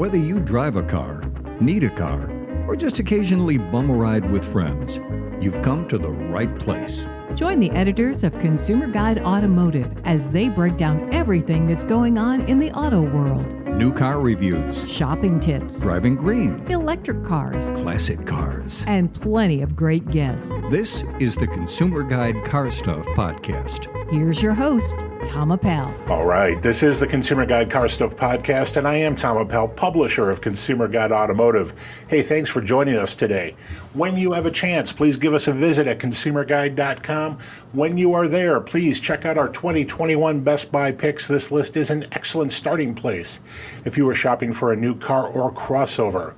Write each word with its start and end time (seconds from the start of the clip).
Whether 0.00 0.16
you 0.16 0.40
drive 0.40 0.76
a 0.76 0.82
car, 0.82 1.30
need 1.60 1.84
a 1.84 1.90
car, 1.90 2.30
or 2.66 2.74
just 2.74 3.00
occasionally 3.00 3.58
bum 3.58 3.90
a 3.90 3.94
ride 3.94 4.30
with 4.30 4.50
friends, 4.50 4.98
you've 5.44 5.60
come 5.60 5.86
to 5.88 5.98
the 5.98 6.08
right 6.08 6.58
place. 6.58 7.06
Join 7.34 7.60
the 7.60 7.70
editors 7.72 8.24
of 8.24 8.32
Consumer 8.38 8.86
Guide 8.86 9.18
Automotive 9.18 9.94
as 10.06 10.30
they 10.30 10.48
break 10.48 10.78
down 10.78 11.12
everything 11.12 11.66
that's 11.66 11.84
going 11.84 12.16
on 12.16 12.40
in 12.48 12.58
the 12.58 12.70
auto 12.72 13.02
world 13.02 13.60
New 13.76 13.92
car 13.92 14.20
reviews, 14.20 14.90
shopping 14.90 15.38
tips, 15.38 15.80
driving 15.80 16.14
green, 16.14 16.66
electric 16.70 17.22
cars, 17.22 17.70
classic 17.78 18.26
cars. 18.26 18.82
and 18.86 19.12
plenty 19.12 19.60
of 19.60 19.76
great 19.76 20.10
guests. 20.10 20.50
This 20.70 21.04
is 21.18 21.36
the 21.36 21.46
Consumer 21.46 22.02
Guide 22.02 22.42
Car 22.46 22.70
Stuff 22.70 23.04
Podcast. 23.16 23.88
Here's 24.10 24.40
your 24.42 24.54
host, 24.54 24.96
Tom 25.24 25.52
Appel. 25.52 25.92
All 26.08 26.26
right, 26.26 26.60
this 26.62 26.82
is 26.82 26.98
the 26.98 27.06
Consumer 27.06 27.44
Guide 27.44 27.70
Car 27.70 27.88
Stuff 27.88 28.16
Podcast, 28.16 28.76
and 28.76 28.88
I 28.88 28.94
am 28.94 29.16
Tom 29.16 29.36
Appel, 29.36 29.68
publisher 29.68 30.30
of 30.30 30.40
Consumer 30.40 30.88
Guide 30.88 31.12
Automotive. 31.12 31.74
Hey, 32.08 32.22
thanks 32.22 32.48
for 32.48 32.60
joining 32.60 32.96
us 32.96 33.14
today. 33.14 33.54
When 33.92 34.16
you 34.16 34.32
have 34.32 34.46
a 34.46 34.50
chance, 34.50 34.92
please 34.92 35.16
give 35.16 35.34
us 35.34 35.48
a 35.48 35.52
visit 35.52 35.86
at 35.86 35.98
consumerguide.com. 35.98 37.38
When 37.72 37.98
you 37.98 38.14
are 38.14 38.28
there, 38.28 38.60
please 38.60 38.98
check 38.98 39.24
out 39.24 39.38
our 39.38 39.48
2021 39.48 40.40
Best 40.40 40.72
Buy 40.72 40.92
picks. 40.92 41.28
This 41.28 41.50
list 41.50 41.76
is 41.76 41.90
an 41.90 42.06
excellent 42.12 42.52
starting 42.52 42.94
place 42.94 43.40
if 43.84 43.96
you 43.96 44.08
are 44.08 44.14
shopping 44.14 44.52
for 44.52 44.72
a 44.72 44.76
new 44.76 44.94
car 44.94 45.28
or 45.28 45.52
crossover. 45.52 46.34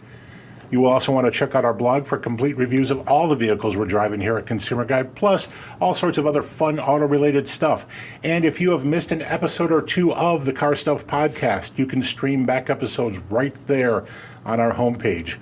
You 0.73 0.81
will 0.81 0.91
also 0.91 1.12
want 1.12 1.27
to 1.27 1.31
check 1.31 1.55
out 1.55 1.67
our 1.67 1.75
blog 1.75 2.07
for 2.07 2.17
complete 2.17 2.57
reviews 2.57 2.91
of 2.91 3.07
all 3.07 3.29
the 3.29 3.37
vehicles 3.37 3.77
we're 3.77 3.85
driving 3.85 4.19
here 4.19 4.39
at 4.39 4.47
Consumer 4.47 4.87
Guide, 4.87 5.15
plus 5.15 5.49
all 5.80 5.93
sorts 5.93 6.17
of 6.17 6.27
other 6.27 6.41
fun 6.41 6.80
auto 6.80 7.07
related 7.07 7.47
stuff. 7.47 7.87
And 8.25 8.43
if 8.43 8.59
you 8.59 8.71
have 8.71 8.87
missed 8.87 9.13
an 9.13 9.21
episode 9.23 9.71
or 9.71 9.83
two 9.83 10.15
of 10.15 10.47
the 10.47 10.53
Car 10.53 10.75
Stuff 10.75 11.07
podcast, 11.07 11.79
you 11.79 11.85
can 11.85 12.03
stream 12.03 12.47
back 12.47 12.71
episodes 12.71 13.19
right 13.29 13.55
there 13.66 14.07
on 14.47 14.61
our 14.61 14.73
homepage. 14.73 15.37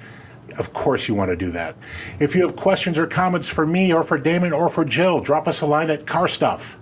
Of 0.58 0.72
course, 0.72 1.06
you 1.06 1.14
want 1.14 1.30
to 1.30 1.36
do 1.36 1.52
that. 1.52 1.76
If 2.18 2.34
you 2.34 2.42
have 2.44 2.56
questions 2.56 2.98
or 2.98 3.06
comments 3.06 3.48
for 3.48 3.64
me 3.64 3.92
or 3.94 4.02
for 4.02 4.18
Damon 4.18 4.52
or 4.52 4.68
for 4.68 4.84
Jill, 4.84 5.20
drop 5.20 5.46
us 5.46 5.60
a 5.60 5.66
line 5.66 5.90
at 5.90 6.06
carstuff 6.06 6.76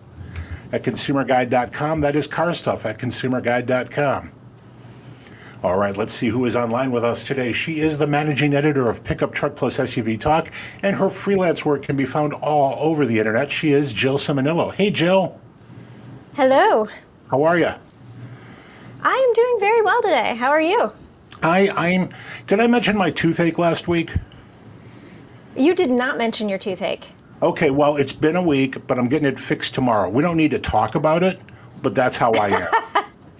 at 0.72 0.82
consumerguide.com. 0.82 2.00
That 2.00 2.16
is 2.16 2.26
carstuff 2.26 2.86
at 2.86 2.98
consumerguide.com. 2.98 4.32
All 5.64 5.76
right, 5.76 5.96
let's 5.96 6.12
see 6.12 6.28
who 6.28 6.44
is 6.44 6.54
online 6.54 6.92
with 6.92 7.02
us 7.02 7.24
today. 7.24 7.50
She 7.50 7.80
is 7.80 7.98
the 7.98 8.06
managing 8.06 8.54
editor 8.54 8.88
of 8.88 9.02
Pickup 9.02 9.32
Truck 9.32 9.56
Plus 9.56 9.78
SUV 9.78 10.18
Talk, 10.20 10.52
and 10.84 10.94
her 10.94 11.10
freelance 11.10 11.64
work 11.64 11.82
can 11.82 11.96
be 11.96 12.04
found 12.04 12.32
all 12.34 12.78
over 12.78 13.04
the 13.04 13.18
internet. 13.18 13.50
She 13.50 13.72
is 13.72 13.92
Jill 13.92 14.18
Ciminillo. 14.18 14.72
Hey, 14.72 14.92
Jill, 14.92 15.36
Hello. 16.34 16.86
how 17.28 17.42
are 17.42 17.58
you? 17.58 17.72
I 19.02 19.14
am 19.14 19.32
doing 19.32 19.56
very 19.58 19.82
well 19.82 20.00
today. 20.00 20.36
How 20.36 20.50
are 20.50 20.60
you? 20.60 20.92
I, 21.42 21.68
I'm. 21.70 22.08
Did 22.46 22.60
I 22.60 22.68
mention 22.68 22.96
my 22.96 23.10
toothache 23.10 23.58
last 23.58 23.88
week? 23.88 24.12
You 25.56 25.74
did 25.74 25.90
not 25.90 26.16
mention 26.16 26.48
your 26.48 26.58
toothache. 26.58 27.08
Okay, 27.42 27.70
well, 27.70 27.96
it's 27.96 28.12
been 28.12 28.36
a 28.36 28.42
week, 28.42 28.86
but 28.86 28.96
I'm 28.96 29.08
getting 29.08 29.26
it 29.26 29.38
fixed 29.40 29.74
tomorrow. 29.74 30.08
We 30.08 30.22
don't 30.22 30.36
need 30.36 30.52
to 30.52 30.60
talk 30.60 30.94
about 30.94 31.24
it, 31.24 31.40
but 31.82 31.96
that's 31.96 32.16
how 32.16 32.32
I 32.34 32.68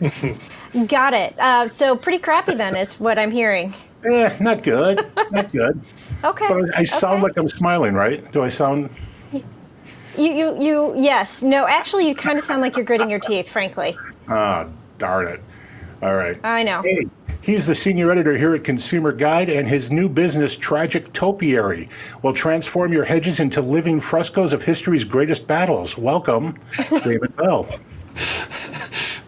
am. 0.00 0.38
Got 0.86 1.14
it. 1.14 1.38
Uh, 1.38 1.68
so 1.68 1.96
pretty 1.96 2.18
crappy 2.18 2.54
then, 2.54 2.76
is 2.76 3.00
what 3.00 3.18
I'm 3.18 3.30
hearing. 3.30 3.74
eh, 4.04 4.36
not 4.40 4.62
good, 4.62 5.06
not 5.30 5.52
good. 5.52 5.80
Okay. 6.24 6.46
But 6.48 6.74
I, 6.76 6.80
I 6.80 6.82
sound 6.82 7.18
okay. 7.18 7.22
like 7.24 7.36
I'm 7.36 7.48
smiling, 7.48 7.94
right? 7.94 8.32
Do 8.32 8.42
I 8.42 8.48
sound? 8.48 8.90
you, 9.32 9.42
you, 10.16 10.60
you. 10.60 10.94
Yes. 10.96 11.44
No. 11.44 11.64
Actually, 11.68 12.08
you 12.08 12.14
kind 12.16 12.36
of 12.36 12.42
sound 12.44 12.60
like 12.60 12.74
you're 12.74 12.84
gritting 12.84 13.08
your 13.08 13.20
teeth. 13.20 13.48
Frankly. 13.48 13.96
Ah, 14.28 14.66
darn 14.98 15.28
it. 15.28 15.40
All 16.02 16.16
right. 16.16 16.36
I 16.42 16.64
know. 16.64 16.82
Hey, 16.82 17.04
he's 17.40 17.66
the 17.66 17.74
senior 17.74 18.10
editor 18.10 18.36
here 18.36 18.52
at 18.56 18.64
Consumer 18.64 19.12
Guide, 19.12 19.48
and 19.48 19.68
his 19.68 19.92
new 19.92 20.08
business, 20.08 20.56
Tragic 20.56 21.12
Topiary, 21.12 21.88
will 22.22 22.32
transform 22.32 22.92
your 22.92 23.04
hedges 23.04 23.38
into 23.38 23.60
living 23.62 24.00
frescoes 24.00 24.52
of 24.52 24.60
history's 24.60 25.04
greatest 25.04 25.46
battles. 25.46 25.96
Welcome, 25.96 26.58
Damon 27.04 27.32
Bell. 27.36 27.68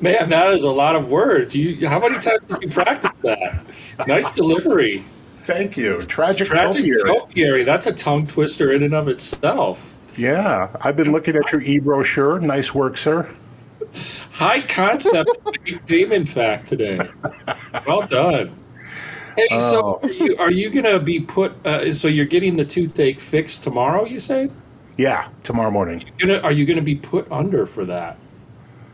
Man, 0.01 0.29
that 0.31 0.49
is 0.53 0.65
a 0.65 0.71
lot 0.71 0.97
of 0.97 1.11
words. 1.11 1.55
You, 1.55 1.87
how 1.89 1.99
many 1.99 2.15
times 2.19 2.41
did 2.49 2.63
you 2.63 2.69
practice 2.71 3.11
that? 3.23 4.07
Nice 4.07 4.33
delivery. 4.33 5.05
Thank 5.41 5.77
you. 5.77 6.01
Tragic, 6.03 6.47
Tragic 6.49 6.95
Topiary. 6.95 7.19
topiary. 7.21 7.65
That's 7.65 7.87
a 7.87 7.93
tongue 7.93 8.27
twister 8.27 8.73
in 8.73 8.83
and 8.83 8.95
of 8.95 9.09
itself. 9.09 9.97
yeah, 10.17 10.69
I've 10.83 10.97
been 10.97 11.13
looking 11.13 11.37
at 11.37 11.51
your 11.53 11.61
e-brochure. 11.63 12.41
Nice 12.41 12.75
work, 12.75 12.97
sir. 12.97 13.29
High 14.33 14.63
concept 14.63 15.31
Damon 15.87 16.25
fact 16.25 16.69
today. 16.69 17.01
Well 17.87 18.07
done. 18.07 18.53
Hey, 19.37 19.59
so 19.59 19.81
Oh. 19.83 20.01
are 20.03 20.13
you, 20.13 20.37
are 20.39 20.51
you 20.51 20.71
going 20.71 20.85
to 20.85 20.99
be 21.01 21.21
put? 21.21 21.53
Uh, 21.67 21.93
so 21.93 22.09
you're 22.09 22.25
getting 22.27 22.57
the 22.57 22.65
toothache 22.65 23.21
fixed 23.21 23.65
tomorrow? 23.65 24.05
You 24.05 24.19
say? 24.19 24.51
Yeah, 24.97 25.29
tomorrow 25.45 25.71
morning. 25.71 26.05
Gonna, 26.19 26.39
are 26.41 26.53
you 26.53 26.65
going 26.67 26.77
to 26.79 26.83
be 26.83 26.95
put 26.97 27.31
under 27.33 27.65
for 27.67 27.85
that? 27.87 28.19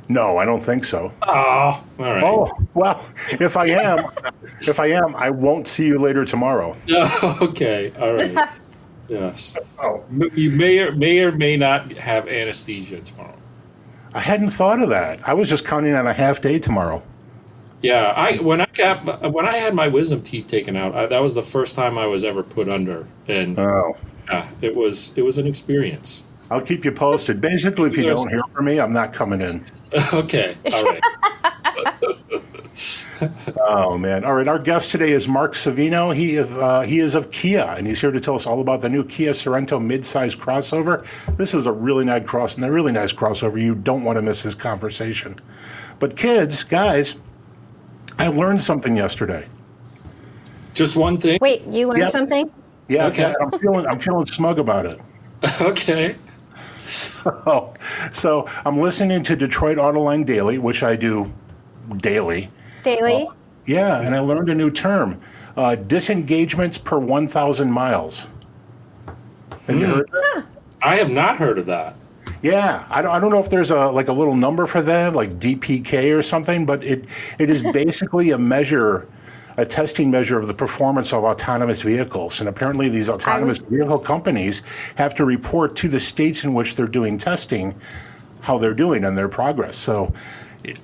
No, 0.09 0.39
I 0.39 0.45
don't 0.45 0.61
think 0.61 0.85
so. 0.85 1.13
Oh, 1.23 1.31
all 1.33 1.85
right. 1.99 2.23
Oh, 2.23 2.51
well, 2.75 3.05
if 3.41 3.57
I 3.57 3.67
am, 3.67 4.07
if 4.61 4.79
I 4.79 4.87
am, 4.87 5.17
I 5.17 5.31
won't 5.31 5.67
see 5.67 5.87
you 5.87 5.99
later 5.99 6.25
tomorrow. 6.25 6.77
okay. 7.43 7.93
All 8.01 8.15
right. 8.15 8.49
Yes. 9.09 9.57
Oh, 9.81 10.03
You 10.35 10.51
may 10.51 10.81
or 10.81 10.91
may 10.91 11.21
or 11.21 11.31
may 11.31 11.57
not 11.57 11.93
have 11.93 12.27
anesthesia 12.27 13.01
tomorrow. 13.01 13.37
I 14.15 14.19
hadn't 14.19 14.51
thought 14.51 14.83
of 14.83 14.89
that. 14.89 15.21
I 15.29 15.33
was 15.33 15.49
just 15.49 15.65
counting 15.65 15.95
on 15.95 16.09
a 16.09 16.13
half 16.13 16.41
day 16.41 16.59
tomorrow. 16.59 17.01
Yeah, 17.83 18.13
I 18.17 18.39
when 18.39 18.61
I 18.61 18.67
got 18.75 19.31
when 19.33 19.47
I 19.47 19.59
had 19.59 19.75
my 19.75 19.87
wisdom 19.87 20.23
teeth 20.23 20.49
taken 20.49 20.77
out, 20.77 20.95
I, 20.97 21.07
that 21.07 21.23
was 21.23 21.35
the 21.35 21.43
first 21.45 21.77
time 21.77 21.99
I 21.99 22.07
was 22.07 22.25
ever 22.25 22.43
put 22.43 22.69
under, 22.69 23.07
and 23.29 23.57
Oh. 23.57 23.97
yeah, 24.29 24.45
it 24.61 24.75
was 24.75 25.17
it 25.17 25.23
was 25.23 25.39
an 25.39 25.47
experience. 25.47 26.25
I'll 26.51 26.61
keep 26.61 26.85
you 26.85 26.91
posted. 26.91 27.41
Basically, 27.41 27.89
if 27.89 27.97
you 27.97 28.07
don't 28.07 28.29
hear 28.29 28.43
from 28.55 28.65
me, 28.65 28.81
I'm 28.81 28.93
not 28.93 29.13
coming 29.13 29.41
in. 29.41 29.65
okay, 30.15 30.57
all 30.73 30.85
right. 30.85 31.03
Oh 33.67 33.97
man! 33.97 34.25
All 34.27 34.35
right, 34.35 34.47
our 34.47 34.59
guest 34.59 34.91
today 34.91 35.11
is 35.13 35.27
Mark 35.27 35.55
Savino. 35.55 36.15
He 36.15 36.37
is 36.37 36.51
uh, 36.51 36.83
he 36.83 36.99
is 37.01 37.15
of 37.15 37.31
Kia, 37.31 37.63
and 37.79 37.87
he's 37.87 37.99
here 37.99 38.11
to 38.11 38.21
tell 38.21 38.35
us 38.35 38.47
all 38.47 38.61
about 38.61 38.83
the 38.83 38.91
new 38.91 39.03
Kia 39.05 39.31
Sorento 39.31 39.81
midsize 39.81 40.37
crossover. 40.37 41.07
This 41.39 41.55
is 41.55 41.67
a 41.67 41.73
really 41.73 42.05
nice 42.05 42.27
cross, 42.27 42.59
a 42.59 42.71
really 42.71 42.93
nice 42.93 43.15
crossover. 43.15 43.59
You 43.59 43.75
don't 43.75 44.05
want 44.05 44.17
to 44.17 44.23
miss 44.23 44.43
this 44.43 44.55
conversation. 44.55 45.41
But 45.99 46.15
kids, 46.15 46.63
guys, 46.63 47.17
I 48.19 48.29
learned 48.29 48.61
something 48.61 48.95
yesterday. 48.95 49.49
Just 50.75 50.95
one 50.95 51.17
thing. 51.17 51.39
Wait. 51.41 51.63
You 51.65 51.87
learned 51.89 52.01
Yep. 52.01 52.11
something? 52.11 52.51
Yeah, 52.89 53.07
Okay. 53.07 53.35
I'm 53.41 53.59
feeling 53.59 53.87
I'm 53.87 53.99
feeling 53.99 54.27
smug 54.27 54.59
about 54.59 54.85
it. 54.85 55.01
Okay. 55.63 56.17
Oh, 57.49 57.75
so 58.13 58.49
I'm 58.65 58.79
listening 58.79 59.23
to 59.25 59.35
Detroit 59.35 59.79
Autoline 59.79 60.25
Daily, 60.25 60.59
which 60.59 60.83
I 60.83 60.95
do 60.95 61.33
daily. 61.97 62.51
Daily. 62.85 63.29
Yeah, 63.67 64.01
and 64.01 64.15
I 64.15 64.21
learned 64.21 64.49
a 64.49 64.55
new 64.55 64.71
term: 64.71 65.21
uh, 65.57 65.75
disengagements 65.75 66.79
per 66.79 66.99
1,000 66.99 67.71
miles. 67.71 68.29
Have 69.67 69.79
you 69.79 69.87
heard 69.87 70.11
that? 70.13 70.45
I 70.83 70.97
have 70.97 71.11
not 71.11 71.37
heard 71.37 71.59
of 71.59 71.67
that. 71.67 71.97
Yeah, 72.43 72.87
I 72.91 73.03
don't, 73.03 73.11
I 73.11 73.19
don't 73.19 73.31
know 73.31 73.41
if 73.41 73.51
there's 73.51 73.73
a 73.73 73.87
like 73.87 74.09
a 74.09 74.13
little 74.13 74.37
number 74.37 74.67
for 74.67 74.83
that, 74.83 75.15
like 75.15 75.39
DPK 75.41 76.17
or 76.17 76.23
something, 76.23 76.65
but 76.65 76.85
it 76.85 77.07
it 77.39 77.51
is 77.51 77.63
basically 77.73 78.31
a 78.31 78.39
measure, 78.39 79.09
a 79.57 79.65
testing 79.65 80.11
measure 80.11 80.39
of 80.39 80.47
the 80.47 80.55
performance 80.55 81.13
of 81.13 81.25
autonomous 81.25 81.83
vehicles. 81.83 82.41
And 82.41 82.49
apparently, 82.49 82.89
these 82.89 83.09
autonomous 83.09 83.63
vehicle 83.63 83.99
companies 83.99 84.63
have 84.97 85.15
to 85.15 85.25
report 85.25 85.77
to 85.77 85.89
the 85.89 86.01
states 86.01 86.45
in 86.45 86.55
which 86.55 86.75
they're 86.75 86.87
doing 86.87 87.19
testing 87.19 87.75
how 88.43 88.59
they're 88.59 88.75
doing 88.75 89.05
and 89.05 89.17
their 89.17 89.29
progress. 89.29 89.77
So, 89.77 90.13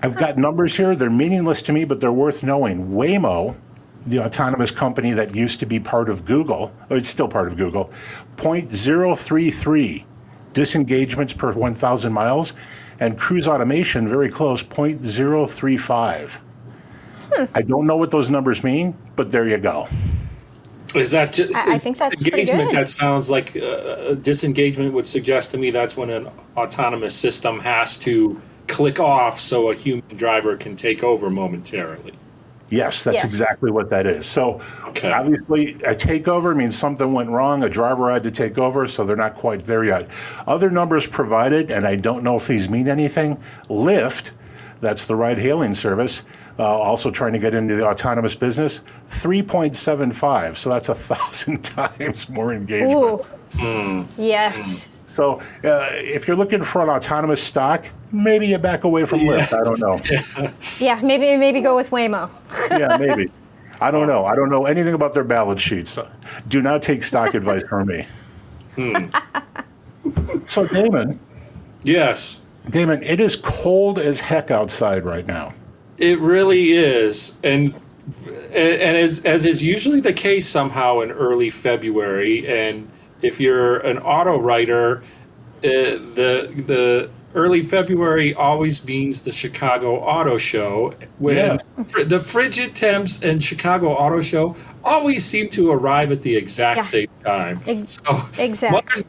I've 0.03 0.17
got 0.17 0.39
numbers 0.39 0.77
here. 0.77 0.95
They're 0.95 1.11
meaningless 1.11 1.63
to 1.63 1.73
me, 1.73 1.85
but 1.85 2.01
they're 2.01 2.13
worth 2.13 2.43
knowing. 2.43 2.89
Waymo. 2.91 3.57
The 4.07 4.19
autonomous 4.19 4.73
company 4.73 5.13
that 5.13 5.33
used 5.33 5.61
to 5.61 5.67
be 5.67 5.79
part 5.79 6.09
of 6.09 6.25
Google, 6.25 6.73
or 6.91 6.97
it's 6.97 7.09
still 7.09 7.29
part 7.29 7.47
of 7.47 7.57
Google, 7.57 7.93
0.033 8.37 10.05
disengagements 10.55 11.33
per 11.33 11.53
1,000 11.53 12.13
miles, 12.13 12.55
and 12.99 13.17
cruise 13.17 13.47
automation 13.47 14.09
very 14.09 14.29
close, 14.29 14.65
0.035. 14.65 16.41
I 17.55 17.63
don't 17.63 17.87
know 17.87 17.97
what 17.97 18.11
those 18.11 18.31
numbers 18.31 18.63
mean, 18.65 18.95
but 19.17 19.31
there 19.31 19.47
you 19.49 19.59
go. 19.59 19.89
Is 20.95 21.11
that 21.13 21.33
just 21.33 21.55
I- 21.57 21.75
I 21.75 21.79
think 21.79 21.97
that's 21.99 22.23
pretty 22.23 22.43
engagement? 22.43 22.73
That 22.73 22.89
sounds 22.89 23.31
like 23.31 23.57
uh, 23.57 24.13
disengagement 24.15 24.93
would 24.93 25.07
suggest 25.07 25.51
to 25.53 25.59
me 25.59 25.71
that's 25.71 25.97
when 25.97 26.11
an 26.11 26.29
autonomous 26.57 27.15
system 27.15 27.59
has 27.61 27.99
to 28.01 28.41
click 28.69 29.01
off 29.01 29.41
so 29.41 29.71
a 29.71 29.75
human 29.75 30.17
driver 30.17 30.57
can 30.57 30.77
take 30.77 31.03
over 31.03 31.31
momentarily. 31.31 32.13
Yes, 32.69 33.05
that's 33.05 33.17
Yes. 33.17 33.25
exactly 33.25 33.71
what 33.71 33.91
that 33.91 34.07
is. 34.07 34.25
So 34.25 34.61
Okay. 34.89 35.11
obviously, 35.11 35.75
a 35.87 35.95
takeover 35.95 36.57
means 36.57 36.77
something 36.77 37.13
went 37.13 37.29
wrong. 37.29 37.65
A 37.65 37.69
driver 37.69 38.11
had 38.11 38.23
to 38.23 38.31
take 38.31 38.57
over, 38.59 38.87
so 38.87 39.05
they're 39.05 39.17
not 39.17 39.35
quite 39.35 39.65
there 39.65 39.85
yet. 39.85 40.09
Other 40.47 40.71
numbers 40.71 41.07
provided, 41.07 41.71
and 41.71 41.87
I 41.87 41.97
don't 41.97 42.23
know 42.23 42.37
if 42.37 42.47
these 42.49 42.69
mean 42.71 42.89
anything. 42.89 43.37
Lyft 43.71 44.31
That's 44.81 45.07
the 45.07 45.15
ride 45.15 45.39
hailing 45.39 45.77
service. 45.77 46.25
Uh, 46.59 46.65
also 46.65 47.11
trying 47.11 47.33
to 47.33 47.39
get 47.39 47.55
into 47.55 47.75
the 47.77 47.87
autonomous 47.87 48.35
business, 48.35 48.83
3.75. 49.09 50.57
So 50.57 50.69
that's 50.71 50.89
a 50.91 50.95
thousand 51.15 51.63
times 51.63 52.29
more 52.29 52.53
engagement. 52.53 53.33
Ooh. 53.61 54.07
Yes. 54.19 54.91
So 55.13 55.41
uh, 55.65 55.89
if 55.93 56.27
you're 56.29 56.37
looking 56.37 56.63
for 56.63 56.83
an 56.83 56.89
autonomous 56.89 57.43
stock, 57.43 57.87
maybe 58.13 58.47
you 58.47 58.59
back 58.59 58.85
away 58.85 59.05
from 59.05 59.21
Lyft. 59.21 59.53
I 59.59 59.65
don't 59.65 59.79
know. 59.81 60.51
Yeah, 60.79 61.01
maybe 61.03 61.37
maybe 61.37 61.61
go 61.61 61.77
with 61.77 61.91
Waymo. 61.91 62.31
yeah, 62.71 62.97
maybe. 63.01 63.31
I 63.81 63.91
don't 63.91 64.07
know. 64.07 64.25
I 64.25 64.35
don't 64.35 64.49
know 64.51 64.65
anything 64.67 64.95
about 64.95 65.13
their 65.13 65.25
balance 65.25 65.61
sheets. 65.61 65.99
Do 66.49 66.63
not 66.63 66.83
take 66.83 67.03
stock 67.05 67.35
advice 67.35 67.63
from 67.69 67.89
me. 67.89 68.07
So, 70.47 70.67
Damon, 70.67 71.19
Yes. 71.83 72.41
Damon, 72.71 73.03
it 73.03 73.21
is 73.21 73.37
cold 73.37 73.99
as 73.99 74.21
heck 74.21 74.51
outside 74.51 75.05
right 75.05 75.27
now. 75.27 75.53
It 76.03 76.19
really 76.19 76.73
is, 76.73 77.39
and 77.45 77.73
and 78.27 78.97
as 78.97 79.25
as 79.25 79.47
is 79.47 79.63
usually 79.63 80.01
the 80.01 80.13
case, 80.13 80.49
somehow 80.49 81.01
in 81.03 81.13
early 81.13 81.49
February, 81.49 82.45
and 82.49 82.89
if 83.23 83.39
you're 83.39 83.77
an 83.79 83.99
auto 83.99 84.37
writer, 84.37 85.05
uh, 85.59 85.61
the 85.63 86.53
the 86.67 87.09
early 87.37 87.63
February 87.63 88.35
always 88.35 88.85
means 88.85 89.23
the 89.23 89.31
Chicago 89.31 90.01
Auto 90.01 90.39
Show. 90.39 90.93
When 91.21 91.37
Yeah. 91.37 91.59
fr- 91.87 92.03
the 92.03 92.19
frigid 92.19 92.75
temps 92.75 93.23
and 93.23 93.43
Chicago 93.43 93.93
Auto 93.93 94.21
Show 94.21 94.57
always 94.85 95.25
seem 95.25 95.49
to 95.51 95.71
arrive 95.71 96.11
at 96.11 96.23
the 96.23 96.35
exact 96.37 96.79
Yeah. 96.79 96.83
same 96.83 97.09
time. 97.25 97.61
Ex- 97.69 98.01
so 98.05 98.23
exact. 98.43 98.73
Mother, 98.97 99.09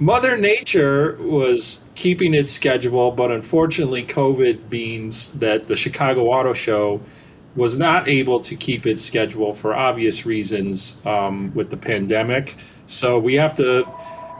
Mother 0.00 0.38
Nature 0.38 1.18
was 1.20 1.84
keeping 1.94 2.32
its 2.32 2.50
schedule, 2.50 3.10
but 3.10 3.30
unfortunately, 3.30 4.02
COVID 4.02 4.70
means 4.70 5.34
that 5.40 5.68
the 5.68 5.76
Chicago 5.76 6.28
Auto 6.28 6.54
Show 6.54 7.02
was 7.54 7.78
not 7.78 8.08
able 8.08 8.40
to 8.40 8.56
keep 8.56 8.86
its 8.86 9.02
schedule 9.04 9.52
for 9.52 9.74
obvious 9.74 10.24
reasons 10.24 11.04
um, 11.04 11.54
with 11.54 11.68
the 11.68 11.76
pandemic. 11.76 12.56
So 12.86 13.18
we 13.18 13.34
have 13.34 13.54
to 13.56 13.86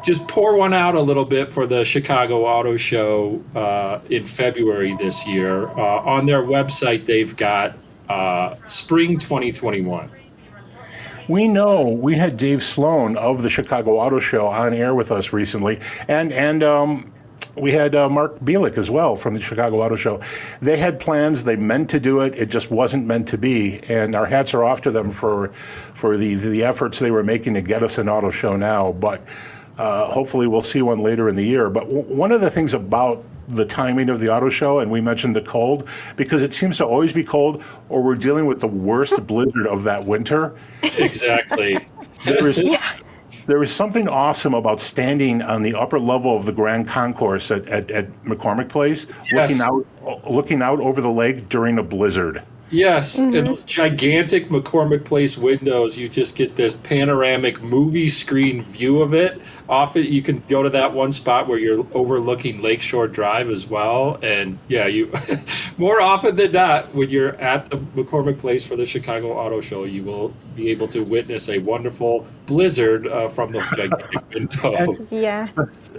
just 0.02 0.26
pour 0.28 0.56
one 0.56 0.72
out 0.72 0.94
a 0.94 1.00
little 1.00 1.26
bit 1.26 1.50
for 1.50 1.66
the 1.66 1.84
Chicago 1.84 2.46
Auto 2.46 2.78
Show 2.78 3.44
uh, 3.54 4.00
in 4.08 4.24
February 4.24 4.96
this 4.96 5.28
year. 5.28 5.68
Uh, 5.68 6.00
on 6.00 6.24
their 6.24 6.40
website, 6.40 7.04
they've 7.04 7.36
got 7.36 7.76
uh, 8.08 8.56
spring 8.68 9.18
2021. 9.18 10.10
We 11.30 11.46
know 11.46 11.84
we 11.84 12.16
had 12.16 12.36
Dave 12.36 12.60
Sloan 12.60 13.16
of 13.16 13.42
the 13.42 13.48
Chicago 13.48 13.98
Auto 13.98 14.18
Show 14.18 14.48
on 14.48 14.74
air 14.74 14.96
with 14.96 15.12
us 15.12 15.32
recently, 15.32 15.78
and 16.08 16.32
and 16.32 16.64
um, 16.64 17.12
we 17.54 17.70
had 17.70 17.94
uh, 17.94 18.08
Mark 18.08 18.40
Bilek 18.40 18.76
as 18.76 18.90
well 18.90 19.14
from 19.14 19.34
the 19.34 19.40
Chicago 19.40 19.80
Auto 19.80 19.94
Show. 19.94 20.20
They 20.60 20.76
had 20.76 20.98
plans; 20.98 21.44
they 21.44 21.54
meant 21.54 21.88
to 21.90 22.00
do 22.00 22.18
it. 22.18 22.34
It 22.34 22.46
just 22.46 22.72
wasn't 22.72 23.06
meant 23.06 23.28
to 23.28 23.38
be, 23.38 23.78
and 23.88 24.16
our 24.16 24.26
hats 24.26 24.54
are 24.54 24.64
off 24.64 24.80
to 24.80 24.90
them 24.90 25.12
for 25.12 25.50
for 25.94 26.16
the 26.16 26.34
the 26.34 26.64
efforts 26.64 26.98
they 26.98 27.12
were 27.12 27.22
making 27.22 27.54
to 27.54 27.60
get 27.60 27.84
us 27.84 27.98
an 27.98 28.08
auto 28.08 28.30
show 28.30 28.56
now. 28.56 28.90
But 28.90 29.22
uh, 29.78 30.06
hopefully, 30.06 30.48
we'll 30.48 30.62
see 30.62 30.82
one 30.82 30.98
later 30.98 31.28
in 31.28 31.36
the 31.36 31.44
year. 31.44 31.70
But 31.70 31.84
w- 31.84 32.02
one 32.12 32.32
of 32.32 32.40
the 32.40 32.50
things 32.50 32.74
about 32.74 33.24
the 33.50 33.64
timing 33.64 34.08
of 34.08 34.20
the 34.20 34.29
auto 34.32 34.49
show, 34.49 34.81
and 34.81 34.91
we 34.91 35.00
mentioned 35.00 35.35
the 35.37 35.43
cold, 35.43 35.88
because 36.17 36.43
it 36.43 36.55
seems 36.55 36.76
to 36.79 36.87
always 36.87 37.12
be 37.12 37.25
cold, 37.25 37.62
or 37.88 38.02
we're 38.02 38.14
dealing 38.14 38.47
with 38.47 38.61
the 38.61 38.67
worst 38.67 39.26
blizzard 39.26 39.67
of 39.67 39.82
that 39.85 40.05
winter. 40.05 40.55
Exactly. 40.99 41.79
There 42.25 42.47
is, 42.47 42.62
there 43.47 43.62
is 43.62 43.73
something 43.73 44.08
awesome 44.08 44.55
about 44.55 44.81
standing 44.81 45.43
on 45.43 45.62
the 45.62 45.75
upper 45.75 45.99
level 45.99 46.37
of 46.37 46.44
the 46.44 46.52
Grand 46.52 46.87
Concourse 46.88 47.50
at, 47.50 47.67
at, 47.69 47.91
at 47.91 48.25
McCormick 48.25 48.69
Place, 48.69 49.06
Yes. 49.32 49.50
looking 49.50 49.62
out 49.62 50.31
looking 50.31 50.62
out 50.62 50.81
over 50.81 51.00
the 51.00 51.11
lake 51.11 51.49
during 51.49 51.79
a 51.79 51.82
blizzard. 51.82 52.43
Yes, 52.70 53.19
and 53.19 53.32
those 53.32 53.64
gigantic 53.64 54.49
McCormick 54.49 55.05
Place 55.05 55.37
windows, 55.37 55.99
you 55.99 56.08
just 56.08 56.37
get 56.37 56.55
this 56.56 56.72
panoramic 56.72 57.61
movie 57.62 58.08
screen 58.08 58.62
view 58.62 59.02
of 59.02 59.12
it. 59.12 59.40
Often 59.69 60.05
you 60.05 60.22
can 60.22 60.43
go 60.49 60.62
to 60.62 60.70
that 60.70 60.93
one 60.93 61.11
spot 61.12 61.49
where 61.49 61.58
you're 61.58 61.87
overlooking 61.94 62.62
Lakeshore 62.62 63.08
Drive 63.08 63.50
as 63.50 63.67
well. 63.67 64.19
And 64.22 64.58
yeah, 64.69 64.87
you 64.87 65.12
more 65.78 66.00
often 66.00 66.37
than 66.37 66.52
not, 66.52 66.94
when 66.94 67.11
you're 67.11 67.34
at 67.37 67.67
the 67.70 67.78
McCormick 67.78 68.38
Place 68.38 68.64
for 68.67 68.76
the 68.76 68.87
Chicago 68.87 69.32
Auto 69.32 69.61
Show, 69.61 69.84
you 69.84 70.02
will 70.05 70.32
be 70.55 70.70
able 70.70 70.88
to 70.88 71.02
witness 71.02 71.49
a 71.49 71.58
wonderful 71.58 72.26
blizzard 72.46 73.06
uh, 73.06 73.28
from 73.28 73.52
those 73.52 73.69
gigantic 73.76 74.28
windows. 74.31 75.12
Yeah. 75.12 75.49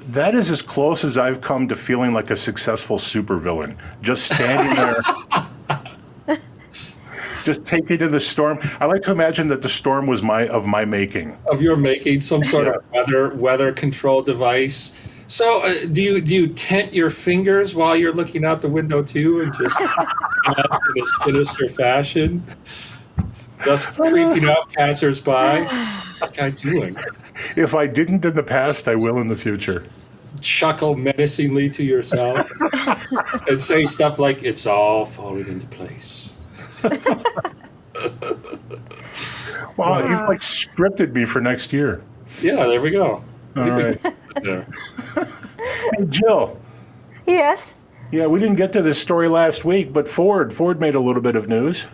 That 0.10 0.36
is 0.36 0.50
as 0.50 0.62
close 0.62 1.04
as 1.04 1.18
I've 1.18 1.42
come 1.42 1.68
to 1.68 1.76
feeling 1.76 2.14
like 2.14 2.30
a 2.30 2.36
successful 2.36 2.98
supervillain. 2.98 3.76
Just 4.02 4.26
standing 4.26 4.76
there, 4.76 4.98
just 7.46 7.66
taking 7.66 8.02
in 8.02 8.12
the 8.12 8.20
storm. 8.20 8.60
I 8.80 8.86
like 8.86 9.02
to 9.04 9.12
imagine 9.12 9.48
that 9.48 9.62
the 9.62 9.70
storm 9.70 10.08
was 10.08 10.22
my 10.24 10.48
of 10.48 10.66
my 10.66 10.86
making. 10.86 11.38
of 11.52 11.62
your 11.62 11.76
making 11.76 12.22
some 12.22 12.44
sort 12.44 12.68
of 12.68 12.84
weather 12.92 13.30
weather 13.36 13.72
control 13.72 14.22
device. 14.22 15.08
So, 15.28 15.64
uh, 15.64 15.86
do 15.92 16.04
you 16.04 16.20
do 16.20 16.36
you 16.36 16.48
tent 16.48 16.94
your 16.94 17.10
fingers 17.10 17.74
while 17.74 17.96
you're 17.96 18.14
looking 18.14 18.44
out 18.44 18.62
the 18.62 18.68
window 18.68 19.02
too, 19.02 19.40
and 19.40 19.54
just 19.54 19.82
uh, 20.48 20.80
in 20.96 21.02
a 21.02 21.06
sinister 21.24 21.70
fashion, 21.70 22.44
thus 23.64 23.86
creeping 23.86 24.50
out 24.50 24.74
passersby? 24.74 25.32
What's 25.32 26.20
that 26.20 26.34
guy 26.36 26.50
doing? 26.50 26.94
If 27.56 27.74
I 27.76 27.88
didn't 27.88 28.26
in 28.26 28.34
the 28.34 28.44
past, 28.44 28.90
I 28.90 28.96
will 28.96 29.20
in 29.20 29.28
the 29.28 29.36
future. 29.36 29.86
Chuckle 30.42 30.96
menacingly 30.96 31.70
to 31.70 31.84
yourself 31.84 32.46
and 33.48 33.62
say 33.62 33.86
stuff 33.86 34.20
like, 34.20 34.44
"It's 34.44 34.66
all 34.66 35.06
falling 35.06 35.48
into 35.48 35.68
place." 35.68 36.41
Wow, 39.78 40.00
you've 40.08 40.22
like 40.28 40.40
scripted 40.42 41.14
me 41.14 41.26
for 41.26 41.40
next 41.42 41.72
year. 41.74 42.02
Yeah, 42.42 42.66
there 42.68 42.82
we 42.82 42.92
go. 42.92 43.24
All 43.56 43.70
right. 43.70 44.00
Hey, 45.98 46.06
Jill. 46.10 46.60
Yes. 47.28 47.76
Yeah, 48.12 48.26
we 48.26 48.40
didn't 48.40 48.56
get 48.56 48.74
to 48.74 48.82
this 48.82 49.00
story 49.00 49.28
last 49.28 49.64
week, 49.64 49.94
but 49.94 50.08
Ford 50.08 50.52
Ford 50.52 50.80
made 50.80 50.96
a 50.96 51.00
little 51.00 51.22
bit 51.22 51.36
of 51.36 51.48
news. 51.48 51.86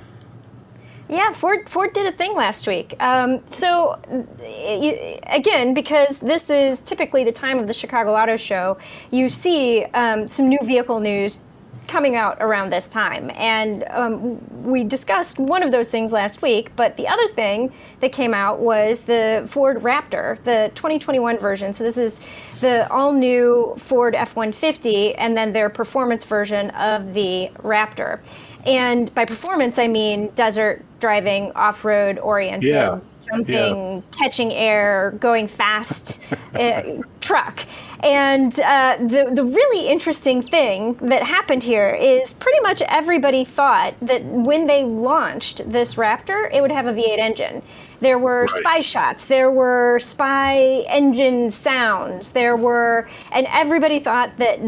Yeah, 1.09 1.31
Ford 1.33 1.69
Ford 1.69 1.91
did 1.93 2.05
a 2.05 2.11
thing 2.15 2.33
last 2.35 2.65
week. 2.67 2.95
Um, 3.01 3.41
so 3.49 3.99
y- 4.39 5.19
again, 5.27 5.73
because 5.73 6.19
this 6.19 6.49
is 6.49 6.81
typically 6.81 7.23
the 7.25 7.31
time 7.31 7.59
of 7.59 7.67
the 7.67 7.73
Chicago 7.73 8.15
Auto 8.15 8.37
Show, 8.37 8.77
you 9.11 9.29
see 9.29 9.83
um, 9.93 10.27
some 10.27 10.47
new 10.47 10.59
vehicle 10.63 10.99
news 11.01 11.41
coming 11.87 12.15
out 12.15 12.37
around 12.41 12.71
this 12.71 12.89
time, 12.89 13.31
and 13.35 13.83
um, 13.89 14.63
we 14.63 14.83
discussed 14.83 15.39
one 15.39 15.63
of 15.63 15.71
those 15.71 15.87
things 15.87 16.11
last 16.11 16.41
week. 16.41 16.71
But 16.75 16.97
the 16.97 17.07
other 17.07 17.27
thing 17.29 17.71
that 18.01 18.11
came 18.11 18.33
out 18.33 18.59
was 18.59 19.01
the 19.01 19.47
Ford 19.49 19.77
Raptor, 19.81 20.43
the 20.43 20.71
2021 20.75 21.37
version. 21.37 21.73
So 21.73 21.83
this 21.83 21.97
is 21.97 22.21
the 22.61 22.91
all-new 22.91 23.75
Ford 23.79 24.15
F-150, 24.15 25.15
and 25.17 25.37
then 25.37 25.53
their 25.53 25.69
performance 25.69 26.25
version 26.25 26.69
of 26.71 27.13
the 27.13 27.49
Raptor. 27.63 28.19
And 28.65 29.13
by 29.15 29.25
performance, 29.25 29.79
I 29.79 29.87
mean 29.87 30.27
desert 30.35 30.83
driving, 30.99 31.51
off 31.53 31.85
road 31.85 32.19
oriented, 32.19 32.69
Yeah. 32.69 32.99
jumping, 33.25 34.03
catching 34.11 34.51
air, 34.51 35.11
going 35.19 35.47
fast 35.47 36.19
uh, 36.55 36.81
truck. 37.21 37.61
And 38.03 38.59
uh, 38.59 38.97
the, 38.99 39.29
the 39.33 39.43
really 39.43 39.87
interesting 39.87 40.41
thing 40.41 40.93
that 41.01 41.23
happened 41.23 41.63
here 41.63 41.89
is 41.89 42.33
pretty 42.33 42.59
much 42.61 42.81
everybody 42.83 43.43
thought 43.43 43.95
that 44.01 44.23
when 44.23 44.67
they 44.67 44.83
launched 44.83 45.69
this 45.71 45.95
Raptor, 45.95 46.53
it 46.53 46.61
would 46.61 46.71
have 46.71 46.85
a 46.87 46.93
V8 46.93 47.17
engine. 47.19 47.61
There 47.99 48.19
were 48.19 48.43
Right. 48.43 48.61
spy 48.61 48.79
shots, 48.81 49.25
there 49.25 49.49
were 49.49 49.99
spy 49.99 50.85
engine 50.87 51.49
sounds, 51.49 52.31
there 52.31 52.55
were, 52.55 53.09
and 53.33 53.47
everybody 53.51 53.99
thought 53.99 54.37
that 54.37 54.59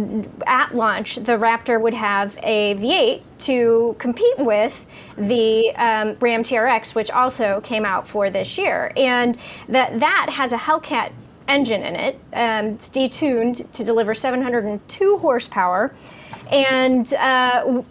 at 0.47 0.73
launch 0.73 1.17
the 1.17 1.33
Raptor 1.33 1.79
would 1.79 1.93
have 1.93 2.35
a 2.41 2.73
V8 2.73 3.21
to 3.45 3.95
compete 3.99 4.39
with 4.39 4.83
the 5.15 5.69
um, 5.75 6.17
Ram 6.19 6.41
TRX, 6.41 6.95
which 6.95 7.11
also 7.11 7.61
came 7.61 7.85
out 7.85 8.07
for 8.07 8.31
this 8.31 8.57
year, 8.57 8.91
and 8.97 9.37
that 9.67 9.99
that 9.99 10.31
has 10.31 10.51
a 10.51 10.57
Hellcat 10.57 11.11
engine 11.49 11.81
in 11.83 11.95
it. 11.95 12.15
Um, 12.33 12.65
it's 12.75 12.89
detuned 12.89 13.69
to 13.71 13.83
deliver 13.83 14.13
702 14.13 15.17
horsepower. 15.17 15.93
And 16.51 17.13
uh, 17.13 17.83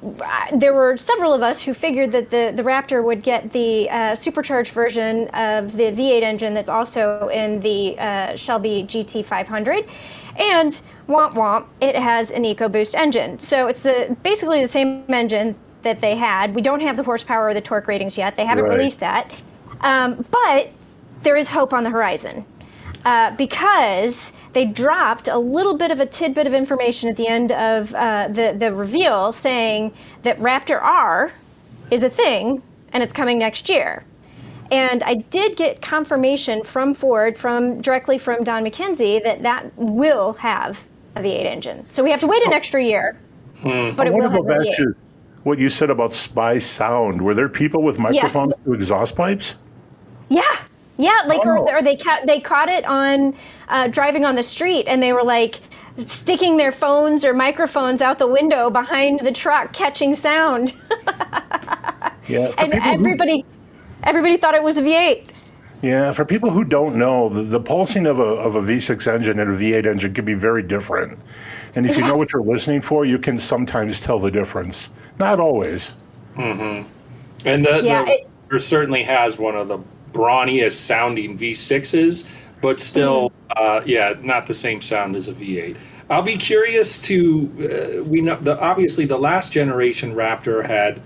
there 0.53 0.75
were 0.75 0.97
several 0.97 1.33
of 1.33 1.43
us 1.43 1.63
who 1.63 1.75
figured 1.75 2.11
that 2.13 2.31
the, 2.31 2.53
the 2.55 2.63
Raptor 2.63 3.05
would 3.05 3.23
get 3.23 3.53
the 3.53 3.89
uh, 3.89 4.17
supercharged 4.17 4.73
version 4.73 5.29
of 5.29 5.77
the 5.77 5.85
V8 5.85 6.23
engine 6.23 6.55
that's 6.55 6.71
also 6.71 7.29
in 7.29 7.61
the 7.61 7.99
uh, 7.99 8.37
Shelby 8.37 8.85
GT500. 8.89 9.89
And 10.37 10.81
womp 11.09 11.35
womp, 11.35 11.67
it 11.81 11.95
has 11.97 12.31
an 12.31 12.43
EcoBoost 12.43 12.95
engine. 12.95 13.39
So 13.39 13.69
it's 13.69 13.83
the, 13.83 14.17
basically 14.23 14.61
the 14.61 14.69
same 14.69 15.05
engine 15.09 15.55
that 15.83 16.01
they 16.01 16.17
had. 16.17 16.55
We 16.55 16.63
don't 16.63 16.81
have 16.81 16.97
the 16.97 17.05
horsepower 17.05 17.49
or 17.49 17.55
the 17.55 17.61
torque 17.61 17.87
ratings 17.87 18.17
yet. 18.17 18.37
They 18.37 18.45
haven't 18.45 18.65
Right. 18.65 18.77
released 18.79 19.01
that. 19.01 19.31
Um, 19.83 20.25
but 20.31 20.71
there 21.23 21.37
is 21.37 21.49
hope 21.49 21.73
on 21.73 21.85
the 21.85 21.91
horizon 21.91 22.45
uh, 23.05 23.31
because 23.37 24.33
they 24.53 24.65
dropped 24.65 25.29
a 25.29 25.39
little 25.39 25.77
bit 25.77 25.91
of 25.91 26.01
a 26.01 26.07
tidbit 26.07 26.47
of 26.47 26.55
information 26.55 27.09
at 27.09 27.17
the 27.17 27.27
end 27.29 27.53
of 27.53 27.95
uh, 27.95 28.29
the 28.29 28.55
the 28.59 28.73
reveal, 28.73 29.33
saying 29.33 29.93
that 30.23 30.39
Raptor 30.39 30.81
R 30.83 31.31
is 31.91 32.03
a 32.03 32.11
thing 32.11 32.63
and 32.93 33.03
it's 33.03 33.13
coming 33.13 33.39
next 33.39 33.69
year. 33.69 34.05
And 34.71 35.03
I 35.03 35.15
did 35.15 35.57
get 35.57 35.81
confirmation 35.81 36.63
from 36.63 36.93
Ford, 36.93 37.39
from 37.39 37.81
directly 37.81 38.19
from 38.19 38.45
Don 38.45 38.65
McKenzie, 38.65 39.23
that 39.23 39.43
that 39.43 39.71
will 39.77 40.35
have 40.35 40.79
a 41.17 41.21
V8 41.23 41.47
engine. 41.47 41.87
So 41.91 42.05
we 42.05 42.11
have 42.11 42.21
to 42.21 42.27
wait 42.27 42.43
an 42.47 42.53
extra 42.53 42.83
year, 42.85 43.19
Hmm. 43.63 43.91
but 43.97 44.07
I 44.07 44.11
want 44.11 44.25
will 44.25 44.31
to 44.31 44.37
go 44.37 44.43
a 44.45 44.59
back 44.59 44.67
V8. 44.67 44.77
to 44.77 44.95
what 45.45 45.59
you 45.59 45.69
said 45.71 45.89
about 45.91 46.13
spy 46.13 46.59
sound. 46.59 47.23
Were 47.23 47.33
there 47.35 47.49
people 47.49 47.83
with 47.83 47.99
microphones 47.99 48.53
to 48.65 48.75
exhaust 48.75 49.17
pipes? 49.17 49.55
Yeah, 50.29 50.43
yeah. 50.99 51.23
Like, 51.27 51.41
Oh. 51.45 51.51
or, 51.51 51.77
or 51.77 51.83
they 51.83 51.97
ca- 51.97 52.21
they 52.27 52.41
caught 52.41 52.69
it 52.69 52.85
on 52.85 53.35
uh, 53.69 53.89
driving 53.89 54.25
on 54.27 54.35
the 54.35 54.43
street, 54.43 54.87
and 54.89 55.03
they 55.03 55.13
were 55.15 55.25
like 55.25 55.61
sticking 56.07 56.57
their 56.59 56.71
phones 56.73 57.25
or 57.25 57.33
microphones 57.35 58.03
out 58.03 58.19
the 58.19 58.27
window 58.29 58.71
behind 58.71 59.21
the 59.21 59.33
truck, 59.33 59.73
catching 59.73 60.15
sound, 60.15 60.73
Yeah, 62.29 62.53
for 62.53 62.65
and 62.65 62.73
people 62.73 62.81
who- 62.81 62.95
everybody 62.95 63.45
everybody 64.05 64.37
thought 64.37 64.55
it 64.55 64.63
was 64.63 64.77
a 64.77 64.83
V8. 64.83 65.45
Yeah, 65.81 66.11
for 66.13 66.25
people 66.25 66.51
who 66.51 66.65
don't 66.65 66.97
know, 66.97 67.29
the, 67.29 67.43
the 67.43 67.61
pulsing 67.61 68.07
of 68.07 68.19
a, 68.19 68.23
of 68.23 68.57
a 68.57 68.61
V6 68.61 69.07
engine 69.13 69.39
and 69.39 69.49
a 69.51 69.57
V8 69.57 69.87
engine 69.87 70.13
can 70.13 70.25
be 70.25 70.35
very 70.35 70.61
different. 70.63 71.17
And 71.77 71.87
if 71.89 71.97
you 71.97 72.03
know 72.03 72.17
what 72.21 72.33
you're 72.33 72.43
listening 72.43 72.81
for, 72.81 73.05
you 73.05 73.17
can 73.19 73.39
sometimes 73.39 74.01
tell 74.01 74.19
the 74.19 74.31
difference. 74.31 74.91
Not 75.21 75.39
always. 75.39 75.95
And 76.37 76.85
the, 77.45 77.81
Yeah, 77.85 78.05
the 78.05 78.11
it- 78.11 78.29
Raptor 78.51 78.61
certainly 78.61 79.03
has 79.05 79.39
one 79.39 79.55
of 79.55 79.69
the 79.69 79.79
brawniest 80.13 80.73
sounding 80.77 81.37
V6s, 81.39 82.31
but 82.61 82.81
still, 82.81 83.33
uh, 83.57 83.81
yeah, 83.87 84.15
not 84.23 84.47
the 84.47 84.55
same 84.55 84.81
sound 84.81 85.17
as 85.17 85.29
a 85.29 85.33
V8. 85.33 85.77
I'll 86.11 86.23
be 86.23 86.37
curious 86.37 86.99
to. 87.03 88.01
Uh, 88.01 88.05
we 88.05 88.21
know 88.23 88.37
the 88.37 88.59
obviously 88.61 89.05
the 89.05 89.19
last 89.19 89.53
generation 89.53 90.15
Raptor 90.15 90.67
had 90.67 91.03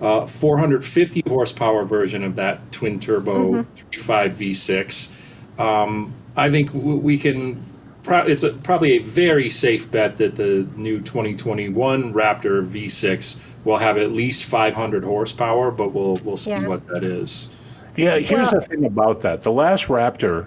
uh, 0.00 0.26
450 0.26 1.22
horsepower 1.26 1.84
version 1.84 2.22
of 2.22 2.36
that 2.36 2.70
twin 2.70 3.00
turbo 3.00 3.62
3.5 3.92 4.30
V6. 4.34 5.60
Um, 5.60 6.12
I 6.36 6.50
think 6.50 6.72
w- 6.72 6.98
we 6.98 7.16
can. 7.18 7.62
Pro- 8.02 8.26
it's 8.26 8.42
a, 8.42 8.52
probably 8.52 8.92
a 8.96 8.98
very 8.98 9.48
safe 9.48 9.88
bet 9.90 10.16
that 10.18 10.34
the 10.34 10.66
new 10.76 11.00
2021 11.00 12.12
Raptor 12.12 12.66
V6 12.68 13.40
will 13.64 13.76
have 13.78 13.96
at 13.96 14.10
least 14.10 14.44
500 14.50 15.04
horsepower, 15.04 15.70
but 15.70 15.92
we'll 15.92 16.16
we'll 16.24 16.36
see 16.36 16.50
Yeah. 16.50 16.66
what 16.68 16.86
that 16.88 17.04
is. 17.04 17.56
Yeah, 17.96 18.18
here's 18.18 18.52
Well- 18.52 18.60
the 18.60 18.66
thing 18.66 18.84
about 18.86 19.20
that. 19.20 19.42
The 19.42 19.52
last 19.52 19.88
Raptor, 19.88 20.46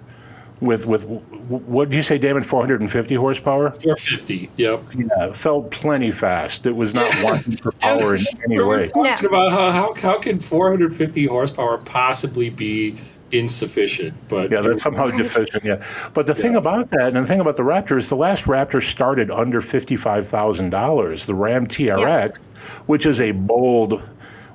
with 0.61 0.85
with 0.87 1.03
what 1.03 1.89
did 1.89 1.95
you 1.97 2.01
say, 2.01 2.17
Damon? 2.17 2.41
450 2.43 3.13
horsepower. 3.15 3.69
450. 3.71 4.49
Yep. 4.57 4.81
Yeah, 4.95 5.33
felt 5.33 5.69
plenty 5.69 6.11
fast. 6.11 6.65
It 6.65 6.75
was 6.75 6.93
not 6.93 7.11
wanting 7.23 7.57
for 7.57 7.71
power 7.73 8.15
in 8.15 8.21
any 8.45 8.57
We 8.57 8.63
were 8.63 8.77
way. 8.77 8.87
talking 8.87 9.03
No. 9.23 9.27
about 9.29 9.51
how, 9.51 9.71
how 9.71 9.93
how 9.93 10.17
can 10.19 10.39
450 10.39 11.25
horsepower 11.27 11.77
possibly 11.79 12.49
be 12.49 12.95
insufficient? 13.31 14.13
But 14.29 14.49
Yeah, 14.49 14.61
that's 14.61 14.81
somehow 14.81 15.07
deficient. 15.11 15.63
Yeah, 15.63 15.83
but 16.13 16.25
the 16.25 16.33
thing 16.35 16.55
about 16.55 16.89
that, 16.91 17.07
and 17.07 17.15
the 17.17 17.25
thing 17.25 17.41
about 17.41 17.57
the 17.57 17.63
Raptor 17.63 17.97
is, 17.97 18.09
the 18.09 18.15
last 18.15 18.45
Raptor 18.45 18.81
started 18.81 19.29
under 19.29 19.61
fifty-five 19.61 20.27
thousand 20.27 20.69
dollars. 20.71 21.25
The 21.25 21.35
Ram 21.35 21.67
TRX, 21.67 22.39
which 22.87 23.05
is 23.05 23.19
a 23.21 23.31
bold, 23.33 24.01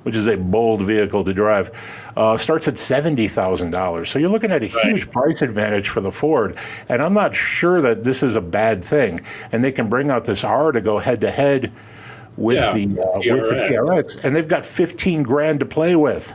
which 0.03 0.15
is 0.15 0.27
a 0.27 0.35
bold 0.37 0.81
vehicle 0.81 1.23
to 1.23 1.33
drive, 1.33 1.71
uh, 2.17 2.37
starts 2.37 2.67
at 2.67 2.77
seventy 2.77 3.27
thousand 3.27 3.71
dollars. 3.71 4.09
So 4.09 4.19
you're 4.19 4.29
looking 4.29 4.51
at 4.51 4.63
a 4.63 4.67
huge 4.67 5.09
price 5.11 5.41
advantage 5.41 5.89
for 5.89 6.01
the 6.01 6.11
Ford, 6.11 6.57
and 6.89 7.01
I'm 7.01 7.13
not 7.13 7.35
sure 7.35 7.81
that 7.81 8.03
this 8.03 8.23
is 8.23 8.35
a 8.35 8.41
bad 8.41 8.83
thing. 8.83 9.21
And 9.51 9.63
they 9.63 9.71
can 9.71 9.89
bring 9.89 10.09
out 10.09 10.25
this 10.25 10.43
R 10.43 10.71
to 10.71 10.81
go 10.81 10.97
head 10.99 11.21
to 11.21 11.31
head 11.31 11.71
with 12.37 12.57
Yeah, 12.57 12.73
the 12.73 12.83
uh, 13.01 13.17
with 13.35 13.49
the 13.49 13.55
TRX. 13.55 13.69
TRX, 13.69 14.23
and 14.23 14.35
they've 14.35 14.47
got 14.47 14.65
fifteen 14.65 15.23
grand 15.23 15.59
to 15.59 15.65
play 15.65 15.95
with. 15.95 16.33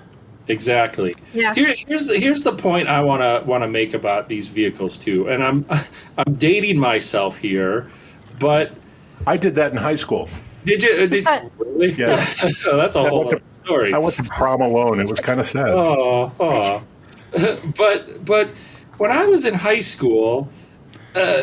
Exactly. 0.48 1.12
Yeah. 1.34 1.52
Here, 1.54 1.74
here's 1.88 2.06
the, 2.06 2.20
here's 2.20 2.44
the 2.44 2.52
point 2.52 2.86
I 2.86 3.00
want 3.00 3.20
to 3.20 3.42
want 3.48 3.64
to 3.64 3.68
make 3.68 3.94
about 3.94 4.28
these 4.28 4.46
vehicles 4.46 4.96
too, 4.96 5.28
and 5.28 5.42
I'm 5.42 5.64
I'm 6.18 6.34
dating 6.34 6.78
myself 6.78 7.36
here, 7.38 7.90
but 8.38 8.70
I 9.26 9.36
did 9.36 9.56
that 9.56 9.72
in 9.72 9.76
high 9.76 9.96
school. 9.96 10.28
did 10.64 10.84
you 10.84 10.90
uh, 10.92 11.06
did, 11.06 11.26
really? 11.58 11.90
Yeah. 11.94 12.14
That's 12.70 12.94
a 12.94 13.00
I 13.00 13.08
whole 13.08 13.24
went 13.24 13.30
to- 13.30 13.36
other 13.38 13.42
story. 13.66 13.92
I 13.92 13.98
went 13.98 14.14
to 14.14 14.22
prom 14.24 14.60
alone. 14.60 15.00
It 15.00 15.10
was 15.10 15.20
kind 15.20 15.40
of 15.40 15.46
sad. 15.46 15.68
Oh, 15.68 16.32
oh. 16.40 16.82
but 17.76 18.24
but 18.24 18.48
when 18.98 19.10
I 19.10 19.26
was 19.26 19.44
in 19.44 19.54
high 19.54 19.80
school, 19.80 20.48
uh, 21.14 21.42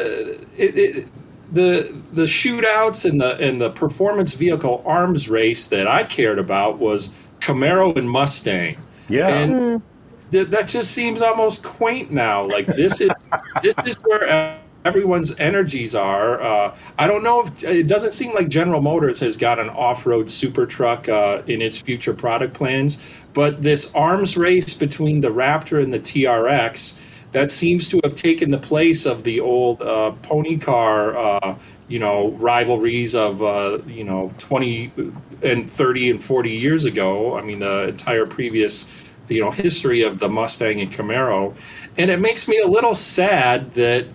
it, 0.57 0.77
it, 0.77 1.07
the 1.51 1.95
the 2.13 2.23
shootouts 2.23 3.09
and 3.09 3.21
the 3.21 3.37
and 3.37 3.59
the 3.61 3.69
performance 3.69 4.33
vehicle 4.33 4.83
arms 4.85 5.29
race 5.29 5.67
that 5.67 5.87
I 5.87 6.03
cared 6.03 6.39
about 6.39 6.79
was 6.79 7.13
Camaro 7.39 7.95
and 7.95 8.09
Mustang. 8.09 8.77
Yeah. 9.09 9.27
And 9.27 9.81
th- 10.31 10.47
that 10.47 10.67
just 10.67 10.91
seems 10.91 11.21
almost 11.21 11.63
quaint 11.63 12.11
now. 12.11 12.47
Like 12.47 12.65
this 12.65 13.01
is 13.01 13.11
this 13.61 13.75
is 13.85 13.95
where 13.95 14.29
uh, 14.29 14.57
everyone's 14.85 15.37
energies 15.39 15.95
are. 15.95 16.41
Uh, 16.41 16.75
I 16.97 17.07
don't 17.07 17.23
know 17.23 17.41
if 17.41 17.63
it 17.63 17.87
doesn't 17.87 18.13
seem 18.13 18.33
like 18.33 18.49
General 18.49 18.81
Motors 18.81 19.19
has 19.21 19.37
got 19.37 19.59
an 19.59 19.69
off-road 19.69 20.29
super 20.29 20.65
truck 20.65 21.07
uh, 21.09 21.41
in 21.47 21.61
its 21.61 21.81
future 21.81 22.13
product 22.13 22.53
plans, 22.53 23.03
but 23.33 23.61
this 23.61 23.93
arms 23.95 24.37
race 24.37 24.73
between 24.73 25.21
the 25.21 25.29
Raptor 25.29 25.81
and 25.83 25.93
the 25.93 25.99
TRX 25.99 27.09
that 27.31 27.49
seems 27.49 27.89
to 27.89 27.99
have 28.03 28.13
taken 28.13 28.51
the 28.51 28.59
place 28.59 29.05
of 29.07 29.23
the 29.23 29.39
old 29.39 29.81
uh, 29.81 30.11
pony 30.21 30.57
car. 30.57 31.15
Uh, 31.17 31.55
you 31.87 31.99
know 31.99 32.29
rivalries 32.31 33.13
of 33.13 33.43
uh, 33.43 33.77
you 33.85 34.03
know 34.03 34.31
20 34.37 34.91
and 35.43 35.69
30 35.69 36.11
and 36.11 36.23
40 36.23 36.49
years 36.49 36.85
ago 36.85 37.37
i 37.37 37.41
mean 37.43 37.59
the 37.59 37.89
entire 37.89 38.25
previous 38.25 39.11
you 39.27 39.41
know 39.41 39.51
history 39.51 40.01
of 40.01 40.19
the 40.19 40.29
mustang 40.29 40.81
and 40.81 40.91
camaro 40.91 41.53
and 41.97 42.09
it 42.09 42.19
makes 42.19 42.47
me 42.47 42.59
a 42.59 42.67
little 42.67 42.93
sad 42.93 43.71
that 43.73 44.05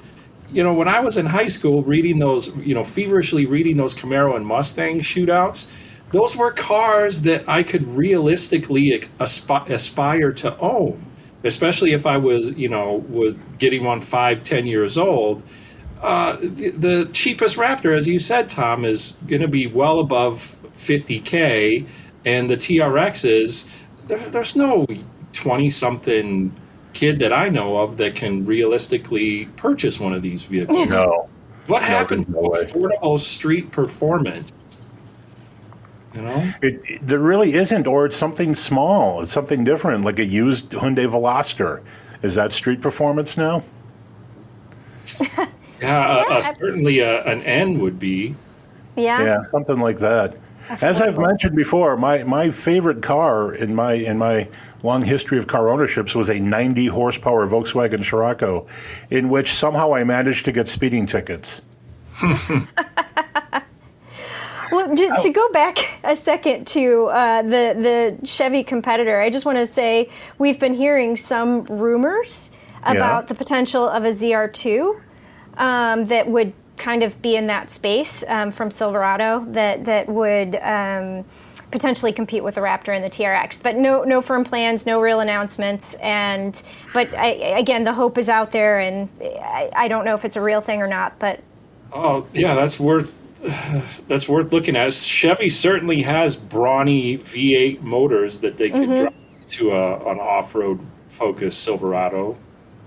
you 0.52 0.62
know 0.62 0.73
when 0.73 0.88
i 0.88 1.00
was 1.00 1.19
in 1.19 1.26
high 1.26 1.47
school 1.47 1.83
reading 1.83 2.19
those 2.19 2.55
you 2.59 2.75
know 2.75 2.85
feverishly 2.85 3.47
reading 3.47 3.76
those 3.76 3.95
camaro 3.95 4.37
and 4.37 4.47
mustang 4.47 5.00
shootouts 5.00 5.71
those 6.12 6.37
were 6.37 6.50
cars 6.50 7.23
that 7.23 7.47
i 7.49 7.62
could 7.62 7.87
realistically 7.88 8.99
aspi- 9.19 9.69
aspire 9.69 10.33
to 10.33 10.57
own 10.59 11.05
especially 11.45 11.93
if 11.93 12.07
i 12.07 12.17
was 12.17 12.50
you 12.50 12.69
know 12.69 13.05
was 13.09 13.35
getting 13.59 13.85
one 13.85 14.00
five 14.00 14.43
ten 14.45 14.67
years 14.67 14.97
old. 14.99 15.43
Uh, 16.00 16.37
the, 16.37 16.71
the 16.71 17.05
cheapest 17.12 17.57
Raptor, 17.57 17.97
as 17.97 18.07
you 18.07 18.21
said, 18.21 18.49
Tom, 18.49 18.85
is 18.85 19.17
going 19.26 19.43
to 19.43 19.49
be 19.49 19.67
well 19.67 19.99
above 19.99 20.57
50k, 20.75 21.85
and 22.25 22.49
the 22.49 22.57
TRXs, 22.57 23.69
there, 24.07 24.19
there's 24.31 24.55
no 24.55 24.87
20 25.33 25.69
something 25.71 26.55
kid 26.92 27.18
that 27.21 27.33
I 27.33 27.49
know 27.49 27.76
of 27.76 27.97
that 27.99 28.14
can 28.14 28.45
realistically 28.47 29.47
purchase 29.57 30.00
one 30.00 30.12
of 30.12 30.23
these 30.23 30.45
vehicles. 30.45 30.88
No. 30.88 31.28
What 31.66 31.83
happens 31.83 32.26
to 32.26 32.33
there's 32.33 32.42
no 32.42 32.49
way. 32.50 32.64
affordable 32.64 33.18
street 33.18 33.71
performance? 33.71 34.52
You 36.14 36.23
know? 36.23 36.52
It, 36.62 36.80
it- 36.88 37.07
there 37.07 37.18
really 37.18 37.52
isn't, 37.54 37.87
or 37.87 38.07
it's 38.07 38.16
something 38.16 38.54
small. 38.54 39.21
It's 39.21 39.30
something 39.30 39.64
different, 39.64 40.04
like 40.04 40.18
a 40.18 40.25
used 40.25 40.71
Hyundai 40.71 41.07
Veloster. 41.07 41.83
Is 42.23 42.35
that 42.35 42.52
street 42.52 42.80
performance 42.80 43.37
now? 43.37 43.62
Yeah, 45.80 45.97
uh, 46.00 46.25
Yeah, 46.28 46.37
uh, 46.38 46.42
certainly 46.42 47.02
uh, 47.02 47.23
an 47.23 47.40
N 47.45 47.78
would 47.78 48.00
be. 48.00 48.35
Yeah. 48.97 49.23
Yeah, 49.23 49.40
something 49.42 49.78
like 49.78 49.99
that. 49.99 50.37
As 50.83 51.00
I've 51.00 51.18
mentioned 51.18 51.54
before, 51.54 51.97
my, 51.97 52.25
my 52.25 52.50
favorite 52.50 53.00
car 53.00 53.54
in 53.54 53.76
my 53.76 53.92
in 53.92 54.18
my 54.18 54.49
long 54.82 55.02
history 55.02 55.38
of 55.38 55.47
car 55.47 55.70
ownerships 55.70 56.14
was 56.14 56.30
a 56.30 56.38
90 56.38 56.87
horsepower 56.87 57.47
Volkswagen 57.49 58.04
Scirocco, 58.04 58.66
in 59.11 59.28
which 59.28 59.52
somehow 59.52 59.94
I 59.94 60.04
managed 60.04 60.44
to 60.47 60.52
get 60.52 60.68
speeding 60.68 61.06
tickets. 61.06 61.61
Well, 64.70 64.94
to, 64.94 65.08
to 65.23 65.30
go 65.30 65.49
back 65.50 65.78
a 66.04 66.14
second 66.14 66.66
to 66.68 67.06
uh, 67.06 67.42
the 67.42 68.18
the 68.20 68.26
Chevy 68.26 68.62
competitor, 68.62 69.20
I 69.20 69.30
just 69.30 69.44
want 69.44 69.58
to 69.58 69.66
say 69.66 70.11
we've 70.38 70.58
been 70.58 70.75
hearing 70.75 71.16
some 71.16 71.64
rumors 71.64 72.50
about 72.82 73.28
the 73.28 73.35
potential 73.35 73.88
of 73.88 74.04
a 74.04 74.11
ZR2 74.11 75.00
um, 75.56 76.04
that 76.04 76.28
would 76.28 76.52
kind 76.76 77.02
of 77.02 77.20
be 77.23 77.37
in 77.37 77.47
that 77.47 77.70
space 77.70 78.23
um, 78.28 78.50
from 78.50 78.70
Silverado 78.70 79.44
that 79.49 79.85
that 79.87 80.08
would. 80.08 80.56
Um, 80.56 81.25
potentially 81.70 82.12
compete 82.12 82.42
with 82.42 82.54
the 82.54 82.60
Raptor 82.60 82.94
and 82.94 83.04
the 83.04 83.10
TRX, 83.10 83.62
but 83.62 83.76
no 83.76 84.04
no 84.04 84.22
firm 84.22 84.44
plans, 84.44 84.87
no 84.87 85.00
real 85.00 85.20
announcements, 85.20 85.94
and 85.94 86.60
but 86.94 87.12
I, 87.14 87.26
again 87.58 87.84
the 87.84 87.92
hope 87.92 88.18
is 88.18 88.28
out 88.28 88.52
there, 88.52 88.80
and 88.80 89.08
I, 89.20 89.70
I 89.75 89.88
don't 89.88 90.04
know 90.04 90.14
if 90.14 90.25
it's 90.25 90.37
a 90.37 90.40
real 90.40 90.60
thing 90.60 90.80
or 90.80 90.88
not, 90.88 91.18
but 91.18 91.40
Oh, 91.92 92.26
yeah, 92.34 92.54
that's 92.54 92.78
worth 92.78 93.16
that's 94.08 94.28
worth 94.28 94.52
looking 94.52 94.76
at. 94.76 94.92
Chevy 94.92 95.48
certainly 95.48 96.02
has 96.02 96.37
brawny 96.37 97.18
V8 97.18 97.80
motors 97.82 98.40
that 98.40 98.56
they 98.56 98.68
could 98.70 98.88
mm-hmm. 98.88 99.02
drive 99.02 99.46
to 99.48 99.70
a, 99.72 100.10
an 100.10 100.18
off-road 100.18 100.84
focused 101.08 101.62
Silverado. 101.62 102.37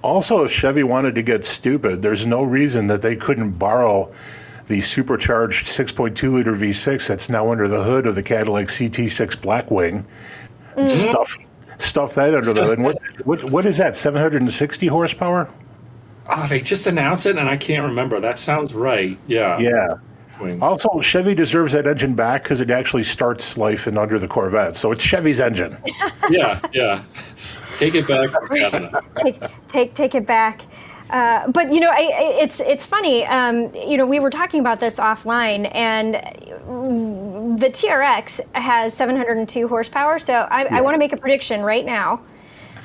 Also, 0.03 0.43
if 0.43 0.51
Chevy 0.51 0.83
wanted 0.83 1.15
to 1.15 1.21
get 1.21 1.45
stupid, 1.45 2.01
there's 2.01 2.25
no 2.25 2.43
reason 2.43 2.87
that 2.87 3.01
they 3.01 3.15
couldn't 3.15 3.57
borrow 3.57 4.11
the 4.71 4.79
supercharged 4.79 5.67
6.2 5.67 6.31
liter 6.31 6.53
V6 6.53 7.05
that's 7.05 7.29
now 7.29 7.51
under 7.51 7.67
the 7.67 7.83
hood 7.83 8.07
of 8.07 8.15
the 8.15 8.23
Cadillac 8.23 8.67
CT6 8.67 9.35
Blackwing. 9.35 10.05
Mm-hmm. 10.77 10.87
Stuff, 10.87 11.37
stuff 11.77 12.15
that 12.15 12.33
under 12.33 12.53
the 12.53 12.63
hood. 12.63 12.77
And 12.77 12.85
what, 12.85 12.97
what, 13.25 13.43
what 13.43 13.65
is 13.65 13.77
that? 13.79 13.97
760 13.97 14.87
horsepower? 14.87 15.49
Oh, 16.29 16.47
they 16.47 16.61
just 16.61 16.87
announced 16.87 17.25
it, 17.25 17.37
and 17.37 17.49
I 17.49 17.57
can't 17.57 17.83
remember. 17.83 18.21
That 18.21 18.39
sounds 18.39 18.73
right. 18.73 19.17
Yeah. 19.27 19.59
Yeah. 19.59 19.89
Wings. 20.39 20.61
Also, 20.61 21.01
Chevy 21.01 21.35
deserves 21.35 21.73
that 21.73 21.85
engine 21.85 22.15
back 22.15 22.43
because 22.43 22.61
it 22.61 22.71
actually 22.71 23.03
starts 23.03 23.57
life 23.57 23.87
in 23.87 23.97
under 23.97 24.17
the 24.17 24.27
Corvette. 24.27 24.77
So 24.77 24.93
it's 24.93 25.03
Chevy's 25.03 25.41
engine. 25.41 25.77
Yeah, 26.29 26.61
yeah. 26.71 27.03
Take 27.75 27.95
it 27.95 28.07
back 28.07 28.29
take 29.15 29.41
take 29.67 29.93
take 29.95 30.15
it 30.15 30.25
back. 30.25 30.61
Uh, 31.11 31.47
but 31.51 31.73
you 31.73 31.79
know, 31.79 31.89
I, 31.89 31.95
I- 31.95 32.37
it's 32.41 32.59
it's 32.61 32.85
funny. 32.85 33.25
Um, 33.25 33.73
you 33.75 33.97
know, 33.97 34.05
we 34.05 34.19
were 34.19 34.29
talking 34.29 34.59
about 34.61 34.79
this 34.79 34.99
offline, 34.99 35.69
and 35.75 36.13
the 37.59 37.67
TRX 37.69 38.39
has 38.55 38.93
702 38.93 39.67
horsepower. 39.67 40.19
So 40.19 40.33
I, 40.33 40.77
I 40.77 40.81
want 40.81 40.95
to 40.95 40.99
make 40.99 41.11
a 41.13 41.17
prediction 41.17 41.61
right 41.61 41.85
now. 41.85 42.21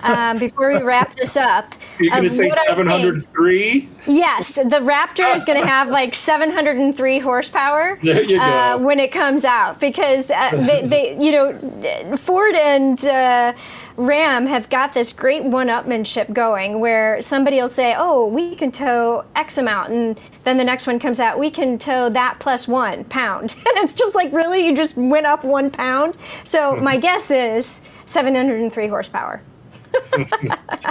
Um, 0.02 0.38
before 0.38 0.72
we 0.72 0.82
wrap 0.82 1.14
this 1.14 1.36
up, 1.36 1.74
You're 1.98 2.10
going 2.10 2.24
to 2.24 2.32
say 2.32 2.48
what 2.48 2.56
think- 2.56 2.68
703? 2.68 3.88
Yes, 4.06 4.54
the 4.54 4.62
Raptor 4.80 5.34
is 5.34 5.44
going 5.44 5.60
to 5.60 5.66
have 5.66 5.88
like 5.88 6.14
703 6.14 7.18
horsepower 7.18 7.98
There 8.02 8.22
you 8.22 8.38
go. 8.38 8.42
Uh, 8.42 8.78
when 8.78 9.00
it 9.00 9.10
comes 9.10 9.44
out 9.44 9.80
because 9.80 10.30
uh, 10.30 10.50
they, 10.52 10.86
they, 10.86 11.18
you 11.18 11.32
know, 11.32 12.16
Ford 12.16 12.54
and 12.54 13.04
uh, 13.04 13.52
Ram 13.96 14.46
have 14.46 14.68
got 14.68 14.92
this 14.92 15.12
great 15.12 15.42
one-upmanship 15.44 16.32
going 16.32 16.80
where 16.80 17.20
somebody 17.22 17.58
will 17.60 17.68
say, 17.68 17.94
"Oh, 17.96 18.26
we 18.26 18.54
can 18.54 18.70
tow 18.70 19.24
X 19.34 19.56
amount," 19.56 19.90
and 19.90 20.20
then 20.44 20.58
the 20.58 20.64
next 20.64 20.86
one 20.86 20.98
comes 20.98 21.18
out, 21.18 21.38
"We 21.38 21.50
can 21.50 21.78
tow 21.78 22.10
that 22.10 22.38
plus 22.38 22.68
one 22.68 23.04
pound," 23.04 23.54
and 23.66 23.76
it's 23.78 23.94
just 23.94 24.14
like, 24.14 24.32
really, 24.32 24.66
you 24.66 24.76
just 24.76 24.96
went 24.98 25.24
up 25.26 25.44
one 25.44 25.70
pound. 25.70 26.18
So 26.44 26.76
my 26.76 26.98
guess 26.98 27.30
is 27.30 27.80
703 28.04 28.86
horsepower. 28.88 29.40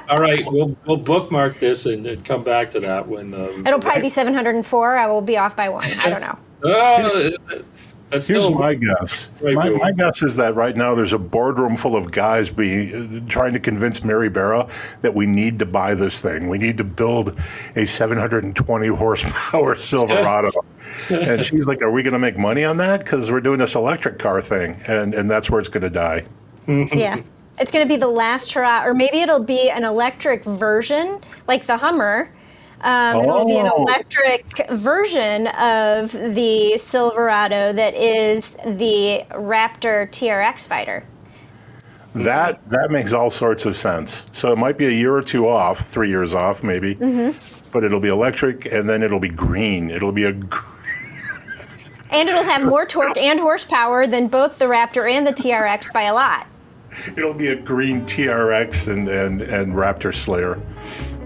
All 0.09 0.19
right, 0.19 0.45
we'll 0.45 0.75
we'll 0.85 0.97
bookmark 0.97 1.59
this 1.59 1.85
and, 1.85 2.05
and 2.05 2.23
come 2.23 2.43
back 2.43 2.69
to 2.71 2.79
that 2.81 3.07
when. 3.07 3.33
Um, 3.33 3.65
It'll 3.65 3.79
probably 3.79 4.03
be 4.03 4.09
704. 4.09 4.97
I 4.97 5.07
will 5.07 5.21
be 5.21 5.37
off 5.37 5.55
by 5.55 5.69
one. 5.69 5.85
I 6.03 6.09
don't 6.09 6.21
know. 6.21 6.39
Uh, 6.65 7.29
that's 8.09 8.27
Here's 8.27 8.43
still 8.43 8.55
my 8.55 8.75
guess. 8.75 9.29
Right, 9.41 9.55
My, 9.55 9.69
my 9.69 9.91
guess 9.91 10.21
is 10.21 10.35
that 10.35 10.55
right 10.55 10.77
now 10.77 10.93
there's 10.93 11.13
a 11.13 11.17
boardroom 11.19 11.75
full 11.75 11.95
of 11.95 12.11
guys 12.11 12.49
being 12.49 13.25
trying 13.27 13.53
to 13.53 13.59
convince 13.59 14.03
Mary 14.03 14.29
Barra 14.29 14.69
that 15.01 15.13
we 15.13 15.25
need 15.25 15.57
to 15.59 15.65
buy 15.65 15.95
this 15.95 16.21
thing. 16.21 16.47
We 16.47 16.57
need 16.57 16.77
to 16.77 16.83
build 16.83 17.37
a 17.75 17.85
720 17.85 18.87
horsepower 18.87 19.75
Silverado. 19.75 20.51
and 21.09 21.43
she's 21.43 21.67
like, 21.67 21.81
"Are 21.81 21.91
we 21.91 22.03
going 22.03 22.13
to 22.13 22.19
make 22.19 22.37
money 22.37 22.63
on 22.63 22.77
that? 22.77 23.03
Because 23.03 23.31
we're 23.31 23.41
doing 23.41 23.59
this 23.59 23.75
electric 23.75 24.19
car 24.19 24.41
thing, 24.41 24.79
and 24.87 25.13
and 25.13 25.29
that's 25.29 25.49
where 25.49 25.59
it's 25.59 25.69
going 25.69 25.83
to 25.83 25.89
die." 25.89 26.23
yeah. 26.67 27.21
It's 27.57 27.71
going 27.71 27.87
to 27.87 27.93
be 27.93 27.97
the 27.97 28.07
last 28.07 28.51
hurrah, 28.53 28.83
or 28.85 28.93
maybe 28.93 29.19
it'll 29.19 29.39
be 29.43 29.69
an 29.69 29.83
electric 29.85 30.43
version, 30.43 31.19
like 31.47 31.65
the 31.65 31.77
Hummer. 31.77 32.29
Um, 32.81 33.23
It'll 33.23 33.45
be 33.45 33.57
an 33.57 33.69
Oh. 33.71 33.83
electric 33.83 34.69
version 34.71 35.47
of 35.47 36.11
the 36.11 36.77
Silverado 36.77 37.71
that 37.73 37.95
is 37.95 38.51
the 38.65 39.23
Raptor 39.31 40.11
TRX 40.11 40.67
fighter. 40.67 41.03
That 42.13 42.67
that 42.69 42.91
makes 42.91 43.11
all 43.11 43.29
sorts 43.29 43.65
of 43.65 43.75
sense. 43.75 44.27
So 44.31 44.51
it 44.51 44.57
might 44.57 44.77
be 44.77 44.85
a 44.85 44.91
year 44.91 45.15
or 45.15 45.21
two 45.23 45.47
off, 45.49 45.79
three 45.79 46.09
years 46.09 46.33
off, 46.35 46.63
maybe. 46.63 46.93
But 47.71 47.83
it'll 47.83 47.99
be 47.99 48.09
electric, 48.09 48.71
and 48.71 48.87
then 48.87 49.01
it'll 49.03 49.19
be 49.19 49.29
green. 49.29 49.89
It'll 49.89 50.11
be 50.13 50.25
a 50.25 50.33
And 52.11 52.29
it'll 52.29 52.43
have 52.43 52.63
more 52.63 52.85
torque 52.85 53.17
and 53.17 53.39
horsepower 53.39 54.05
than 54.05 54.27
both 54.27 54.59
the 54.59 54.65
Raptor 54.65 55.11
and 55.11 55.25
the 55.25 55.31
TRX 55.33 55.91
by 55.91 56.03
a 56.03 56.13
lot. 56.13 56.45
it'll 57.17 57.33
be 57.33 57.47
a 57.47 57.55
green 57.55 58.01
TRX 58.01 58.91
and 58.91 59.07
and 59.07 59.41
and 59.41 59.73
Raptor 59.73 60.13
Slayer. 60.13 60.61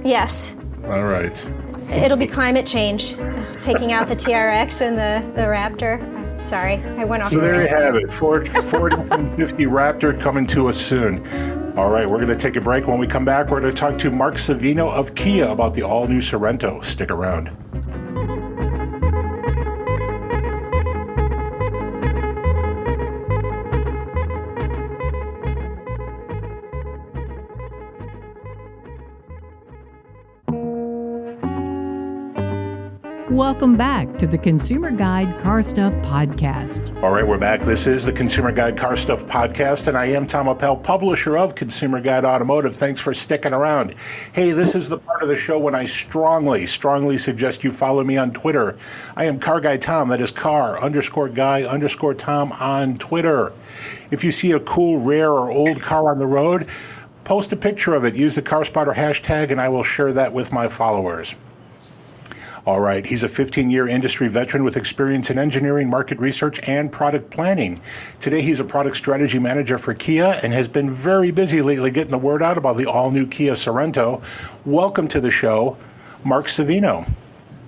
Yes. 0.03 0.57
All 0.85 1.03
right. 1.03 1.45
It'll 1.91 2.17
be 2.17 2.27
climate 2.27 2.67
change, 2.67 3.15
taking 3.63 3.91
out 3.91 4.07
the 4.07 4.15
TRX 4.15 4.81
and 4.81 4.95
the, 4.95 5.33
the 5.35 5.47
Raptor. 5.47 5.99
Sorry, 6.39 6.75
I 6.75 7.03
went 7.03 7.23
off. 7.23 7.29
So 7.29 7.39
the 7.39 7.47
there 7.47 7.63
you 7.63 7.67
have 7.67 7.95
it. 7.95 8.13
Ford, 8.13 8.51
Ford 8.65 8.93
F-150 8.93 9.67
Raptor 9.67 10.19
coming 10.19 10.45
to 10.47 10.69
us 10.69 10.77
soon. 10.77 11.25
All 11.77 11.89
right, 11.89 12.07
we're 12.07 12.17
going 12.17 12.27
to 12.29 12.35
take 12.35 12.55
a 12.55 12.61
break. 12.61 12.87
When 12.87 12.99
we 12.99 13.07
come 13.07 13.25
back, 13.25 13.49
we're 13.49 13.59
going 13.59 13.73
to 13.73 13.79
talk 13.79 13.97
to 13.99 14.11
Mark 14.11 14.35
Savino 14.35 14.91
of 14.91 15.15
Kia 15.15 15.47
about 15.47 15.73
the 15.73 15.81
all-new 15.81 16.19
Sorento. 16.19 16.83
Stick 16.83 17.11
around. 17.11 17.49
Welcome 33.49 33.77
back 33.77 34.19
to 34.19 34.27
the 34.27 34.37
Consumer 34.37 34.91
Guide 34.91 35.41
Car 35.41 35.63
Stuff 35.63 35.91
Podcast. 36.05 36.95
All 37.01 37.09
right, 37.09 37.25
we're 37.25 37.39
back. 37.39 37.61
This 37.61 37.87
is 37.87 38.05
the 38.05 38.13
Consumer 38.13 38.51
Guide 38.51 38.77
Car 38.77 38.95
Stuff 38.95 39.25
podcast, 39.25 39.87
and 39.87 39.97
I 39.97 40.05
am 40.05 40.27
Tom 40.27 40.47
Appel, 40.47 40.77
publisher 40.77 41.35
of 41.35 41.55
Consumer 41.55 41.99
Guide 41.99 42.25
Automotive. 42.25 42.75
Thanks 42.75 43.01
for 43.01 43.11
sticking 43.11 43.51
around. 43.51 43.95
Hey, 44.33 44.51
this 44.51 44.75
is 44.75 44.87
the 44.87 44.99
part 44.99 45.23
of 45.23 45.29
the 45.29 45.35
show 45.35 45.57
when 45.57 45.73
I 45.73 45.85
strongly, 45.85 46.67
strongly 46.67 47.17
suggest 47.17 47.63
you 47.63 47.71
follow 47.71 48.03
me 48.03 48.17
on 48.17 48.31
Twitter. 48.33 48.77
I 49.15 49.25
am 49.25 49.39
Car 49.39 49.59
Guy 49.59 49.77
Tom. 49.77 50.09
That 50.09 50.21
is 50.21 50.29
car 50.29 50.79
underscore 50.79 51.27
guy 51.27 51.63
underscore 51.63 52.13
Tom 52.13 52.51
on 52.59 52.99
Twitter. 52.99 53.51
If 54.11 54.23
you 54.23 54.31
see 54.31 54.51
a 54.51 54.59
cool, 54.59 54.99
rare, 54.99 55.31
or 55.31 55.49
old 55.49 55.81
car 55.81 56.11
on 56.11 56.19
the 56.19 56.27
road, 56.27 56.67
post 57.23 57.51
a 57.51 57.55
picture 57.55 57.95
of 57.95 58.05
it. 58.05 58.13
Use 58.13 58.35
the 58.35 58.43
Car 58.43 58.63
Spotter 58.63 58.93
hashtag, 58.93 59.49
and 59.49 59.59
I 59.59 59.69
will 59.69 59.81
share 59.81 60.13
that 60.13 60.31
with 60.31 60.53
my 60.53 60.67
followers. 60.67 61.33
All 62.69 62.81
right. 62.81 63.03
He's 63.03 63.23
a 63.23 63.27
15 63.27 63.71
year 63.71 63.87
industry 63.87 64.27
veteran 64.27 64.63
with 64.63 64.77
experience 64.77 65.31
in 65.31 65.39
engineering, 65.39 65.89
market 65.89 66.19
research, 66.19 66.59
and 66.67 66.91
product 66.91 67.31
planning. 67.31 67.81
Today, 68.19 68.43
he's 68.43 68.59
a 68.59 68.63
product 68.63 68.95
strategy 68.95 69.39
manager 69.39 69.79
for 69.79 69.95
Kia 69.95 70.39
and 70.43 70.53
has 70.53 70.67
been 70.67 70.87
very 70.87 71.31
busy 71.31 71.63
lately 71.63 71.89
getting 71.89 72.11
the 72.11 72.19
word 72.19 72.43
out 72.43 72.59
about 72.59 72.77
the 72.77 72.85
all 72.85 73.09
new 73.09 73.25
Kia 73.25 73.53
Sorento. 73.53 74.21
Welcome 74.65 75.07
to 75.07 75.19
the 75.19 75.31
show, 75.31 75.77
Mark 76.23 76.45
Savino. 76.45 77.11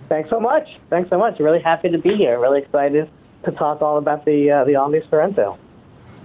Thanks 0.08 0.30
so 0.30 0.40
much. 0.40 0.78
Thanks 0.92 1.10
so 1.10 1.18
much. 1.18 1.40
Really 1.40 1.62
happy 1.62 1.90
to 1.90 1.98
be 1.98 2.16
here. 2.16 2.40
Really 2.40 2.62
excited 2.62 3.10
to 3.46 3.52
talk 3.54 3.82
all 3.82 3.98
about 3.98 4.24
the 4.24 4.52
uh, 4.52 4.66
the 4.66 4.76
all 4.76 4.90
new 4.90 5.02
Sorento. 5.02 5.58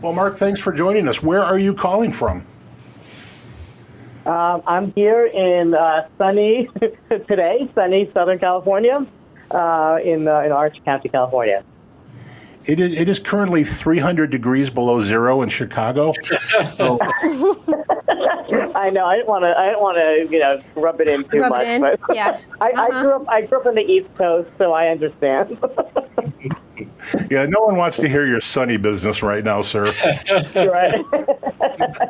Well, 0.03 0.13
Mark, 0.13 0.37
thanks 0.37 0.61
for 0.61 0.71
joining 0.71 1.09
us. 1.09 1.23
Where 1.23 1.43
are 1.43 1.59
you 1.59 1.73
calling 1.73 2.13
from? 2.13 2.45
Um, 4.27 4.63
I'm 4.67 4.93
here 4.95 5.27
in 5.27 5.75
uh, 5.75 6.09
sunny 6.19 6.69
today, 7.29 7.69
sunny 7.75 8.11
Southern 8.13 8.39
California, 8.41 9.07
uh, 9.53 9.99
in 10.03 10.27
uh, 10.27 10.41
in 10.41 10.51
Orange 10.53 10.83
County, 10.85 11.09
California. 11.09 11.63
It 12.65 12.81
is, 12.81 12.93
it 12.95 13.09
is 13.09 13.21
currently 13.21 13.63
300 13.63 14.29
degrees 14.29 14.71
below 14.71 15.01
zero 15.01 15.43
in 15.43 15.49
Chicago. 15.49 16.13
So, 16.75 16.99
I 18.75 18.91
know. 18.91 19.07
I 19.07 19.17
didn't 19.17 19.29
want 19.29 19.45
to. 19.45 19.55
I 19.57 19.67
didn't 19.67 19.81
want 19.81 19.97
to. 19.97 20.27
You 20.33 20.41
know, 20.41 20.59
rub 20.75 21.01
it 21.01 21.09
in 21.09 21.23
too 21.25 21.41
Rub 21.41 21.51
much. 21.51 21.63
it 21.67 21.69
in. 21.69 21.81
But 21.83 22.01
Yeah. 22.13 22.41
I, 22.61 22.71
Uh-huh. 22.73 22.83
I 22.83 23.03
grew 23.03 23.13
up. 23.13 23.29
I 23.29 23.41
grew 23.43 23.61
up 23.61 23.67
on 23.67 23.75
the 23.77 23.83
East 23.83 24.09
Coast, 24.19 24.51
so 24.59 24.73
I 24.73 24.89
understand. 24.89 25.57
yeah, 27.31 27.47
no 27.47 27.61
one 27.61 27.77
wants 27.77 27.97
to 27.99 28.09
hear 28.09 28.27
your 28.27 28.41
sunny 28.41 28.77
business 28.77 29.23
right 29.23 29.45
now, 29.45 29.61
sir. 29.63 29.85
right. 30.57 31.05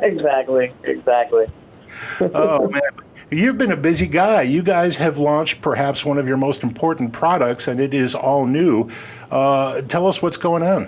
exactly. 0.02 0.72
Exactly. 0.85 1.46
Oh 2.20 2.68
man 2.68 2.80
you've 3.30 3.59
been 3.59 3.72
a 3.72 3.76
busy 3.76 4.06
guy 4.06 4.42
you 4.42 4.62
guys 4.62 4.96
have 4.96 5.18
launched 5.18 5.61
perhaps 5.61 6.04
one 6.04 6.16
of 6.16 6.28
your 6.28 6.37
most 6.37 6.62
important 6.62 7.12
products 7.12 7.66
and 7.66 7.80
it 7.80 7.92
is 7.92 8.14
all 8.14 8.46
new 8.46 8.88
uh, 9.32 9.82
tell 9.82 10.06
us 10.06 10.22
what's 10.22 10.37
going 10.37 10.62
on 10.62 10.87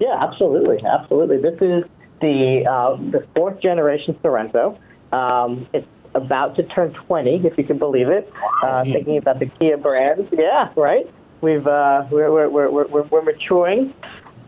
Yeah, 0.00 0.22
absolutely, 0.22 0.84
absolutely. 0.84 1.38
This 1.38 1.60
is 1.62 1.84
the 2.20 2.66
uh, 2.68 2.96
the 3.10 3.26
fourth 3.34 3.60
generation 3.60 4.14
Sorento. 4.22 4.78
Um, 5.12 5.66
it's 5.72 5.86
about 6.14 6.56
to 6.56 6.62
turn 6.64 6.92
20, 6.92 7.46
if 7.46 7.56
you 7.58 7.64
can 7.64 7.78
believe 7.78 8.08
it. 8.08 8.30
Uh, 8.62 8.84
thinking 8.84 9.16
about 9.16 9.38
the 9.38 9.46
Kia 9.46 9.76
brand, 9.76 10.28
yeah, 10.32 10.70
right. 10.76 11.08
We've 11.40 11.66
uh, 11.66 12.06
we're, 12.10 12.30
we're, 12.30 12.48
we're, 12.48 12.86
we're, 12.86 13.02
we're 13.02 13.22
maturing, 13.22 13.94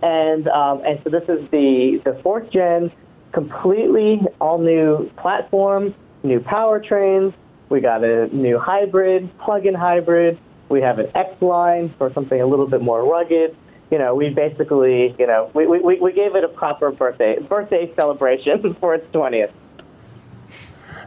and 0.03 0.49
um, 0.49 0.83
and 0.85 1.01
so 1.05 1.11
this 1.11 1.29
is 1.29 1.49
the 1.51 2.01
the 2.05 2.19
fourth 2.23 2.51
gen, 2.51 2.91
completely 3.37 4.23
all 4.41 4.57
new 4.57 5.11
platform, 5.19 5.95
new 6.23 6.41
powertrains. 6.41 7.35
We 7.69 7.81
got 7.81 8.03
a 8.03 8.35
new 8.35 8.59
hybrid, 8.59 9.37
plug-in 9.37 9.75
hybrid. 9.75 10.39
We 10.71 10.81
have 10.81 10.99
an 10.99 11.11
X 11.15 11.43
line 11.43 11.95
for 11.99 12.11
something 12.15 12.41
a 12.41 12.47
little 12.47 12.67
bit 12.67 12.81
more 12.81 13.05
rugged 13.05 13.55
you 13.91 13.99
know, 13.99 14.15
we 14.15 14.31
basically, 14.31 15.15
you 15.19 15.27
know, 15.27 15.51
we, 15.55 15.67
we, 15.67 16.01
we 16.01 16.13
gave 16.13 16.35
it 16.35 16.43
a 16.43 16.49
proper 16.49 16.91
birthday 16.91 17.39
birthday 17.39 17.93
celebration 17.95 18.75
for 18.81 18.95
its 18.95 19.11
twentieth. 19.11 19.53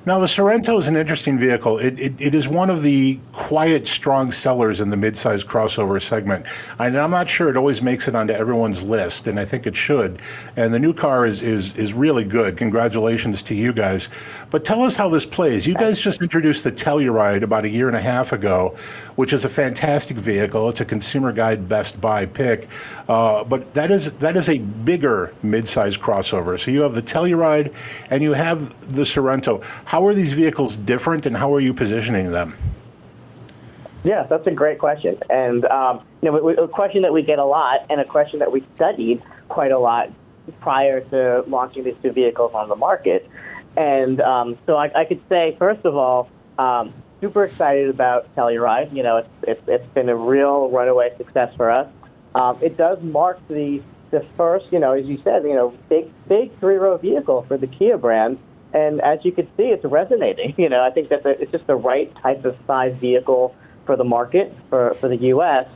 Now, 0.06 0.18
the 0.18 0.28
Sorento 0.28 0.80
is 0.80 0.88
an 0.88 0.96
interesting 0.96 1.38
vehicle. 1.38 1.78
It, 1.78 2.00
it, 2.00 2.14
it 2.20 2.34
is 2.34 2.48
one 2.48 2.70
of 2.70 2.82
the 2.82 3.20
quiet, 3.34 3.86
strong 3.86 4.32
sellers 4.32 4.80
in 4.80 4.90
the 4.90 4.96
midsize 4.96 5.46
crossover 5.46 6.02
segment. 6.02 6.46
And 6.80 6.98
I'm 6.98 7.12
not 7.12 7.28
sure 7.28 7.50
it 7.50 7.58
always 7.58 7.82
makes 7.82 8.08
it 8.08 8.16
onto 8.16 8.34
everyone's 8.34 8.82
list, 8.82 9.28
and 9.28 9.40
I 9.40 9.46
think 9.46 9.68
it 9.68 9.76
should. 9.76 10.22
And 10.56 10.74
the 10.74 10.80
new 10.80 10.94
car 10.94 11.26
is, 11.26 11.42
is, 11.42 11.76
is 11.76 11.94
really 11.94 12.24
good. 12.24 12.56
Congratulations 12.56 13.44
to 13.44 13.56
you 13.56 13.74
guys. 13.74 14.08
But 14.52 14.66
tell 14.66 14.82
us 14.82 14.96
how 14.96 15.10
this 15.10 15.26
plays. 15.26 15.68
You 15.68 15.76
guys 15.76 16.02
just 16.02 16.22
introduced 16.22 16.64
the 16.64 16.72
Telluride 16.72 17.44
about 17.44 17.66
a 17.66 17.70
year 17.70 17.88
and 17.88 17.96
a 17.96 18.02
half 18.02 18.32
ago, 18.32 18.76
which 19.16 19.32
is 19.32 19.46
a 19.46 19.50
fantastic 19.50 20.18
vehicle. 20.18 20.70
It's 20.70 20.82
a 20.82 20.86
Consumer 20.86 21.32
Guide 21.32 21.70
Best 21.70 22.02
Buy 22.02 22.26
pick. 22.26 22.68
Uh, 23.08 23.44
but 23.44 23.74
that 23.76 23.92
is, 23.92 24.14
that 24.14 24.36
is 24.36 24.50
a 24.50 24.58
bigger 24.58 25.34
midsize 25.44 26.00
crossover. 26.00 26.60
So 26.60 26.72
you 26.72 26.82
have 26.82 26.94
the 26.94 27.02
Telluride 27.04 27.74
and 28.10 28.24
you 28.24 28.34
have 28.34 28.70
the 28.94 29.02
Sorento. 29.02 29.64
How 29.86 30.06
are 30.08 30.16
these 30.16 30.34
vehicles 30.34 30.78
different, 30.78 31.26
and 31.26 31.38
how 31.38 31.54
are 31.54 31.60
you 31.60 31.74
positioning 31.74 32.32
them? 32.32 32.56
Yeah, 34.04 34.24
that's 34.24 34.48
a 34.48 34.52
great 34.52 34.80
question, 34.80 35.18
and 35.30 35.66
um, 35.66 36.02
you 36.22 36.32
know, 36.32 36.50
a 36.50 36.70
question 36.70 37.02
that 37.02 37.12
we 37.12 37.22
get 37.22 37.38
a 37.38 37.44
lot, 37.44 37.86
and 37.90 38.00
a 38.00 38.06
question 38.06 38.40
that 38.40 38.50
we 38.50 38.64
studied 38.76 39.22
quite 39.50 39.74
a 39.74 39.78
lot 39.78 40.10
prior 40.62 41.02
to 41.02 41.44
launching 41.48 41.84
these 41.84 41.98
two 42.02 42.14
vehicles 42.14 42.54
on 42.54 42.70
the 42.70 42.78
market. 42.78 43.30
And 43.80 44.20
um, 44.22 44.58
so 44.66 44.76
I, 44.76 44.92
I, 44.94 45.06
could 45.06 45.22
say, 45.30 45.56
first 45.58 45.86
of 45.86 45.96
all, 45.96 46.30
um, 46.60 46.94
super 47.22 47.46
excited 47.46 47.90
about 47.90 48.36
Telluride. 48.36 48.94
You 48.96 49.04
know, 49.04 49.18
it's, 49.18 49.30
it's, 49.44 49.62
it's 49.68 49.94
been 49.94 50.10
a 50.10 50.16
real 50.16 50.70
runaway 50.70 51.16
success 51.18 51.56
for 51.56 51.72
us. 51.72 51.88
Um, 52.36 52.58
it 52.62 52.78
does 52.78 53.02
mark 53.02 53.40
the 53.48 53.82
the 54.12 54.26
first, 54.36 54.66
you 54.72 54.80
know, 54.80 54.94
as 54.94 55.06
you 55.06 55.22
said, 55.24 55.44
you 55.44 55.54
know, 55.54 55.74
big 55.88 56.12
big 56.28 56.56
three 56.60 56.76
row 56.76 56.98
vehicle 56.98 57.44
for 57.48 57.58
the 57.58 57.68
Kia 57.68 57.98
brand 57.98 58.38
and 58.74 59.02
as 59.02 59.26
you 59.26 59.32
can 59.32 59.48
see, 59.58 59.64
it's 59.64 59.84
resonating. 59.84 60.56
You 60.60 60.68
know, 60.68 60.84
I 60.84 60.92
think 60.92 61.10
that 61.10 61.26
it's 61.26 61.52
just 61.52 61.66
the 61.68 61.76
right 61.76 62.14
type 62.18 62.44
of 62.44 62.58
size 62.68 62.96
vehicle 63.00 63.56
for 63.86 63.96
the 63.96 64.04
market 64.04 64.54
for, 64.70 64.94
for 64.96 65.08
the 65.08 65.16
U.S. 65.34 65.68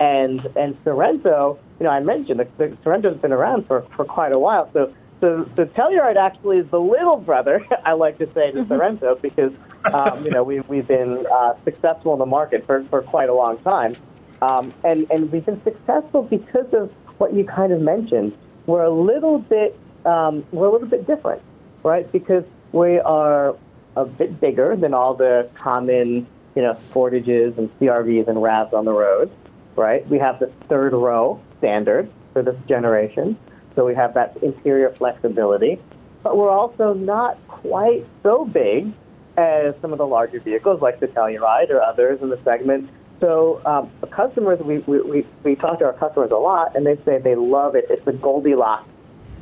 And 0.00 0.44
and 0.56 0.82
Sorento, 0.84 1.58
you 1.78 1.84
know, 1.84 1.90
I 1.90 2.00
mentioned 2.00 2.40
the, 2.40 2.48
the 2.58 2.76
Sorento's 2.82 3.16
been 3.18 3.32
around 3.32 3.66
for, 3.66 3.82
for 3.94 4.04
quite 4.04 4.34
a 4.34 4.38
while. 4.38 4.68
So 4.72 4.92
so 5.24 5.50
so 5.56 5.64
Telluride 5.64 6.16
actually 6.16 6.58
is 6.58 6.68
the 6.68 6.80
little 6.80 7.16
brother, 7.16 7.66
I 7.84 7.92
like 7.92 8.18
to 8.18 8.26
say, 8.32 8.52
to 8.52 8.64
mm-hmm. 8.64 8.72
Sorento 8.72 9.20
because 9.20 9.52
um, 9.92 10.24
you 10.24 10.30
know 10.30 10.42
we 10.42 10.60
we've 10.60 10.86
been 10.86 11.26
uh, 11.26 11.54
successful 11.64 12.12
in 12.12 12.18
the 12.18 12.26
market 12.26 12.66
for, 12.66 12.84
for 12.84 13.02
quite 13.02 13.28
a 13.28 13.34
long 13.34 13.58
time, 13.58 13.96
um, 14.42 14.72
and 14.84 15.10
and 15.10 15.30
we've 15.32 15.46
been 15.46 15.62
successful 15.64 16.22
because 16.22 16.72
of 16.72 16.92
what 17.18 17.34
you 17.34 17.44
kind 17.44 17.72
of 17.72 17.80
mentioned. 17.80 18.36
We're 18.66 18.84
a 18.84 18.90
little 18.90 19.38
bit 19.38 19.78
um, 20.04 20.44
we're 20.52 20.66
a 20.66 20.72
little 20.72 20.88
bit 20.88 21.06
different 21.06 21.42
right? 21.84 22.10
Because 22.10 22.44
we 22.72 22.98
are 22.98 23.54
a 23.96 24.04
bit 24.04 24.40
bigger 24.40 24.74
than 24.74 24.92
all 24.92 25.14
the 25.14 25.48
common, 25.54 26.26
you 26.56 26.62
know, 26.62 26.76
Sportages 26.90 27.56
and 27.56 27.70
CRVs 27.78 28.26
and 28.26 28.38
RAVs 28.38 28.72
on 28.72 28.84
the 28.84 28.92
road, 28.92 29.30
right? 29.76 30.04
We 30.08 30.18
have 30.18 30.40
the 30.40 30.48
third 30.68 30.92
row 30.92 31.40
standard 31.58 32.10
for 32.32 32.42
this 32.42 32.56
generation, 32.66 33.38
so 33.74 33.84
we 33.84 33.94
have 33.94 34.14
that 34.14 34.36
interior 34.42 34.90
flexibility. 34.90 35.80
But 36.22 36.36
we're 36.36 36.50
also 36.50 36.94
not 36.94 37.36
quite 37.48 38.06
so 38.22 38.44
big 38.44 38.92
as 39.36 39.74
some 39.80 39.92
of 39.92 39.98
the 39.98 40.06
larger 40.06 40.40
vehicles 40.40 40.80
like 40.80 41.00
the 41.00 41.08
Telluride 41.08 41.70
or 41.70 41.82
others 41.82 42.22
in 42.22 42.30
the 42.30 42.40
segment. 42.44 42.88
So 43.20 43.60
um, 43.64 43.90
customers, 44.10 44.60
we, 44.60 44.78
we, 44.78 45.00
we, 45.00 45.26
we 45.42 45.56
talk 45.56 45.78
to 45.80 45.86
our 45.86 45.92
customers 45.92 46.30
a 46.30 46.36
lot, 46.36 46.76
and 46.76 46.86
they 46.86 46.96
say 47.04 47.18
they 47.18 47.34
love 47.34 47.74
it. 47.74 47.86
It's 47.90 48.06
a 48.06 48.12
Goldilocks 48.12 48.88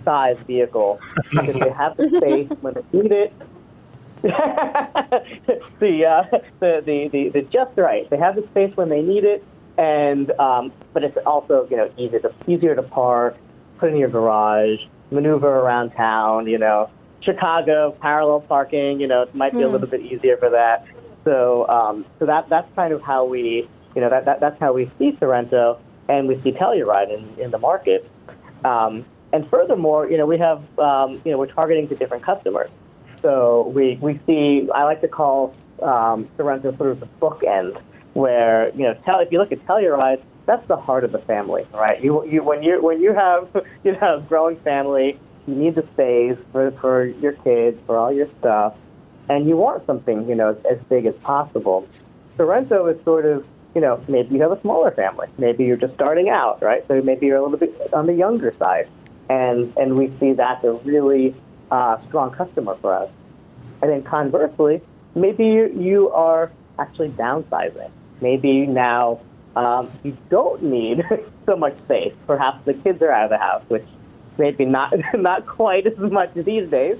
size 0.05 0.39
vehicle 0.47 1.01
because 1.31 1.55
they 1.55 1.71
have 1.71 1.97
the 1.97 2.09
space 2.09 2.49
when 2.61 2.75
they 2.75 2.85
need 2.93 3.13
it. 3.13 3.33
the, 4.23 6.07
uh, 6.07 6.25
the, 6.61 6.83
the, 6.85 7.09
the, 7.09 7.29
the 7.31 7.43
just 7.43 7.77
right. 7.77 8.09
They 8.09 8.19
have 8.19 8.37
the 8.37 8.47
space 8.49 8.77
when 8.77 8.89
they 8.89 9.03
need 9.03 9.25
it, 9.25 9.45
and 9.77 10.31
um, 10.33 10.73
but 10.93 11.03
it's 11.03 11.17
also 11.27 11.67
you 11.71 11.77
know 11.77 11.91
easier 11.97 12.21
to 12.21 12.33
easier 12.47 12.75
to 12.77 12.83
park, 12.83 13.37
put 13.83 13.91
in 13.91 13.97
your 13.97 14.09
garage, 14.09 14.79
maneuver 15.11 15.49
around 15.49 15.91
town. 15.91 16.47
You 16.47 16.59
know, 16.59 16.89
Chicago 17.21 17.97
parallel 18.01 18.41
parking. 18.41 19.01
You 19.01 19.09
know, 19.09 19.23
it 19.23 19.35
might 19.35 19.53
be 19.53 19.59
mm. 19.59 19.63
a 19.63 19.67
hmm. 19.67 19.73
little 19.73 19.89
bit 19.89 20.01
easier 20.01 20.37
for 20.37 20.51
that. 20.51 20.87
So 21.25 21.69
um, 21.69 22.07
so 22.19 22.27
that 22.27 22.49
that's 22.49 22.73
kind 22.75 22.93
of 22.93 23.03
how 23.03 23.25
we 23.25 23.69
you 23.95 24.01
know 24.01 24.09
that, 24.09 24.25
that 24.25 24.41
that's 24.41 24.59
how 24.61 24.73
we 24.73 24.91
see 24.99 25.13
Sorento 25.21 25.79
and 26.09 26.29
we 26.29 26.41
see 26.43 26.53
Telluride 26.53 27.11
in, 27.17 27.41
in 27.41 27.51
the 27.51 27.59
market. 27.59 28.09
Um, 28.65 29.05
and 29.33 29.49
furthermore, 29.49 30.11
you 30.11 30.19
know, 30.19 30.27
we 30.27 30.39
have, 30.39 30.63
um, 30.79 31.21
you 31.25 31.33
know, 31.33 31.39
we're 31.39 31.47
targeting 31.47 31.89
to 31.89 31.95
different 31.95 32.23
customers. 32.23 32.71
So 33.23 33.69
we, 33.75 33.99
we 34.01 34.21
see, 34.27 34.69
I 34.75 34.85
like 34.85 35.01
to 35.01 35.09
call 35.09 35.55
um, 35.81 36.29
Sorento 36.37 36.77
sort 36.77 36.91
of 36.91 37.01
the 37.01 37.09
bookend, 37.21 37.81
where, 38.15 38.71
you 38.75 38.83
know, 38.83 38.95
tell, 39.05 39.21
if 39.21 39.33
you 39.33 39.39
look 39.39 39.53
at 39.53 39.65
Telluride, 39.67 40.23
that's 40.47 40.67
the 40.69 40.77
heart 40.77 41.05
of 41.05 41.13
the 41.13 41.19
family, 41.19 41.67
right? 41.73 42.03
You, 42.03 42.27
you, 42.27 42.43
when, 42.43 42.63
you 42.63 42.83
when 42.83 43.01
you 43.01 43.13
have, 43.13 43.49
you 43.85 43.93
know, 43.93 44.19
a 44.19 44.21
growing 44.21 44.57
family, 44.57 45.19
you 45.47 45.55
need 45.55 45.75
the 45.75 45.87
space 45.89 46.39
for, 46.53 46.71
for 46.73 47.05
your 47.05 47.33
kids, 47.33 47.79
for 47.87 47.97
all 47.97 48.13
your 48.13 48.29
stuff, 48.39 48.75
and 49.29 49.49
you 49.49 49.57
want 49.57 49.87
something, 49.87 50.29
you 50.29 50.35
know, 50.35 50.57
as, 50.71 50.79
big 50.89 51.07
as 51.07 51.15
possible. 51.17 51.87
Sorento 52.37 52.93
is 52.93 53.03
sort 53.05 53.25
of, 53.25 53.49
you 53.75 53.81
know, 53.81 54.03
maybe 54.09 54.35
you 54.35 54.43
have 54.43 54.53
a 54.53 54.61
smaller 54.61 54.91
family. 54.91 55.29
Maybe 55.39 55.65
you're 55.65 55.77
just 55.77 55.95
starting 55.95 56.29
out, 56.29 56.63
right? 56.63 56.87
So 56.89 57.01
maybe 57.01 57.27
you're 57.27 57.39
a 57.39 57.43
little 57.43 57.59
bit 57.59 57.93
on 57.95 58.07
the 58.07 58.15
younger 58.15 58.55
side 58.59 58.89
and 59.29 59.73
and 59.77 59.97
we 59.97 60.11
see 60.11 60.33
that's 60.33 60.65
a 60.65 60.73
really 60.85 61.35
uh, 61.71 61.99
strong 62.09 62.31
customer 62.31 62.77
for 62.81 62.95
us. 62.95 63.11
And 63.81 63.91
then 63.91 64.03
conversely, 64.03 64.83
maybe 65.15 65.47
you, 65.47 65.75
you 65.77 66.11
are 66.11 66.53
actually 66.79 67.11
downsizing. 67.11 67.91
Maybe 68.21 68.67
now 68.67 69.21
um, 69.57 69.91
you 70.03 70.17
don't 70.31 70.63
need 70.63 71.05
so 71.47 71.57
much 71.57 71.79
space. 71.79 72.15
Perhaps 72.27 72.65
the 72.65 72.75
kids 72.75 73.03
are 73.03 73.11
out 73.11 73.25
of 73.25 73.31
the 73.31 73.39
house, 73.39 73.63
which 73.69 73.85
maybe 74.39 74.65
not 74.65 74.95
not 75.15 75.47
quite 75.47 75.87
as 75.87 75.99
much 75.99 76.33
these 76.35 76.69
days. 76.71 76.99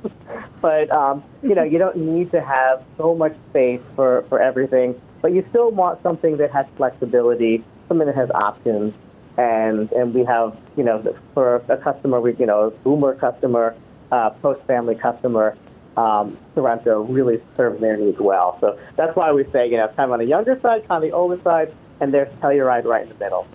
But 0.61 0.91
um, 0.91 1.23
you 1.43 1.55
know, 1.55 1.63
you 1.63 1.79
don't 1.79 1.97
need 1.97 2.31
to 2.33 2.41
have 2.41 2.85
so 2.97 3.15
much 3.15 3.35
space 3.51 3.81
for, 3.97 4.23
for 4.29 4.41
everything. 4.41 5.01
But 5.21 5.33
you 5.33 5.45
still 5.51 5.71
want 5.71 6.03
something 6.03 6.39
that 6.39 6.51
has 6.53 6.67
flexibility, 6.77 7.65
something 7.89 8.07
that 8.07 8.17
has 8.17 8.31
options, 8.31 8.95
and 9.37 9.91
and 9.93 10.15
we 10.15 10.25
have 10.25 10.57
you 10.77 10.85
know 10.85 11.17
for 11.35 11.57
a 11.69 11.77
customer 11.77 12.21
we 12.21 12.35
you 12.35 12.47
know 12.47 12.67
a 12.67 12.71
boomer 12.71 13.15
customer, 13.15 13.75
uh, 14.11 14.31
post 14.31 14.63
family 14.67 14.95
customer, 14.95 15.57
um, 15.97 16.37
Sorento 16.55 17.07
really 17.09 17.41
serves 17.57 17.81
their 17.81 17.97
needs 17.97 18.19
well. 18.19 18.59
So 18.61 18.79
that's 18.97 19.15
why 19.17 19.33
we 19.33 19.45
say 19.53 19.69
you 19.71 19.77
know 19.77 19.89
kind 19.89 20.01
of 20.01 20.13
on 20.13 20.19
the 20.19 20.27
younger 20.27 20.59
side, 20.61 20.87
kind 20.89 21.03
of 21.03 21.09
the 21.09 21.15
older 21.15 21.41
side, 21.43 21.73
and 22.03 22.13
there's 22.13 22.29
Telluride 22.41 22.85
right 22.85 23.05
in 23.05 23.09
the 23.09 23.15
middle. 23.15 23.47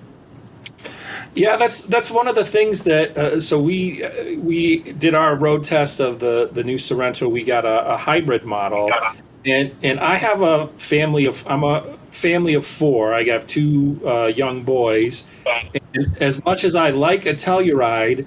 Yeah, 1.36 1.58
that's 1.58 1.84
that's 1.84 2.10
one 2.10 2.28
of 2.28 2.36
the 2.36 2.46
things 2.46 2.86
that. 2.86 3.16
Uh, 3.16 3.40
so 3.40 3.60
we 3.60 4.04
we 4.38 4.80
did 4.94 5.14
our 5.14 5.36
road 5.36 5.64
test 5.64 6.00
of 6.00 6.20
the 6.20 6.50
the 6.52 6.64
new 6.64 6.78
Sorento. 6.78 7.30
We 7.30 7.44
got 7.44 7.66
a, 7.66 7.94
a 7.94 7.98
hybrid 7.98 8.46
model, 8.46 8.90
and 9.46 9.76
and 9.84 10.00
I 10.00 10.16
have 10.16 10.42
a 10.42 10.68
family 10.68 11.26
of 11.26 11.46
I'm 11.48 11.64
a 11.64 11.84
family 12.12 12.54
of 12.54 12.66
four. 12.66 13.14
I 13.14 13.24
have 13.26 13.46
two 13.46 14.02
uh, 14.06 14.26
young 14.28 14.64
boys. 14.64 15.28
And 15.94 16.18
as 16.22 16.44
much 16.46 16.64
as 16.64 16.76
I 16.76 16.90
like 16.90 17.26
a 17.26 17.34
Telluride, 17.34 18.26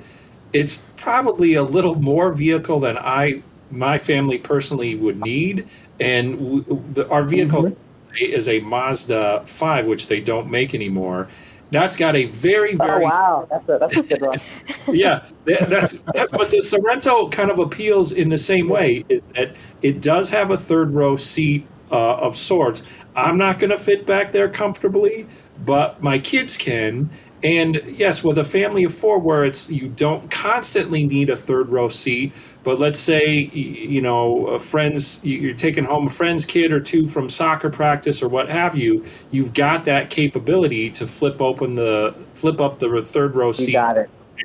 it's 0.52 0.82
probably 0.96 1.54
a 1.54 1.62
little 1.62 1.96
more 1.96 2.32
vehicle 2.32 2.78
than 2.78 2.98
I 2.98 3.42
my 3.70 3.98
family 3.98 4.38
personally 4.38 4.94
would 4.94 5.20
need. 5.20 5.66
And 5.98 6.38
w- 6.38 6.82
the, 6.92 7.08
our 7.08 7.22
vehicle 7.22 7.62
mm-hmm. 7.64 7.89
Is 8.18 8.48
a 8.48 8.60
Mazda 8.60 9.42
five, 9.46 9.86
which 9.86 10.08
they 10.08 10.20
don't 10.20 10.50
make 10.50 10.74
anymore. 10.74 11.28
That's 11.70 11.94
got 11.96 12.16
a 12.16 12.24
very, 12.26 12.74
oh, 12.74 12.78
very. 12.78 13.04
Oh, 13.04 13.08
wow. 13.08 13.48
That's 13.48 13.68
a, 13.68 13.78
that's 13.78 13.96
a 13.96 14.02
good 14.02 14.22
one. 14.22 14.40
yeah. 14.96 15.24
That's, 15.44 16.02
but 16.02 16.50
the 16.50 16.58
Sorento 16.58 17.30
kind 17.30 17.50
of 17.50 17.58
appeals 17.58 18.12
in 18.12 18.28
the 18.28 18.38
same 18.38 18.68
way 18.68 19.04
is 19.08 19.22
that 19.34 19.54
it 19.82 20.00
does 20.02 20.30
have 20.30 20.50
a 20.50 20.56
third 20.56 20.92
row 20.92 21.16
seat 21.16 21.66
uh, 21.92 22.16
of 22.16 22.36
sorts. 22.36 22.82
I'm 23.14 23.36
not 23.36 23.58
going 23.58 23.70
to 23.70 23.76
fit 23.76 24.06
back 24.06 24.32
there 24.32 24.48
comfortably, 24.48 25.26
but 25.64 26.02
my 26.02 26.18
kids 26.18 26.56
can. 26.56 27.10
And 27.42 27.82
yes, 27.86 28.22
with 28.22 28.38
a 28.38 28.44
family 28.44 28.84
of 28.84 28.94
four, 28.94 29.18
where 29.18 29.44
it's 29.44 29.70
you 29.70 29.88
don't 29.88 30.30
constantly 30.30 31.06
need 31.06 31.30
a 31.30 31.36
third 31.36 31.70
row 31.70 31.88
seat, 31.88 32.32
but 32.64 32.78
let's 32.78 32.98
say 32.98 33.34
you 33.34 34.02
know 34.02 34.48
a 34.48 34.58
friend's 34.58 35.24
you're 35.24 35.54
taking 35.54 35.84
home 35.84 36.06
a 36.06 36.10
friend's 36.10 36.44
kid 36.44 36.70
or 36.70 36.80
two 36.80 37.06
from 37.06 37.28
soccer 37.28 37.70
practice 37.70 38.22
or 38.22 38.28
what 38.28 38.48
have 38.48 38.76
you, 38.76 39.04
you've 39.30 39.54
got 39.54 39.86
that 39.86 40.10
capability 40.10 40.90
to 40.90 41.06
flip 41.06 41.40
open 41.40 41.74
the 41.74 42.14
flip 42.34 42.60
up 42.60 42.78
the 42.78 43.02
third 43.02 43.34
row 43.34 43.52
seat 43.52 43.76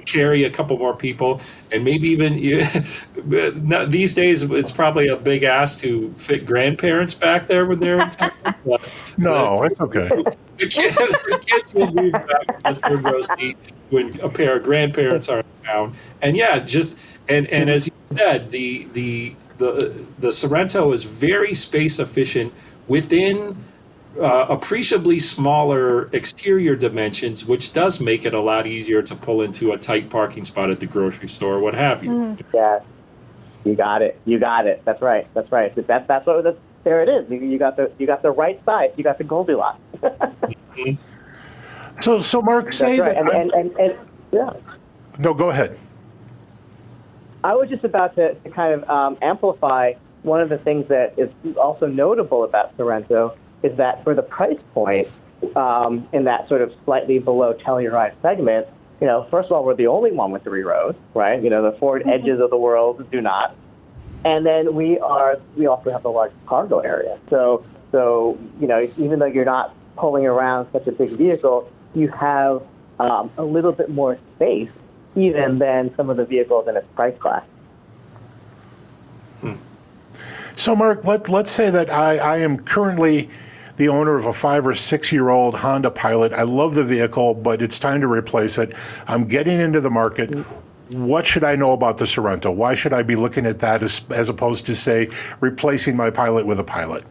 carry 0.06 0.44
a 0.44 0.50
couple 0.50 0.78
more 0.78 0.96
people, 0.96 1.42
and 1.72 1.84
maybe 1.84 2.08
even 2.10 2.38
you, 2.38 2.64
these 3.88 4.14
days 4.16 4.44
it's 4.44 4.72
probably 4.72 5.08
a 5.08 5.16
big 5.16 5.44
ask 5.44 5.80
to 5.80 6.12
fit 6.14 6.46
grandparents 6.46 7.14
back 7.14 7.48
there 7.48 7.66
when 7.66 7.80
they're 7.80 8.02
in 8.02 8.10
town. 8.10 8.32
But, 8.66 8.82
no, 9.18 9.64
it's 9.64 9.80
okay. 9.80 10.10
The 10.58 10.68
kids, 10.68 10.96
the 10.96 11.44
kids 11.46 11.74
will 11.74 11.92
move 11.92 12.14
back 12.14 12.60
to 12.60 12.74
the 12.74 12.74
third 12.76 13.04
row 13.04 13.20
seat 13.20 13.58
when 13.90 14.18
a 14.22 14.30
pair 14.30 14.56
of 14.56 14.64
grandparents 14.64 15.28
are 15.28 15.40
in 15.40 15.64
town, 15.66 15.94
and 16.22 16.38
yeah, 16.38 16.60
just 16.60 16.98
and 17.28 17.46
and 17.48 17.70
as 17.70 17.88
you 17.88 17.94
said, 18.16 18.52
the 18.52 18.86
the 18.94 19.36
the 19.58 19.94
the 20.20 20.30
Sorento 20.30 20.94
is 20.94 21.04
very 21.04 21.54
space 21.54 22.00
efficient 22.00 22.54
within 22.88 23.58
uh, 24.20 24.46
appreciably 24.50 25.20
smaller 25.20 26.10
exterior 26.14 26.76
dimensions, 26.76 27.46
which 27.46 27.74
does 27.74 28.00
make 28.00 28.26
it 28.26 28.34
a 28.34 28.40
lot 28.40 28.66
easier 28.66 29.02
to 29.02 29.16
pull 29.16 29.42
into 29.42 29.72
a 29.72 29.78
tight 29.78 30.10
parking 30.10 30.46
spot 30.46 30.70
at 30.70 30.80
the 30.80 30.86
grocery 30.86 31.28
store, 31.28 31.60
what 31.60 31.74
have 31.74 32.04
you. 32.04 32.10
Mm. 32.10 32.42
Yeah, 32.54 32.80
you 33.64 33.76
got 33.76 34.02
it. 34.02 34.20
You 34.26 34.40
got 34.40 34.68
it. 34.68 34.82
That's 34.86 35.02
right. 35.02 35.28
That's 35.34 35.52
right. 35.52 35.74
That's 35.76 36.08
that's 36.08 36.26
what 36.26 36.44
that's, 36.44 36.58
there 36.84 37.02
it 37.02 37.10
is. 37.10 37.30
You, 37.30 37.40
you 37.40 37.58
got 37.58 37.76
the 37.76 37.92
you 37.98 38.08
got 38.08 38.22
the 38.22 38.32
right 38.32 38.64
size. 38.66 38.92
You 38.96 39.04
got 39.04 39.18
the 39.18 39.24
Goldilocks. 39.24 39.80
mm-hmm. 40.02 40.94
So 42.02 42.20
so 42.20 42.42
Mark, 42.42 42.74
say 42.74 43.00
right. 43.00 43.16
that. 43.16 43.18
And, 43.18 43.30
and, 43.30 43.52
and, 43.54 43.80
and, 43.80 43.98
yeah. 44.34 44.52
No, 45.18 45.34
go 45.34 45.50
ahead. 45.50 45.80
I 47.42 47.56
was 47.56 47.70
just 47.70 47.86
about 47.86 48.16
to, 48.16 48.34
to 48.34 48.50
kind 48.50 48.74
of 48.74 48.90
um, 48.90 49.18
amplify 49.22 49.94
one 50.24 50.42
of 50.42 50.50
the 50.50 50.58
things 50.58 50.90
that 50.90 51.18
is 51.18 51.30
also 51.56 51.86
notable 51.86 52.44
about 52.44 52.76
Sorento 52.78 53.38
is 53.66 53.78
that 53.78 54.04
for 54.04 54.14
the 54.14 54.22
price 54.22 54.60
point 54.74 55.08
um, 55.56 56.08
in 56.14 56.26
that 56.26 56.48
sort 56.48 56.62
of 56.62 56.74
slightly 56.86 57.20
below 57.20 57.54
Telluride 57.54 58.14
segment, 58.22 58.68
you 59.02 59.08
know, 59.08 59.28
first 59.30 59.48
of 59.48 59.52
all, 59.52 59.66
we're 59.66 59.76
the 59.76 59.88
only 59.88 60.12
one 60.12 60.32
with 60.32 60.44
three 60.44 60.64
rows, 60.64 60.96
right? 61.14 61.42
You 61.42 61.50
know, 61.50 61.70
the 61.70 61.78
Ford 61.78 62.02
mm-hmm. 62.02 62.12
Edges 62.12 62.40
of 62.40 62.50
the 62.50 62.58
world 62.58 63.10
do 63.12 63.22
not, 63.22 63.56
and 64.24 64.46
then 64.46 64.74
we 64.76 65.00
are 65.00 65.40
we 65.58 65.68
also 65.68 65.92
have 65.92 66.04
the 66.04 66.12
largest 66.12 66.46
cargo 66.46 66.80
area. 66.80 67.20
So 67.30 67.66
so 67.92 68.38
you 68.60 68.68
know, 68.68 68.88
even 68.98 69.20
though 69.20 69.26
you're 69.26 69.46
not 69.46 69.76
pulling 69.98 70.26
around 70.26 70.68
such 70.72 70.88
a 70.88 70.92
big 70.92 71.10
vehicle, 71.10 71.70
you 71.94 72.08
have 72.10 72.64
um, 73.00 73.32
a 73.38 73.44
little 73.44 73.72
bit 73.72 73.90
more 73.90 74.18
space 74.36 74.70
even 75.16 75.60
than 75.60 75.96
some 75.96 76.10
of 76.10 76.18
the 76.18 76.26
vehicles 76.26 76.68
in 76.68 76.76
its 76.76 76.88
price 76.96 77.18
class. 77.18 77.46
Hmm. 79.42 79.54
So, 80.56 80.76
Mark, 80.76 81.06
let, 81.06 81.30
let's 81.30 81.52
say 81.52 81.70
that 81.70 81.90
I, 81.90 82.18
I 82.18 82.38
am 82.40 82.58
currently 82.58 83.30
the 83.78 83.90
owner 83.90 84.16
of 84.16 84.26
a 84.26 84.34
five 84.34 84.66
or 84.66 84.74
six 84.74 85.12
year 85.12 85.30
old 85.30 85.56
Honda 85.56 85.92
Pilot. 85.92 86.34
I 86.34 86.44
love 86.44 86.76
the 86.76 86.84
vehicle, 86.84 87.34
but 87.34 87.62
it's 87.62 87.80
time 87.80 88.02
to 88.02 88.08
replace 88.08 88.58
it. 88.58 88.74
I'm 89.08 89.26
getting 89.26 89.60
into 89.60 89.82
the 89.82 89.90
market. 89.90 90.34
What 90.90 91.26
should 91.26 91.44
I 91.44 91.56
know 91.56 91.72
about 91.72 91.98
the 91.98 92.06
Sorento? 92.06 92.54
Why 92.54 92.76
should 92.76 92.94
I 92.94 93.02
be 93.02 93.16
looking 93.16 93.46
at 93.46 93.60
that 93.60 93.82
as, 93.82 94.02
as 94.12 94.30
opposed 94.30 94.66
to, 94.68 94.76
say, 94.76 95.10
replacing 95.40 95.96
my 95.98 96.10
Pilot 96.10 96.46
with 96.46 96.60
a 96.60 96.64
Pilot? 96.64 97.04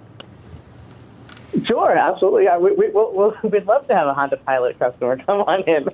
Sure, 1.64 1.96
absolutely. 1.96 2.44
Yeah, 2.44 2.59
we, 2.59 2.72
we, 2.72 2.88
we'll, 2.90 3.37
we'd 3.42 3.66
love 3.66 3.87
to 3.88 3.94
have 3.94 4.07
a 4.07 4.14
Honda 4.14 4.37
Pilot 4.38 4.79
customer 4.79 5.16
come 5.27 5.40
on 5.42 5.62
in. 5.62 5.88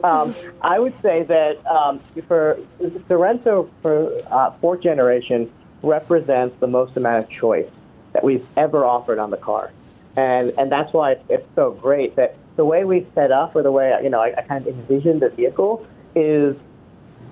um, 0.04 0.34
I 0.62 0.78
would 0.78 0.98
say 1.00 1.22
that 1.24 1.64
um, 1.66 1.98
for 2.26 2.58
Sorento, 2.80 3.68
for 3.82 4.12
uh, 4.30 4.52
fourth 4.60 4.82
generation 4.82 5.50
represents 5.82 6.54
the 6.60 6.66
most 6.66 6.96
amount 6.96 7.24
of 7.24 7.30
choice 7.30 7.68
that 8.12 8.24
we've 8.24 8.46
ever 8.56 8.84
offered 8.84 9.18
on 9.18 9.30
the 9.30 9.36
car, 9.36 9.70
and 10.16 10.52
and 10.58 10.70
that's 10.70 10.92
why 10.92 11.12
it's, 11.12 11.24
it's 11.28 11.46
so 11.54 11.72
great 11.72 12.16
that 12.16 12.36
the 12.56 12.64
way 12.64 12.84
we 12.84 13.06
set 13.14 13.30
up 13.30 13.54
or 13.54 13.62
the 13.62 13.72
way 13.72 13.98
you 14.02 14.10
know 14.10 14.20
I, 14.20 14.34
I 14.36 14.42
kind 14.42 14.66
of 14.66 14.74
envision 14.74 15.18
the 15.20 15.30
vehicle 15.30 15.86
is 16.14 16.56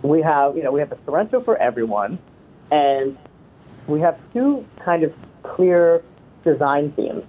we 0.02 0.22
have 0.22 0.56
you 0.56 0.62
know 0.62 0.72
we 0.72 0.80
have 0.80 0.90
the 0.90 0.96
Sorento 0.96 1.44
for 1.44 1.56
everyone, 1.56 2.18
and 2.70 3.18
we 3.86 4.00
have 4.00 4.18
two 4.32 4.64
kind 4.84 5.02
of 5.02 5.14
clear 5.42 6.02
design 6.44 6.92
themes 6.92 7.24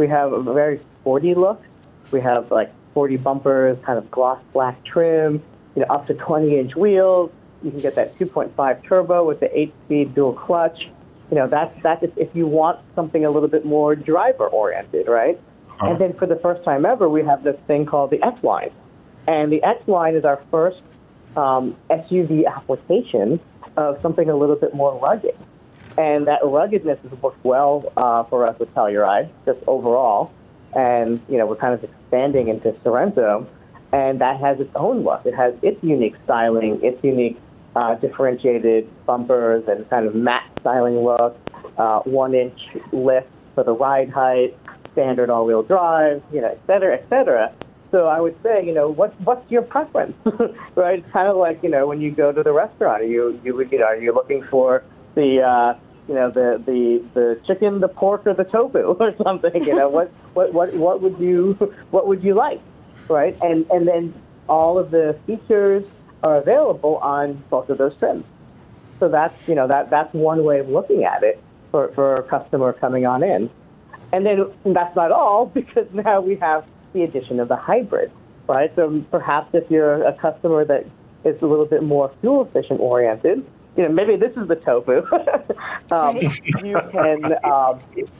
we 0.00 0.08
have 0.08 0.32
a 0.32 0.42
very 0.42 0.80
sporty 1.00 1.34
look. 1.34 1.62
We 2.10 2.20
have 2.22 2.50
like 2.50 2.72
sporty 2.90 3.16
bumpers, 3.16 3.78
kind 3.84 3.98
of 3.98 4.10
gloss 4.10 4.42
black 4.52 4.82
trim, 4.84 5.42
you 5.74 5.82
know, 5.82 5.94
up 5.94 6.06
to 6.06 6.14
20 6.14 6.58
inch 6.58 6.74
wheels. 6.74 7.32
You 7.62 7.70
can 7.70 7.80
get 7.80 7.94
that 7.96 8.16
2.5 8.16 8.82
turbo 8.82 9.26
with 9.26 9.40
the 9.40 9.58
8 9.58 9.74
speed 9.84 10.14
dual 10.14 10.32
clutch. 10.32 10.88
You 11.30 11.36
know, 11.36 11.46
that's, 11.46 11.74
that's 11.82 12.04
if 12.16 12.34
you 12.34 12.46
want 12.46 12.80
something 12.94 13.24
a 13.24 13.30
little 13.30 13.48
bit 13.48 13.64
more 13.64 13.94
driver 13.94 14.48
oriented, 14.48 15.06
right? 15.06 15.40
Uh-huh. 15.68 15.90
And 15.90 15.98
then 15.98 16.12
for 16.14 16.26
the 16.26 16.36
first 16.36 16.64
time 16.64 16.84
ever, 16.84 17.08
we 17.08 17.22
have 17.24 17.42
this 17.42 17.58
thing 17.66 17.86
called 17.86 18.10
the 18.10 18.22
X 18.22 18.42
line. 18.42 18.72
And 19.26 19.50
the 19.50 19.62
X 19.62 19.86
line 19.86 20.14
is 20.14 20.24
our 20.24 20.42
first 20.50 20.82
um, 21.36 21.76
SUV 21.88 22.46
application 22.46 23.38
of 23.76 24.00
something 24.02 24.28
a 24.28 24.36
little 24.36 24.56
bit 24.56 24.74
more 24.74 24.98
rugged. 24.98 25.36
And 25.96 26.26
that 26.26 26.40
ruggedness 26.42 26.98
has 27.02 27.22
worked 27.22 27.44
well 27.44 27.92
uh, 27.96 28.24
for 28.24 28.46
us 28.46 28.58
with 28.58 28.74
Telluride, 28.74 29.28
just 29.46 29.60
overall. 29.66 30.32
And, 30.74 31.20
you 31.28 31.38
know, 31.38 31.46
we're 31.46 31.56
kind 31.56 31.74
of 31.74 31.84
expanding 31.84 32.48
into 32.48 32.72
Sorento. 32.84 33.46
and 33.92 34.20
that 34.20 34.40
has 34.40 34.60
its 34.60 34.70
own 34.74 35.02
look. 35.02 35.26
It 35.26 35.34
has 35.34 35.54
its 35.62 35.82
unique 35.82 36.14
styling, 36.24 36.82
its 36.82 37.02
unique 37.02 37.38
uh, 37.76 37.94
differentiated 37.96 38.88
bumpers 39.06 39.64
and 39.68 39.88
kind 39.90 40.06
of 40.06 40.14
matte 40.14 40.50
styling 40.60 40.98
look, 41.02 41.36
uh, 41.78 42.00
one 42.00 42.34
inch 42.34 42.58
lift 42.92 43.28
for 43.54 43.64
the 43.64 43.72
ride 43.72 44.10
height, 44.10 44.56
standard 44.92 45.30
all 45.30 45.46
wheel 45.46 45.62
drive, 45.62 46.22
you 46.32 46.40
know, 46.40 46.48
et 46.48 46.60
cetera, 46.66 46.94
et 46.94 47.06
cetera. 47.08 47.52
So 47.90 48.06
I 48.06 48.20
would 48.20 48.40
say, 48.42 48.64
you 48.64 48.72
know, 48.72 48.88
what's 48.88 49.18
what's 49.20 49.50
your 49.50 49.62
preference, 49.62 50.16
right? 50.76 51.00
It's 51.00 51.12
kind 51.12 51.28
of 51.28 51.36
like 51.36 51.62
you 51.62 51.70
know 51.70 51.86
when 51.86 52.00
you 52.00 52.10
go 52.12 52.30
to 52.30 52.42
the 52.42 52.52
restaurant, 52.52 53.02
are 53.02 53.06
you 53.06 53.40
you 53.44 53.60
you 53.60 53.78
know 53.78 53.84
are 53.84 53.96
you 53.96 54.12
looking 54.12 54.44
for 54.44 54.84
the 55.14 55.42
uh, 55.42 55.74
you 56.06 56.14
know 56.14 56.30
the 56.30 56.62
the 56.64 57.02
the 57.14 57.40
chicken, 57.46 57.80
the 57.80 57.88
pork, 57.88 58.26
or 58.26 58.34
the 58.34 58.44
tofu 58.44 58.78
or 59.00 59.14
something. 59.22 59.64
You 59.64 59.74
know 59.74 59.88
what 59.96 60.12
what 60.34 60.52
what 60.52 60.74
what 60.74 61.02
would 61.02 61.18
you 61.18 61.54
what 61.90 62.06
would 62.06 62.22
you 62.22 62.34
like, 62.34 62.60
right? 63.08 63.36
And 63.42 63.66
and 63.70 63.88
then 63.88 64.14
all 64.48 64.78
of 64.78 64.90
the 64.90 65.18
features 65.26 65.86
are 66.22 66.36
available 66.36 66.96
on 66.98 67.42
both 67.50 67.68
of 67.70 67.78
those 67.78 67.96
trims. 67.96 68.24
So 68.98 69.08
that's 69.08 69.34
you 69.48 69.54
know 69.54 69.66
that 69.68 69.90
that's 69.90 70.12
one 70.12 70.44
way 70.44 70.60
of 70.60 70.68
looking 70.68 71.04
at 71.04 71.22
it 71.22 71.42
for 71.70 71.88
for 71.88 72.14
a 72.16 72.22
customer 72.22 72.72
coming 72.72 73.06
on 73.06 73.22
in. 73.22 73.50
And 74.12 74.26
then 74.26 74.52
that's 74.64 74.94
not 74.96 75.12
all 75.12 75.46
because 75.54 75.86
now 75.92 76.20
we 76.20 76.36
have 76.36 76.64
the 76.92 77.02
addition 77.02 77.40
of 77.40 77.48
the 77.48 77.56
hybrid, 77.56 78.10
right? 78.46 78.74
So 78.76 79.04
perhaps 79.10 79.54
if 79.54 79.70
you're 79.70 80.04
a 80.04 80.12
customer 80.12 80.64
that 80.64 80.86
is 81.24 81.40
a 81.42 81.46
little 81.46 81.66
bit 81.66 81.82
more 81.82 82.12
fuel 82.20 82.42
efficient 82.42 82.80
oriented, 82.80 83.44
you 83.76 83.84
know, 83.84 83.88
maybe 83.90 84.16
this 84.16 84.36
is 84.36 84.48
the 84.48 84.56
tofu. 84.56 85.06
um, 85.90 86.16
you 86.16 86.76
can 86.90 87.24
um, 87.44 87.80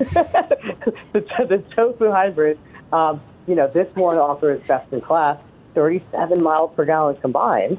the, 1.12 1.24
the, 1.48 1.64
tofu 1.74 2.10
hybrid. 2.10 2.58
Um, 2.92 3.20
you 3.46 3.54
know, 3.54 3.68
this 3.68 3.88
one 3.94 4.16
offers 4.18 4.62
best 4.66 4.92
in 4.92 5.00
class, 5.00 5.40
37 5.74 6.42
miles 6.42 6.72
per 6.76 6.84
gallon 6.84 7.16
combined, 7.16 7.78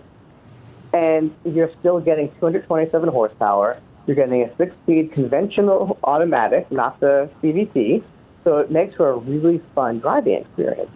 and 0.93 1.33
you're 1.45 1.71
still 1.79 1.99
getting 1.99 2.29
227 2.39 3.09
horsepower. 3.09 3.79
You're 4.07 4.15
getting 4.15 4.41
a 4.43 4.55
six-speed 4.57 5.11
conventional 5.11 5.97
automatic, 6.03 6.71
not 6.71 6.99
the 6.99 7.29
CVT. 7.41 8.03
So 8.43 8.57
it 8.57 8.71
makes 8.71 8.95
for 8.95 9.09
a 9.09 9.17
really 9.17 9.59
fun 9.75 9.99
driving 9.99 10.33
experience. 10.33 10.89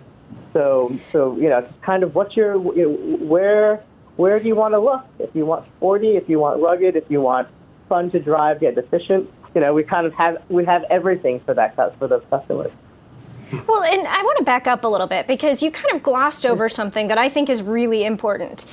So, 0.53 0.97
so 1.12 1.38
you 1.38 1.49
know, 1.49 1.60
it's 1.60 1.73
kind 1.81 2.03
of 2.03 2.15
what's 2.15 2.36
your 2.36 2.55
you 2.75 2.89
know, 2.89 3.17
where 3.25 3.84
where 4.15 4.39
do 4.39 4.47
you 4.47 4.55
want 4.55 4.73
to 4.73 4.79
look? 4.79 5.05
If 5.19 5.36
you 5.36 5.45
want 5.45 5.65
sporty, 5.77 6.15
if 6.15 6.29
you 6.29 6.39
want 6.39 6.62
rugged, 6.62 6.95
if 6.95 7.12
you 7.12 7.21
want 7.21 7.47
fun 7.89 8.10
to 8.12 8.19
drive, 8.19 8.63
yet 8.63 8.77
efficient, 8.77 9.29
you 9.53 9.62
know, 9.62 9.73
we 9.73 9.84
kind 9.84 10.08
of 10.08 10.13
have 10.13 10.41
we 10.49 10.65
have 10.65 10.84
everything 10.89 11.39
for 11.41 11.53
that 11.53 11.75
for 11.97 12.08
those 12.08 12.23
customers. 12.29 12.71
Well, 13.67 13.84
and 13.84 14.08
I 14.08 14.23
want 14.23 14.38
to 14.39 14.43
back 14.43 14.65
up 14.67 14.84
a 14.84 14.88
little 14.88 15.08
bit 15.08 15.27
because 15.27 15.62
you 15.62 15.71
kind 15.71 15.95
of 15.95 16.01
glossed 16.01 16.45
over 16.45 16.67
something 16.67 17.10
that 17.10 17.17
I 17.17 17.29
think 17.29 17.49
is 17.49 17.62
really 17.62 18.03
important. 18.03 18.65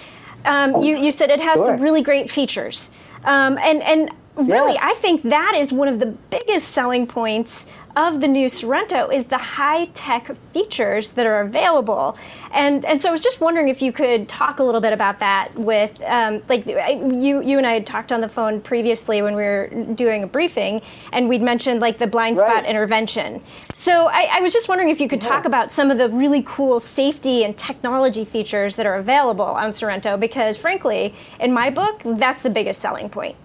Um, 0.44 0.83
you, 0.83 0.98
you 0.98 1.12
said 1.12 1.31
it 1.31 1.40
has 1.40 1.57
sure. 1.57 1.66
some 1.66 1.76
really 1.81 2.02
great 2.02 2.31
features. 2.31 2.90
Um, 3.24 3.59
and, 3.59 3.83
and 3.83 4.11
really, 4.37 4.74
yeah. 4.74 4.87
I 4.87 4.94
think 4.94 5.22
that 5.22 5.55
is 5.57 5.72
one 5.72 5.88
of 5.88 5.98
the 5.98 6.18
biggest 6.31 6.68
selling 6.68 7.07
points 7.07 7.66
of 7.96 8.20
the 8.20 8.28
new 8.28 8.46
Sorento 8.46 9.12
is 9.12 9.26
the 9.26 9.38
high 9.38 9.87
tech 9.87 10.31
features 10.52 11.12
that 11.12 11.26
are 11.26 11.40
available. 11.40 12.16
And, 12.52 12.85
and 12.85 13.00
so 13.00 13.09
I 13.09 13.12
was 13.12 13.20
just 13.20 13.40
wondering 13.40 13.68
if 13.68 13.83
you 13.83 13.92
could 13.92 14.28
talk 14.28 14.59
a 14.59 14.64
little 14.64 14.81
bit 14.81 14.92
about 14.92 15.18
that 15.18 15.55
with, 15.55 16.00
um, 16.02 16.42
like, 16.48 16.66
you, 16.66 17.42
you 17.42 17.59
and 17.59 17.66
I 17.66 17.72
had 17.72 17.87
talked 17.87 18.12
on 18.12 18.20
the 18.20 18.28
phone 18.28 18.61
previously 18.61 19.22
when 19.22 19.35
we 19.35 19.42
were 19.42 19.68
doing 19.94 20.22
a 20.22 20.26
briefing, 20.26 20.81
and 21.12 21.28
we'd 21.28 21.42
mentioned, 21.42 21.81
like, 21.81 21.98
the 21.98 22.07
blind 22.07 22.38
spot 22.38 22.55
right. 22.55 22.66
intervention. 22.66 23.42
So 23.62 24.07
I, 24.07 24.28
I, 24.33 24.40
was 24.40 24.52
just 24.52 24.68
wondering 24.68 24.90
if 24.90 25.00
you 25.00 25.09
could 25.09 25.20
talk 25.20 25.44
about 25.44 25.72
some 25.72 25.90
of 25.90 25.98
the 25.98 26.09
really 26.09 26.42
cool 26.46 26.81
safety 26.81 27.44
and 27.44 27.57
technology 27.57 28.24
features 28.24 28.76
that 28.76 28.87
are 28.87 28.96
available 28.96 29.44
on 29.44 29.70
Sorento, 29.70 30.18
because 30.18 30.57
frankly, 30.57 31.14
in 31.40 31.52
my 31.52 31.70
book, 31.70 32.00
that's 32.05 32.42
the 32.42 32.50
biggest 32.50 32.81
selling 32.81 33.09
point. 33.09 33.37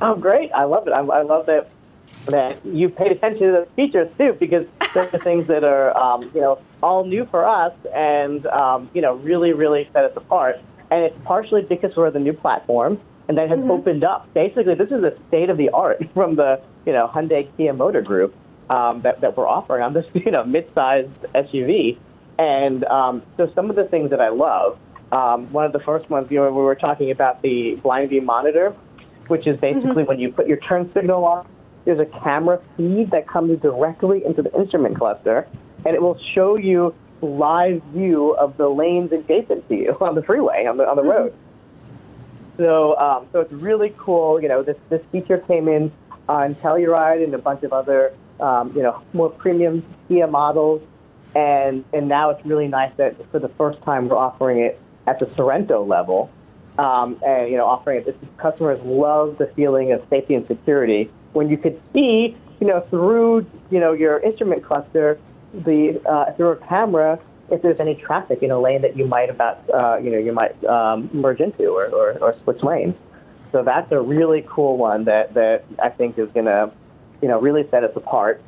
Oh, 0.00 0.14
great. 0.14 0.50
I 0.52 0.64
love 0.64 0.86
it. 0.86 0.92
I, 0.92 1.00
I 1.00 1.22
love 1.22 1.46
that 1.46 1.70
that 2.26 2.64
you 2.64 2.88
paid 2.88 3.12
attention 3.12 3.46
to 3.46 3.52
the 3.52 3.68
features 3.76 4.08
too, 4.18 4.34
because 4.38 4.66
they're 4.94 5.06
the 5.06 5.18
things 5.18 5.46
that 5.48 5.64
are, 5.64 5.96
um, 5.96 6.30
you 6.34 6.40
know, 6.40 6.60
all 6.82 7.04
new 7.04 7.26
for 7.26 7.46
us 7.46 7.74
and, 7.94 8.46
um, 8.46 8.90
you 8.94 9.02
know, 9.02 9.14
really, 9.14 9.52
really 9.52 9.88
set 9.92 10.04
us 10.04 10.12
apart. 10.16 10.60
And 10.90 11.04
it's 11.04 11.16
partially 11.24 11.62
because 11.62 11.96
we're 11.96 12.10
the 12.10 12.20
new 12.20 12.32
platform 12.32 13.00
and 13.28 13.38
that 13.38 13.48
has 13.48 13.58
mm-hmm. 13.58 13.70
opened 13.70 14.04
up. 14.04 14.32
Basically, 14.34 14.74
this 14.74 14.90
is 14.90 15.00
the 15.00 15.16
state 15.28 15.50
of 15.50 15.56
the 15.56 15.70
art 15.70 16.02
from 16.14 16.36
the, 16.36 16.60
you 16.86 16.92
know, 16.92 17.08
Hyundai 17.08 17.48
Kia 17.56 17.72
Motor 17.72 18.02
Group 18.02 18.34
um, 18.68 19.02
that, 19.02 19.20
that 19.20 19.36
we're 19.36 19.48
offering 19.48 19.82
on 19.82 19.92
this, 19.92 20.06
you 20.14 20.30
know, 20.30 20.44
mid-sized 20.44 21.22
SUV. 21.34 21.98
And 22.38 22.84
um, 22.84 23.22
so 23.36 23.50
some 23.54 23.70
of 23.70 23.76
the 23.76 23.84
things 23.84 24.10
that 24.10 24.20
I 24.20 24.30
love, 24.30 24.78
um, 25.12 25.52
one 25.52 25.64
of 25.64 25.72
the 25.72 25.80
first 25.80 26.08
ones, 26.08 26.30
you 26.30 26.38
know, 26.38 26.50
we 26.50 26.62
were 26.62 26.74
talking 26.74 27.10
about 27.10 27.42
the 27.42 27.74
blind 27.82 28.10
view 28.10 28.22
monitor 28.22 28.74
which 29.30 29.46
is 29.46 29.58
basically 29.60 30.02
when 30.02 30.18
you 30.18 30.32
put 30.32 30.48
your 30.48 30.56
turn 30.58 30.92
signal 30.92 31.24
on, 31.24 31.46
there's 31.90 32.08
a 32.08 32.20
camera 32.20 32.60
feed 32.76 33.10
that 33.10 33.26
comes 33.26 33.60
directly 33.60 34.24
into 34.24 34.42
the 34.42 34.54
instrument 34.54 34.96
cluster, 34.96 35.48
and 35.84 35.96
it 35.96 36.00
will 36.00 36.18
show 36.34 36.56
you 36.56 36.94
live 37.20 37.82
view 37.92 38.30
of 38.30 38.56
the 38.56 38.68
lanes 38.68 39.10
adjacent 39.10 39.68
to 39.68 39.74
you 39.74 39.96
on 40.00 40.14
the 40.14 40.22
freeway 40.22 40.66
on 40.66 40.76
the 40.76 40.88
on 40.88 40.96
the 40.96 41.02
road. 41.02 41.34
So 42.56 42.96
um, 42.96 43.26
so 43.32 43.40
it's 43.40 43.52
really 43.52 43.92
cool. 43.98 44.40
You 44.40 44.48
know, 44.48 44.62
this 44.62 44.76
this 44.88 45.02
feature 45.10 45.38
came 45.38 45.66
in 45.66 45.90
on 46.28 46.54
Telluride 46.54 47.24
and 47.24 47.34
a 47.34 47.38
bunch 47.38 47.64
of 47.64 47.72
other 47.72 48.12
um, 48.38 48.72
you 48.76 48.82
know 48.82 49.02
more 49.12 49.30
premium 49.30 49.84
Kia 50.06 50.28
models, 50.28 50.82
and 51.34 51.84
and 51.92 52.06
now 52.06 52.30
it's 52.30 52.46
really 52.46 52.68
nice 52.68 52.92
that 52.98 53.16
for 53.32 53.40
the 53.40 53.48
first 53.48 53.82
time 53.82 54.08
we're 54.08 54.16
offering 54.16 54.60
it 54.60 54.80
at 55.08 55.18
the 55.18 55.26
Sorento 55.26 55.86
level. 55.86 56.30
Um, 56.78 57.20
and 57.26 57.50
you 57.50 57.56
know, 57.56 57.66
offering 57.66 58.04
it, 58.06 58.16
customers 58.38 58.80
love 58.82 59.38
the 59.38 59.48
feeling 59.48 59.90
of 59.92 60.02
safety 60.08 60.34
and 60.34 60.46
security 60.46 61.10
when 61.32 61.48
you 61.48 61.56
could 61.56 61.80
see, 61.92 62.36
you 62.60 62.66
know, 62.66 62.80
through 62.90 63.46
you 63.70 63.80
know 63.80 63.92
your 63.92 64.18
instrument 64.20 64.64
cluster, 64.64 65.18
the 65.52 66.00
uh, 66.08 66.32
through 66.34 66.50
a 66.52 66.56
camera, 66.66 67.18
if 67.50 67.62
there's 67.62 67.80
any 67.80 67.94
traffic 67.94 68.42
in 68.42 68.50
a 68.50 68.60
lane 68.60 68.82
that 68.82 68.96
you 68.96 69.06
might 69.06 69.30
about 69.30 69.58
uh, 69.70 69.96
you 69.98 70.10
know 70.10 70.18
you 70.18 70.32
might 70.32 70.62
um, 70.64 71.10
merge 71.12 71.40
into 71.40 71.68
or, 71.68 71.86
or, 71.86 72.18
or 72.18 72.36
switch 72.42 72.62
lanes. 72.62 72.94
So 73.52 73.64
that's 73.64 73.90
a 73.90 74.00
really 74.00 74.44
cool 74.48 74.76
one 74.76 75.04
that 75.04 75.34
that 75.34 75.64
I 75.82 75.88
think 75.88 76.18
is 76.18 76.28
gonna 76.34 76.72
you 77.20 77.28
know 77.28 77.40
really 77.40 77.68
set 77.70 77.84
us 77.84 77.92
apart. 77.96 78.42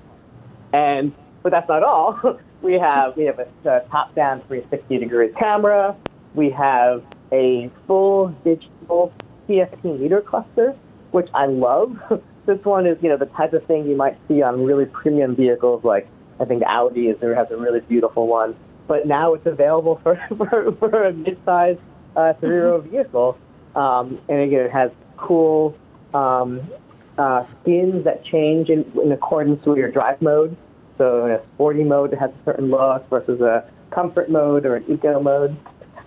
And 0.73 1.12
but 1.42 1.51
that's 1.51 1.68
not 1.68 1.83
all. 1.83 2.38
we 2.62 2.75
have 2.75 3.16
we 3.16 3.25
have 3.25 3.38
a, 3.38 3.49
a 3.68 3.81
top-down 3.90 4.42
360 4.49 4.99
degrees 4.99 5.35
camera. 5.38 5.97
We 6.35 6.51
have 6.51 7.03
a 7.33 7.71
full 7.87 8.29
digital 8.45 9.12
CFP 9.49 10.01
meter 10.01 10.21
cluster, 10.21 10.75
which 11.11 11.29
I 11.35 11.47
love. 11.47 11.99
this 12.47 12.65
one 12.65 12.87
is, 12.87 12.99
you 13.03 13.09
know, 13.09 13.17
the 13.17 13.27
type 13.27 13.53
of 13.53 13.65
thing 13.67 13.87
you 13.89 13.97
might 13.97 14.19
see 14.29 14.43
on 14.43 14.65
really 14.65 14.87
premium 14.87 15.37
vehicles 15.37 15.85
like 15.85 16.09
I 16.41 16.45
think 16.45 16.63
Audi 16.65 17.09
is 17.09 17.19
there 17.21 17.35
has 17.35 17.51
a 17.51 17.57
really 17.57 17.81
beautiful 17.81 18.27
one. 18.27 18.57
But 18.89 19.07
now 19.07 19.35
it's 19.35 19.47
available 19.47 20.01
for, 20.03 20.17
for, 20.37 20.73
for 20.73 21.05
a 21.05 21.13
mid-sized 21.13 21.81
uh, 22.17 22.33
three-row 22.35 22.81
mm-hmm. 22.81 22.91
vehicle. 22.91 23.39
Um, 23.75 24.21
and 24.29 24.41
again, 24.41 24.67
it 24.67 24.73
has 24.73 24.91
cool 25.17 25.77
um, 26.13 26.69
uh, 27.17 27.45
skins 27.45 28.05
that 28.05 28.25
change 28.25 28.69
in, 28.69 28.91
in 29.03 29.13
accordance 29.13 29.65
with 29.65 29.79
your 29.79 29.91
drive 29.91 30.21
mode. 30.21 30.57
So 30.99 31.27
in 31.27 31.33
a 31.33 31.43
sporty 31.55 31.85
mode, 31.85 32.13
it 32.13 32.19
has 32.19 32.31
a 32.31 32.45
certain 32.45 32.69
look 32.69 33.09
versus 33.09 33.41
a 33.41 33.65
comfort 33.91 34.31
mode 34.31 34.67
or 34.67 34.77
an 34.77 34.85
eco 34.89 35.21
mode. 35.21 35.57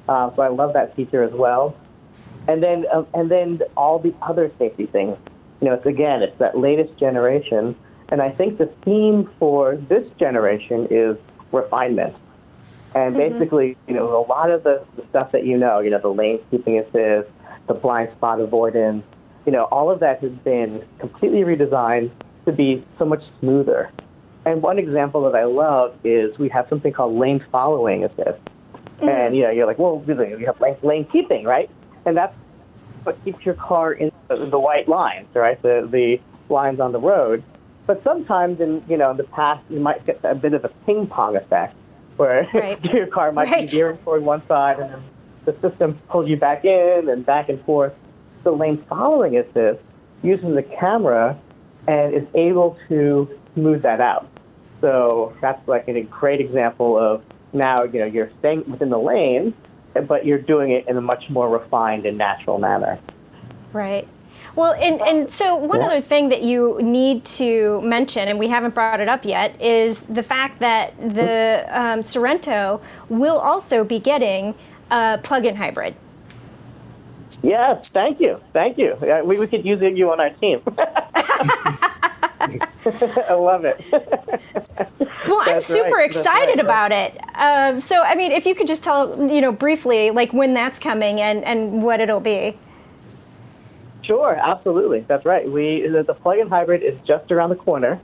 Uh, 0.08 0.36
so 0.36 0.43
I 0.43 0.50
love 0.50 0.74
that 0.74 0.95
feature 0.95 1.24
as 1.24 1.32
well. 1.32 1.76
And 2.48 2.62
then, 2.62 2.86
uh, 2.93 3.06
and 3.13 3.32
then 3.32 3.62
all 3.76 4.00
the 4.00 4.13
other 4.21 4.52
safety 4.60 4.86
things. 4.86 5.17
You 5.61 5.69
know, 5.69 5.73
it's 5.73 5.85
again, 5.85 6.21
it's 6.21 6.37
that 6.39 6.57
latest 6.57 6.97
generation. 6.97 7.75
And 8.09 8.21
I 8.21 8.29
think 8.29 8.57
the 8.57 8.67
theme 8.83 9.29
for 9.39 9.75
this 9.75 10.07
generation 10.19 10.87
is 10.91 11.17
refinement. 11.51 12.15
And 12.93 13.15
mm-hmm. 13.15 13.37
basically, 13.37 13.77
you 13.87 13.93
know, 13.93 14.17
a 14.17 14.25
lot 14.27 14.51
of 14.51 14.63
the, 14.63 14.85
the 14.95 15.05
stuff 15.09 15.31
that 15.31 15.45
you 15.45 15.57
know, 15.57 15.79
you 15.79 15.89
know, 15.89 15.99
the 15.99 16.13
lane 16.13 16.39
keeping 16.51 16.79
assist, 16.79 17.29
the 17.67 17.73
blind 17.73 18.11
spot 18.11 18.39
avoidance, 18.39 19.03
you 19.45 19.51
know, 19.51 19.63
all 19.65 19.89
of 19.91 19.99
that 19.99 20.19
has 20.21 20.31
been 20.31 20.83
completely 20.99 21.41
redesigned 21.41 22.11
to 22.45 22.51
be 22.51 22.83
so 22.97 23.05
much 23.05 23.23
smoother. 23.39 23.91
And 24.45 24.61
one 24.61 24.77
example 24.77 25.23
that 25.23 25.35
I 25.35 25.45
love 25.45 25.95
is 26.03 26.37
we 26.37 26.49
have 26.49 26.67
something 26.69 26.93
called 26.93 27.15
lane 27.15 27.43
following 27.51 28.03
assist. 28.03 28.19
Mm-hmm. 28.25 29.09
And 29.09 29.35
you 29.35 29.43
know, 29.43 29.49
you're 29.49 29.65
like, 29.65 29.79
well, 29.79 30.03
you 30.07 30.45
have 30.45 30.61
lane, 30.61 30.77
lane 30.83 31.05
keeping, 31.05 31.43
right? 31.43 31.69
And 32.05 32.15
that's 32.15 32.35
what 33.03 33.23
keeps 33.23 33.45
your 33.45 33.55
car 33.55 33.91
in 33.91 34.11
the, 34.27 34.59
white 34.59 34.88
lines, 34.88 35.27
right? 35.33 35.61
The 35.61 35.88
the 35.89 36.19
lines 36.53 36.79
on 36.79 36.91
the 36.91 36.99
road. 36.99 37.43
But 37.88 38.03
sometimes, 38.03 38.59
in 38.59 38.83
you 38.89 38.97
know, 38.97 39.11
in 39.11 39.17
the 39.17 39.23
past, 39.23 39.63
you 39.69 39.79
might 39.79 40.05
get 40.05 40.19
a 40.23 40.35
bit 40.35 40.53
of 40.53 40.65
a 40.65 40.69
ping 40.85 41.07
pong 41.07 41.35
effect, 41.35 41.75
where 42.17 42.47
right. 42.53 42.83
your 42.83 43.07
car 43.07 43.31
might 43.31 43.49
right. 43.49 43.61
be 43.61 43.67
gearing 43.67 43.97
toward 43.97 44.23
one 44.23 44.45
side, 44.47 44.79
and 44.79 44.93
then 44.93 45.03
the 45.45 45.53
system 45.59 45.99
pulls 46.09 46.27
you 46.27 46.38
back 46.38 46.65
in 46.65 47.09
and 47.09 47.25
back 47.25 47.49
and 47.49 47.63
forth. 47.65 47.93
The 48.43 48.51
lane 48.51 48.83
following 48.89 49.38
assist 49.38 49.81
uses 50.21 50.55
the 50.55 50.63
camera 50.63 51.39
and 51.88 52.13
is 52.13 52.27
able 52.33 52.77
to 52.89 53.29
smooth 53.53 53.83
that 53.83 54.01
out. 54.01 54.27
So 54.81 55.35
that's 55.41 55.67
like 55.67 55.88
a 55.88 56.01
great 56.01 56.41
example 56.41 56.97
of 56.97 57.23
now, 57.53 57.83
you 57.83 57.99
know, 57.99 58.05
you're 58.05 58.31
staying 58.39 58.69
within 58.69 58.89
the 58.89 58.99
lane, 58.99 59.53
but 60.07 60.25
you're 60.25 60.39
doing 60.39 60.71
it 60.71 60.88
in 60.88 60.97
a 60.97 61.01
much 61.01 61.29
more 61.29 61.49
refined 61.49 62.05
and 62.05 62.17
natural 62.17 62.59
manner. 62.59 62.99
Right. 63.71 64.07
Well, 64.55 64.73
and, 64.73 65.01
and 65.01 65.31
so 65.31 65.55
one 65.55 65.81
yeah. 65.81 65.87
other 65.87 66.01
thing 66.01 66.29
that 66.29 66.41
you 66.41 66.79
need 66.81 67.25
to 67.25 67.81
mention, 67.81 68.29
and 68.29 68.39
we 68.39 68.47
haven't 68.47 68.73
brought 68.73 69.01
it 69.01 69.09
up 69.09 69.25
yet, 69.25 69.59
is 69.61 70.03
the 70.03 70.23
fact 70.23 70.59
that 70.59 70.97
the 70.97 71.65
um, 71.69 71.99
Sorento 71.99 72.81
will 73.09 73.37
also 73.37 73.83
be 73.83 73.99
getting 73.99 74.55
a 74.91 75.19
plug-in 75.21 75.55
hybrid. 75.55 75.95
Yes, 77.43 77.89
thank 77.89 78.21
you, 78.21 78.39
thank 78.53 78.77
you. 78.77 78.95
We, 79.25 79.37
we 79.37 79.47
could 79.47 79.65
use 79.65 79.81
you 79.81 80.11
on 80.11 80.21
our 80.21 80.29
team. 80.31 80.61
I 82.39 83.33
love 83.33 83.65
it. 83.65 83.83
well, 85.27 85.41
I'm 85.45 85.61
super 85.61 85.95
right. 85.95 86.05
excited 86.05 86.57
right. 86.57 86.65
about 86.65 86.91
it. 86.91 87.19
Um, 87.35 87.79
so, 87.79 88.01
I 88.03 88.15
mean, 88.15 88.31
if 88.31 88.45
you 88.45 88.55
could 88.55 88.67
just 88.67 88.83
tell, 88.83 89.29
you 89.29 89.41
know, 89.41 89.51
briefly, 89.51 90.11
like 90.11 90.31
when 90.33 90.53
that's 90.53 90.79
coming 90.79 91.19
and, 91.19 91.43
and 91.43 91.83
what 91.83 91.99
it'll 91.99 92.19
be. 92.19 92.57
Sure, 94.05 94.35
absolutely. 94.35 95.01
That's 95.01 95.25
right. 95.25 95.49
We 95.49 95.87
the, 95.87 96.03
the 96.03 96.13
plug-in 96.13 96.47
hybrid 96.47 96.83
is 96.83 96.99
just 97.01 97.31
around 97.31 97.49
the 97.49 97.55
corner, 97.55 97.99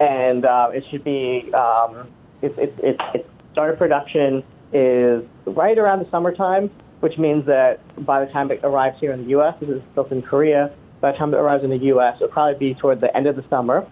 and 0.00 0.44
uh, 0.44 0.70
it 0.72 0.84
should 0.90 1.04
be. 1.04 1.52
Um, 1.52 2.08
it, 2.42 2.56
it, 2.58 2.80
it, 2.82 3.00
it 3.14 3.30
started 3.52 3.76
production 3.76 4.42
is 4.72 5.24
right 5.44 5.76
around 5.76 5.98
the 5.98 6.10
summertime, 6.10 6.70
which 7.00 7.18
means 7.18 7.44
that 7.46 7.80
by 8.06 8.24
the 8.24 8.32
time 8.32 8.50
it 8.50 8.60
arrives 8.62 8.98
here 8.98 9.12
in 9.12 9.24
the 9.24 9.30
U.S., 9.30 9.54
this 9.60 9.68
is 9.68 9.82
built 9.94 10.10
in 10.10 10.22
Korea 10.22 10.72
by 11.00 11.12
the 11.12 11.18
time 11.18 11.32
it 11.32 11.38
arrives 11.38 11.64
in 11.64 11.70
the 11.70 11.78
U.S., 11.78 12.16
it'll 12.16 12.28
probably 12.28 12.68
be 12.68 12.74
toward 12.74 13.00
the 13.00 13.14
end 13.16 13.26
of 13.26 13.36
the 13.36 13.44
summer. 13.48 13.86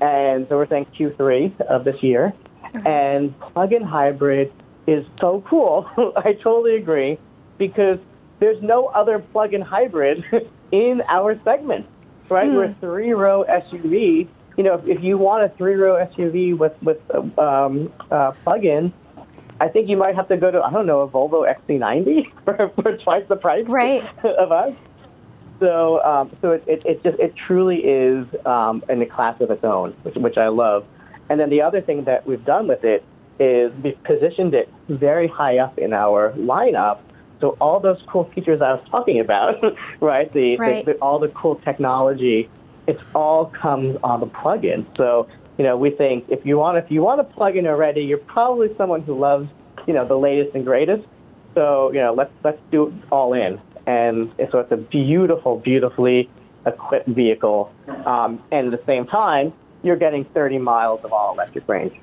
And 0.00 0.46
so 0.48 0.56
we're 0.56 0.68
saying 0.68 0.86
Q3 0.98 1.60
of 1.62 1.84
this 1.84 2.02
year. 2.02 2.32
And 2.86 3.38
plug-in 3.40 3.82
hybrid 3.82 4.52
is 4.86 5.04
so 5.20 5.44
cool. 5.48 5.88
I 6.16 6.32
totally 6.32 6.76
agree 6.76 7.18
because 7.58 7.98
there's 8.40 8.60
no 8.62 8.86
other 8.86 9.18
plug-in 9.18 9.60
hybrid 9.60 10.24
in 10.72 11.02
our 11.08 11.40
segment, 11.44 11.86
right? 12.28 12.48
Mm. 12.48 12.54
We're 12.54 12.64
a 12.64 12.74
three-row 12.80 13.44
SUV. 13.48 14.26
You 14.56 14.64
know, 14.64 14.74
if, 14.74 14.88
if 14.88 15.02
you 15.02 15.16
want 15.16 15.44
a 15.44 15.48
three-row 15.56 16.06
SUV 16.06 16.58
with 16.58 16.72
with 16.82 16.98
um, 17.38 17.92
uh, 18.10 18.32
plug-in, 18.42 18.92
I 19.60 19.68
think 19.68 19.88
you 19.88 19.96
might 19.96 20.16
have 20.16 20.28
to 20.28 20.36
go 20.36 20.50
to 20.50 20.62
I 20.62 20.70
don't 20.70 20.86
know 20.86 21.02
a 21.02 21.08
Volvo 21.08 21.46
XC90 21.46 22.32
for, 22.44 22.72
for 22.82 22.96
twice 22.96 23.24
the 23.28 23.36
price 23.36 23.66
right. 23.68 24.02
of 24.24 24.50
us. 24.50 24.74
So, 25.60 26.02
um, 26.02 26.34
so 26.40 26.52
it, 26.52 26.64
it, 26.66 26.82
it, 26.86 27.02
just 27.02 27.18
it 27.18 27.34
truly 27.36 27.76
is 27.76 28.26
um, 28.46 28.82
in 28.88 29.02
a 29.02 29.06
class 29.06 29.38
of 29.42 29.50
its 29.50 29.62
own, 29.62 29.90
which, 30.02 30.14
which 30.14 30.38
I 30.38 30.48
love. 30.48 30.86
And 31.28 31.38
then 31.38 31.50
the 31.50 31.60
other 31.60 31.82
thing 31.82 32.04
that 32.04 32.26
we've 32.26 32.44
done 32.44 32.66
with 32.66 32.82
it 32.82 33.04
is 33.38 33.70
we've 33.82 34.02
positioned 34.04 34.54
it 34.54 34.72
very 34.88 35.28
high 35.28 35.58
up 35.58 35.78
in 35.78 35.92
our 35.92 36.32
lineup. 36.32 37.00
So 37.40 37.56
all 37.60 37.80
those 37.80 38.00
cool 38.06 38.24
features 38.24 38.60
I 38.60 38.74
was 38.74 38.86
talking 38.88 39.20
about, 39.20 39.62
right? 40.00 40.30
The, 40.32 40.56
right. 40.56 40.84
the, 40.84 40.92
the 40.92 40.98
all 40.98 41.18
the 41.18 41.28
cool 41.28 41.56
technology, 41.56 42.48
it 42.86 43.00
all 43.14 43.46
comes 43.46 43.96
on 44.02 44.20
the 44.20 44.26
plug-in. 44.26 44.86
So 44.96 45.28
you 45.58 45.64
know, 45.64 45.76
we 45.76 45.90
think 45.90 46.24
if 46.28 46.44
you 46.46 46.58
want 46.58 46.78
if 46.78 46.90
you 46.90 47.02
want 47.02 47.20
a 47.20 47.24
plug-in 47.24 47.66
already, 47.66 48.02
you're 48.02 48.18
probably 48.18 48.74
someone 48.76 49.02
who 49.02 49.18
loves 49.18 49.48
you 49.86 49.94
know 49.94 50.06
the 50.06 50.18
latest 50.18 50.54
and 50.54 50.64
greatest. 50.64 51.06
So 51.54 51.92
you 51.92 51.98
know, 51.98 52.14
let's 52.14 52.32
let's 52.44 52.60
do 52.70 52.88
it 52.88 52.94
all 53.10 53.32
in 53.34 53.60
and 53.86 54.32
so 54.50 54.58
it's 54.58 54.72
a 54.72 54.76
beautiful, 54.76 55.58
beautifully 55.58 56.30
equipped 56.66 57.08
vehicle. 57.08 57.72
Um, 58.06 58.42
and 58.52 58.72
at 58.72 58.78
the 58.78 58.86
same 58.86 59.06
time, 59.06 59.52
you're 59.82 59.96
getting 59.96 60.24
30 60.26 60.58
miles 60.58 61.04
of 61.04 61.12
all 61.12 61.32
electric 61.32 61.68
range. 61.68 61.98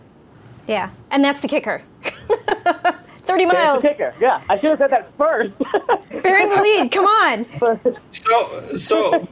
Yeah, 0.68 0.90
and 1.12 1.24
that's 1.24 1.40
the 1.40 1.48
kicker. 1.48 1.82
30 3.38 3.46
miles. 3.46 3.84
the 3.84 3.90
kicker. 3.90 4.16
Yeah, 4.22 4.44
I 4.50 4.58
should 4.58 4.72
have 4.72 4.80
said 4.80 4.92
that 4.92 5.12
first. 5.18 5.54
Bearing 6.24 6.50
the 6.50 6.62
lead. 6.62 6.92
Come 6.92 7.06
on. 7.06 7.46
So, 8.10 8.76
so 8.76 9.28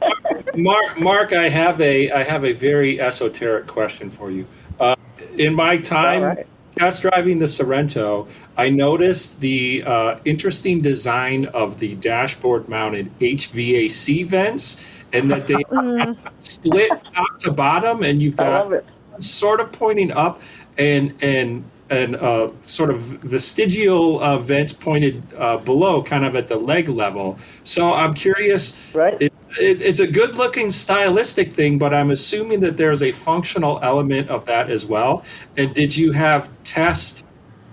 Mark, 0.54 1.00
Mark, 1.00 1.32
I 1.32 1.48
have 1.48 1.80
a, 1.80 2.10
I 2.10 2.22
have 2.22 2.44
a 2.44 2.52
very 2.52 3.00
esoteric 3.00 3.66
question 3.66 4.10
for 4.10 4.30
you. 4.30 4.46
Uh, 4.78 4.96
in 5.36 5.54
my 5.54 5.78
time 5.78 6.44
test 6.76 7.02
driving 7.02 7.38
the 7.38 7.46
Sorento, 7.46 8.28
I 8.56 8.68
noticed 8.68 9.40
the 9.40 9.82
uh, 9.84 10.18
interesting 10.24 10.80
design 10.80 11.46
of 11.46 11.78
the 11.78 11.94
dashboard 11.96 12.68
mounted 12.68 13.18
HVAC 13.18 14.26
vents 14.26 15.04
and 15.12 15.30
that 15.30 15.46
they 15.46 15.54
mm. 15.54 16.16
split 16.40 16.90
top 17.14 17.38
to 17.40 17.50
bottom 17.50 18.02
and 18.02 18.20
you've 18.20 18.36
got 18.36 18.84
sort 19.18 19.60
of 19.60 19.72
pointing 19.72 20.12
up 20.12 20.42
and 20.76 21.14
and 21.22 21.64
and 21.90 22.16
uh, 22.16 22.50
sort 22.62 22.90
of 22.90 22.98
vestigial 22.98 24.20
uh, 24.22 24.38
vents 24.38 24.72
pointed 24.72 25.22
uh, 25.36 25.56
below, 25.58 26.02
kind 26.02 26.24
of 26.24 26.34
at 26.34 26.48
the 26.48 26.56
leg 26.56 26.88
level. 26.88 27.38
So 27.62 27.92
I'm 27.92 28.14
curious. 28.14 28.94
Right. 28.94 29.20
It, 29.20 29.32
it, 29.60 29.80
it's 29.80 30.00
a 30.00 30.06
good 30.06 30.36
looking 30.36 30.70
stylistic 30.70 31.52
thing, 31.52 31.78
but 31.78 31.94
I'm 31.94 32.10
assuming 32.10 32.60
that 32.60 32.76
there's 32.76 33.02
a 33.02 33.12
functional 33.12 33.78
element 33.82 34.28
of 34.28 34.44
that 34.46 34.70
as 34.70 34.86
well. 34.86 35.24
And 35.56 35.74
did 35.74 35.96
you 35.96 36.12
have 36.12 36.48
test 36.64 37.25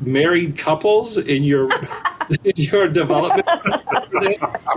married 0.05 0.57
couples 0.57 1.17
in 1.17 1.43
your 1.43 1.69
in 2.43 2.53
your 2.55 2.87
development? 2.87 3.45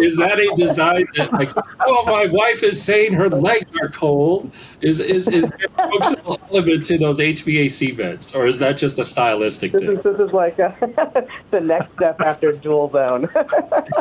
is 0.00 0.16
that 0.16 0.38
a 0.38 0.52
design 0.56 1.06
that 1.16 1.32
like 1.32 1.50
oh 1.86 2.04
my 2.06 2.26
wife 2.26 2.62
is 2.62 2.80
saying 2.80 3.12
her 3.14 3.28
legs 3.28 3.70
are 3.80 3.88
cold? 3.88 4.54
Is 4.80 5.00
is 5.00 5.28
is 5.28 5.50
there 5.50 5.68
a 5.78 5.90
functional 5.90 6.40
element 6.50 6.84
to 6.86 6.98
those 6.98 7.18
HVAC 7.18 7.94
vents, 7.94 8.34
or 8.34 8.46
is 8.46 8.58
that 8.58 8.76
just 8.76 8.98
a 8.98 9.04
stylistic 9.04 9.72
This 9.72 9.82
thing? 9.82 9.96
is 9.96 10.02
this 10.02 10.18
is 10.18 10.32
like 10.32 10.58
uh 10.58 10.72
the 11.50 11.60
next 11.60 11.92
step 11.94 12.20
after 12.20 12.52
dual 12.52 12.90
zone. 12.90 13.28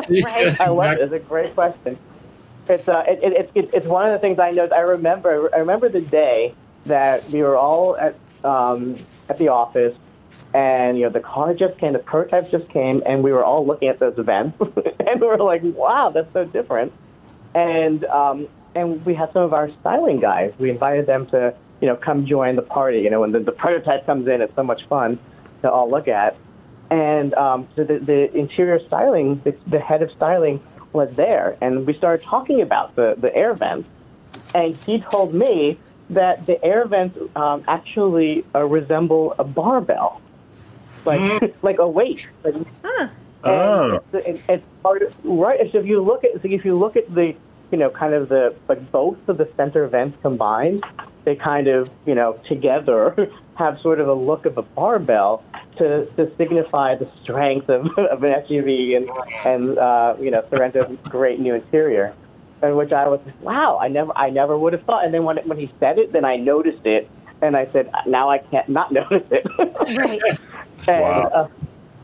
Yeah, 0.08 0.54
I 0.60 0.68
love 0.68 0.92
it. 0.92 1.00
It's 1.00 1.12
a 1.12 1.18
great 1.18 1.54
question. 1.54 1.96
It's 2.68 2.88
uh, 2.88 3.04
it, 3.06 3.22
it, 3.22 3.50
it, 3.54 3.70
it's 3.72 3.86
one 3.86 4.06
of 4.06 4.12
the 4.12 4.18
things 4.18 4.38
I 4.38 4.50
know. 4.50 4.68
I 4.74 4.80
remember. 4.80 5.50
I 5.54 5.58
remember 5.58 5.88
the 5.88 6.00
day 6.00 6.54
that 6.86 7.28
we 7.30 7.42
were 7.42 7.56
all 7.56 7.96
at 7.96 8.16
um, 8.44 8.96
at 9.28 9.38
the 9.38 9.48
office, 9.48 9.96
and 10.56 10.96
you 10.96 11.04
know 11.04 11.10
the 11.10 11.20
car 11.20 11.52
just 11.52 11.76
came, 11.76 11.92
the 11.92 11.98
prototypes 11.98 12.50
just 12.50 12.66
came, 12.70 13.02
and 13.04 13.22
we 13.22 13.30
were 13.30 13.44
all 13.44 13.66
looking 13.66 13.88
at 13.88 13.98
those 13.98 14.18
events, 14.18 14.58
and 15.06 15.20
we 15.20 15.26
were 15.26 15.36
like, 15.36 15.60
"Wow, 15.62 16.08
that's 16.08 16.32
so 16.32 16.46
different." 16.46 16.94
And 17.54 18.06
um, 18.06 18.48
and 18.74 19.04
we 19.04 19.14
had 19.14 19.34
some 19.34 19.42
of 19.42 19.52
our 19.52 19.70
styling 19.80 20.18
guys. 20.18 20.54
We 20.58 20.70
invited 20.70 21.06
them 21.06 21.26
to 21.26 21.54
you 21.82 21.88
know 21.88 21.94
come 21.94 22.24
join 22.24 22.56
the 22.56 22.62
party. 22.62 23.00
You 23.00 23.10
know, 23.10 23.20
when 23.20 23.32
the, 23.32 23.40
the 23.40 23.52
prototype 23.52 24.06
comes 24.06 24.26
in, 24.28 24.40
it's 24.40 24.54
so 24.56 24.62
much 24.62 24.86
fun 24.88 25.18
to 25.60 25.70
all 25.70 25.90
look 25.90 26.08
at. 26.08 26.38
And 26.90 27.34
um, 27.34 27.68
so 27.76 27.84
the, 27.84 27.98
the 27.98 28.34
interior 28.34 28.78
styling, 28.86 29.40
the, 29.44 29.54
the 29.66 29.80
head 29.80 30.02
of 30.02 30.10
styling 30.12 30.62
was 30.92 31.14
there, 31.16 31.58
and 31.60 31.86
we 31.86 31.92
started 31.94 32.24
talking 32.24 32.62
about 32.62 32.94
the, 32.94 33.16
the 33.18 33.34
air 33.34 33.52
vents. 33.54 33.88
And 34.54 34.76
he 34.86 35.00
told 35.00 35.34
me 35.34 35.78
that 36.10 36.46
the 36.46 36.64
air 36.64 36.86
vents 36.86 37.18
um, 37.34 37.64
actually 37.66 38.44
uh, 38.54 38.64
resemble 38.64 39.34
a 39.38 39.44
barbell, 39.44 40.22
like 41.06 41.54
like 41.62 41.78
a 41.78 41.88
weight. 41.88 42.28
Like, 42.44 42.54
and 42.54 43.10
Oh. 43.44 44.00
it's, 44.12 44.26
it, 44.26 44.42
it's 44.48 44.64
part 44.82 45.02
of, 45.02 45.16
right. 45.24 45.60
So 45.72 45.78
if 45.78 45.86
you 45.86 46.00
look 46.02 46.24
at 46.24 46.32
so 46.34 46.40
if 46.44 46.64
you 46.64 46.76
look 46.78 46.96
at 46.96 47.12
the 47.14 47.34
you 47.70 47.78
know 47.78 47.90
kind 47.90 48.14
of 48.14 48.28
the 48.28 48.54
like 48.68 48.90
both 48.90 49.28
of 49.28 49.36
the 49.36 49.48
center 49.56 49.86
vents 49.86 50.16
combined, 50.22 50.84
they 51.24 51.36
kind 51.36 51.68
of 51.68 51.90
you 52.06 52.14
know 52.14 52.40
together 52.48 53.30
have 53.56 53.80
sort 53.80 54.00
of 54.00 54.08
a 54.08 54.14
look 54.14 54.46
of 54.46 54.58
a 54.58 54.62
barbell 54.62 55.42
to, 55.76 56.06
to 56.16 56.34
signify 56.36 56.94
the 56.94 57.08
strength 57.22 57.68
of, 57.68 57.86
of 57.98 58.22
an 58.24 58.32
SUV 58.42 58.96
and 58.96 59.10
and 59.44 59.78
uh, 59.78 60.16
you 60.20 60.30
know 60.30 60.44
Sorento's 60.50 60.96
great 61.04 61.38
new 61.38 61.54
interior. 61.54 62.14
And 62.62 62.74
which 62.76 62.90
I 62.92 63.06
was 63.06 63.20
wow 63.42 63.78
I 63.78 63.88
never 63.88 64.12
I 64.16 64.30
never 64.30 64.56
would 64.58 64.72
have 64.72 64.82
thought. 64.84 65.04
And 65.04 65.12
then 65.12 65.24
when 65.24 65.36
when 65.46 65.58
he 65.58 65.70
said 65.78 65.98
it, 65.98 66.12
then 66.12 66.24
I 66.24 66.36
noticed 66.36 66.86
it, 66.86 67.08
and 67.42 67.54
I 67.56 67.66
said 67.70 67.90
now 68.06 68.30
I 68.30 68.38
can't 68.38 68.68
not 68.68 68.90
notice 68.92 69.24
it. 69.30 69.46
Right. 69.98 70.20
And, 70.88 71.02
Wow. 71.02 71.30
uh, 71.34 71.48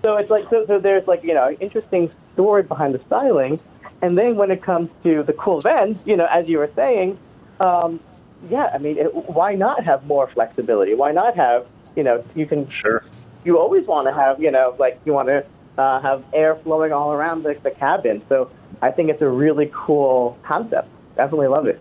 so 0.03 0.16
it's 0.16 0.30
like 0.30 0.49
so, 0.51 0.66
so 0.66 0.78
there's 0.80 1.07
like 1.07 1.22
you 1.22 1.35
know 1.35 1.51
interesting 1.61 2.11
story 2.35 2.62
behind 2.64 2.95
the 2.95 3.01
styling, 3.07 3.61
and 4.03 4.18
then 4.18 4.35
when 4.35 4.51
it 4.51 4.62
comes 4.62 4.91
to 5.05 5.22
the 5.22 5.33
cool 5.33 5.61
vents, 5.61 6.01
you 6.05 6.16
know, 6.16 6.26
as 6.26 6.49
you 6.49 6.59
were 6.59 6.70
saying, 6.74 7.18
um, 7.61 8.01
yeah, 8.49 8.70
I 8.74 8.78
mean, 8.78 8.99
it, 8.99 9.14
why 9.14 9.55
not 9.55 9.85
have 9.85 10.05
more 10.07 10.26
flexibility? 10.28 10.95
Why 10.95 11.12
not 11.12 11.37
have 11.37 11.66
you 11.95 12.03
know 12.03 12.24
you 12.35 12.47
can 12.47 12.68
Sure. 12.68 13.05
you 13.45 13.59
always 13.59 13.87
want 13.87 14.07
to 14.07 14.12
have 14.12 14.43
you 14.43 14.51
know 14.51 14.74
like 14.78 15.01
you 15.05 15.12
want 15.12 15.28
to 15.28 15.47
uh, 15.78 16.01
have 16.01 16.24
air 16.33 16.57
flowing 16.57 16.93
all 16.93 17.12
around 17.12 17.45
the, 17.45 17.57
the 17.62 17.70
cabin. 17.70 18.22
So 18.28 18.51
I 18.80 18.91
think 18.91 19.11
it's 19.11 19.22
a 19.22 19.28
really 19.28 19.70
cool 19.72 20.37
concept. 20.43 20.89
Definitely 21.16 21.47
love 21.49 21.66
it. 21.66 21.80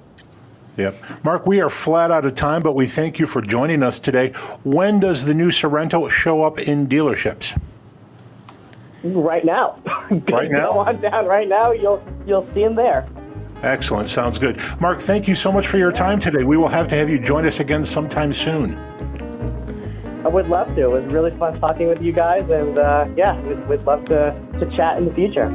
Yep. 0.78 0.96
Mark, 1.24 1.46
we 1.46 1.60
are 1.62 1.70
flat 1.70 2.12
out 2.12 2.26
of 2.26 2.34
time, 2.36 2.64
but 2.64 2.74
we 2.74 2.88
thank 2.88 3.20
you 3.20 3.28
for 3.28 3.42
joining 3.42 3.84
us 3.84 4.00
today. 4.00 4.30
When 4.64 5.00
does 5.00 5.26
the 5.26 5.34
new 5.34 5.50
Sorento 5.50 6.10
show 6.10 6.44
up 6.44 6.60
in 6.60 6.88
dealerships? 6.88 7.60
Right 9.04 9.44
now, 9.44 9.80
Right 10.32 10.52
now? 10.52 10.74
go 10.74 10.80
on 10.80 11.02
down 11.02 11.26
right 11.26 11.48
now. 11.48 11.72
You'll 11.72 12.04
you'll 12.28 12.48
see 12.54 12.62
him 12.62 12.76
there. 12.76 13.08
Excellent. 13.64 14.10
Sounds 14.10 14.38
good. 14.40 14.60
Mark, 14.80 15.00
thank 15.00 15.28
you 15.28 15.36
so 15.36 15.52
much 15.52 15.68
for 15.68 15.78
your 15.78 15.92
time 15.92 16.20
today. 16.20 16.44
We 16.44 16.56
will 16.58 16.68
have 16.68 16.88
to 16.90 16.96
have 16.96 17.10
you 17.10 17.20
join 17.20 17.46
us 17.46 17.60
again 17.60 17.84
sometime 17.84 18.32
soon. 18.32 18.76
I 20.24 20.28
would 20.28 20.48
love 20.50 20.68
to. 20.76 20.82
It 20.84 21.04
was 21.04 21.14
really 21.14 21.36
fun 21.38 21.60
talking 21.60 21.88
with 21.88 22.00
you 22.02 22.12
guys, 22.14 22.48
and 22.50 22.78
uh, 22.78 23.08
yeah, 23.18 23.40
we'd, 23.42 23.68
we'd 23.68 23.82
love 23.84 24.06
to, 24.06 24.36
to 24.60 24.78
chat 24.78 24.98
in 24.98 25.06
the 25.06 25.14
future. 25.14 25.46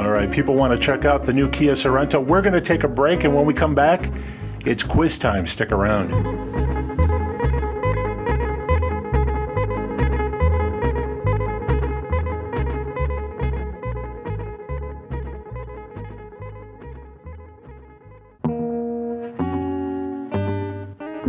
All 0.00 0.10
right. 0.10 0.30
People 0.30 0.54
want 0.54 0.72
to 0.72 0.78
check 0.78 1.04
out 1.06 1.24
the 1.24 1.32
new 1.32 1.48
Kia 1.48 1.72
Sorento. 1.72 2.22
We're 2.24 2.42
going 2.42 2.52
to 2.54 2.60
take 2.60 2.84
a 2.84 2.88
break, 2.88 3.24
and 3.24 3.34
when 3.34 3.46
we 3.46 3.54
come 3.54 3.74
back, 3.74 4.10
it's 4.66 4.82
quiz 4.82 5.18
time. 5.18 5.46
Stick 5.46 5.72
around. 5.72 6.71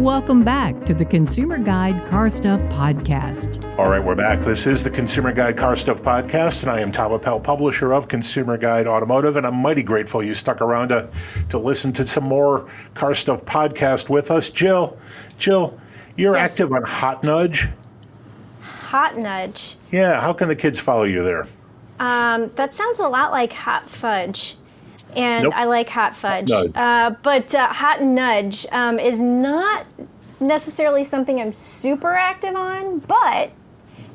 Welcome 0.03 0.43
back 0.43 0.85
to 0.87 0.93
the 0.93 1.05
Consumer 1.05 1.57
Guide 1.57 2.05
Car 2.09 2.29
Stuff 2.29 2.59
Podcast. 2.63 3.63
All 3.79 3.87
right, 3.87 4.03
we're 4.03 4.15
back. 4.15 4.41
This 4.41 4.67
is 4.67 4.83
the 4.83 4.89
Consumer 4.89 5.31
Guide 5.31 5.55
Car 5.55 5.77
Stuff 5.77 6.03
Podcast, 6.03 6.61
and 6.61 6.69
I 6.69 6.81
am 6.81 6.91
Tom 6.91 7.13
Appel, 7.13 7.39
publisher 7.39 7.93
of 7.93 8.09
Consumer 8.09 8.57
Guide 8.57 8.85
Automotive, 8.85 9.37
and 9.37 9.47
I'm 9.47 9.55
mighty 9.55 9.81
grateful 9.81 10.21
you 10.21 10.33
stuck 10.33 10.59
around 10.59 10.89
to, 10.89 11.07
to 11.47 11.57
listen 11.57 11.93
to 11.93 12.05
some 12.05 12.25
more 12.25 12.67
Car 12.95 13.13
Stuff 13.13 13.45
podcast 13.45 14.09
with 14.09 14.29
us. 14.29 14.49
Jill, 14.49 14.97
Jill, 15.37 15.79
you're 16.17 16.35
Yes. 16.35 16.51
active 16.51 16.73
on 16.73 16.83
Hot 16.83 17.23
Nudge. 17.23 17.69
Hot 18.61 19.17
nudge. 19.17 19.77
Yeah, 19.89 20.19
how 20.19 20.33
can 20.33 20.49
the 20.49 20.55
kids 20.57 20.81
follow 20.81 21.03
you 21.03 21.23
there? 21.23 21.47
Um, 22.01 22.49
that 22.57 22.73
sounds 22.73 22.99
a 22.99 23.07
lot 23.07 23.31
like 23.31 23.53
hot 23.53 23.87
fudge. 23.89 24.57
And 25.15 25.45
Nope. 25.45 25.53
I 25.55 25.65
like 25.65 25.89
hot 25.89 26.15
fudge. 26.15 26.51
Uh, 26.51 27.15
but 27.21 27.53
uh, 27.55 27.67
hot 27.67 28.01
nudge 28.01 28.65
um, 28.71 28.99
is 28.99 29.19
not 29.19 29.85
necessarily 30.39 31.03
something 31.03 31.39
I'm 31.39 31.53
super 31.53 32.13
active 32.13 32.55
on, 32.55 32.99
but 32.99 33.51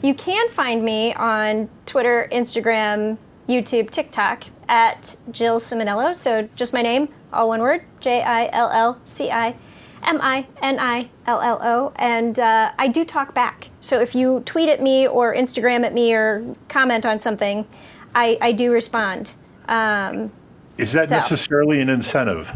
you 0.02 0.14
can 0.14 0.48
find 0.50 0.84
me 0.84 1.14
on 1.14 1.68
Twitter, 1.86 2.28
Instagram, 2.32 3.18
YouTube, 3.48 3.90
TikTok 3.90 4.44
at 4.68 5.16
Jill 5.30 5.58
Ciminillo. 5.58 6.14
So 6.14 6.42
just 6.54 6.72
my 6.72 6.82
name, 6.82 7.08
all 7.32 7.48
one 7.48 7.60
word, 7.60 7.84
J 8.00 8.22
I 8.22 8.48
L 8.52 8.70
L 8.70 9.00
C 9.04 9.30
I 9.30 9.56
M 10.02 10.20
I 10.22 10.46
N 10.62 10.78
I 10.78 11.08
L 11.26 11.40
L 11.40 11.58
O. 11.62 11.92
And 11.96 12.38
uh, 12.38 12.72
I 12.78 12.88
do 12.88 13.04
talk 13.04 13.34
back. 13.34 13.70
So 13.80 14.00
if 14.00 14.14
you 14.14 14.40
tweet 14.40 14.68
at 14.68 14.82
me 14.82 15.08
or 15.08 15.34
Instagram 15.34 15.84
at 15.84 15.94
me 15.94 16.12
or 16.12 16.54
comment 16.68 17.06
on 17.06 17.20
something, 17.20 17.66
I, 18.14 18.38
I 18.40 18.52
do 18.52 18.70
respond. 18.70 19.34
Um, 19.66 20.30
Is 20.78 20.92
that 20.92 21.08
So. 21.08 21.16
necessarily 21.16 21.80
an 21.80 21.88
incentive? 21.88 22.52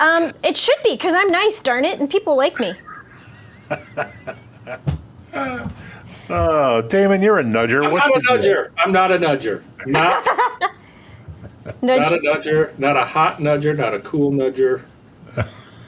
um, 0.00 0.30
it 0.42 0.56
should 0.56 0.76
be 0.84 0.92
because 0.92 1.14
I'm 1.14 1.30
nice, 1.30 1.60
darn 1.60 1.84
it, 1.84 1.98
and 2.00 2.08
people 2.10 2.36
like 2.36 2.58
me. 2.60 2.72
Oh, 6.28 6.82
Damon, 6.82 7.22
you're 7.22 7.38
a 7.38 7.44
nudger. 7.44 7.84
I'm 7.86 7.92
What's 7.92 8.08
not 8.08 8.16
a 8.18 8.20
the 8.38 8.42
deal? 8.42 8.52
nudger. 8.54 8.70
I'm 8.78 8.90
not 8.90 9.12
a 9.12 9.18
nudger. 9.18 9.62
Not, 9.86 10.26
Nudge. 11.82 12.00
not 12.02 12.12
a 12.12 12.18
nudger. 12.18 12.76
Not 12.80 12.96
a 12.96 13.04
hot 13.04 13.36
nudger. 13.38 13.76
Not 13.76 13.94
a 13.94 14.00
cool 14.00 14.32
nudger. 14.32 14.82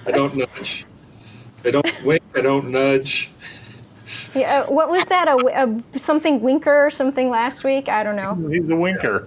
I 0.07 0.11
don't 0.13 0.37
nudge. 0.37 0.87
I 1.65 1.73
don't 1.73 2.05
wink. 2.05 2.23
I 2.37 2.41
don't 2.41 2.69
nudge. 2.71 3.31
Yeah, 4.33 4.61
uh, 4.61 4.73
what 4.73 4.91
was 4.91 5.05
that? 5.07 5.27
A, 5.27 5.37
w- 5.43 5.83
a 5.95 5.99
something 5.99 6.41
winker 6.41 6.87
or 6.87 6.91
something 6.91 7.31
last 7.31 7.65
week? 7.65 7.89
I 7.89 8.05
don't 8.05 8.15
know. 8.17 8.35
He's 8.49 8.69
a 8.71 8.77
winker. 8.77 9.27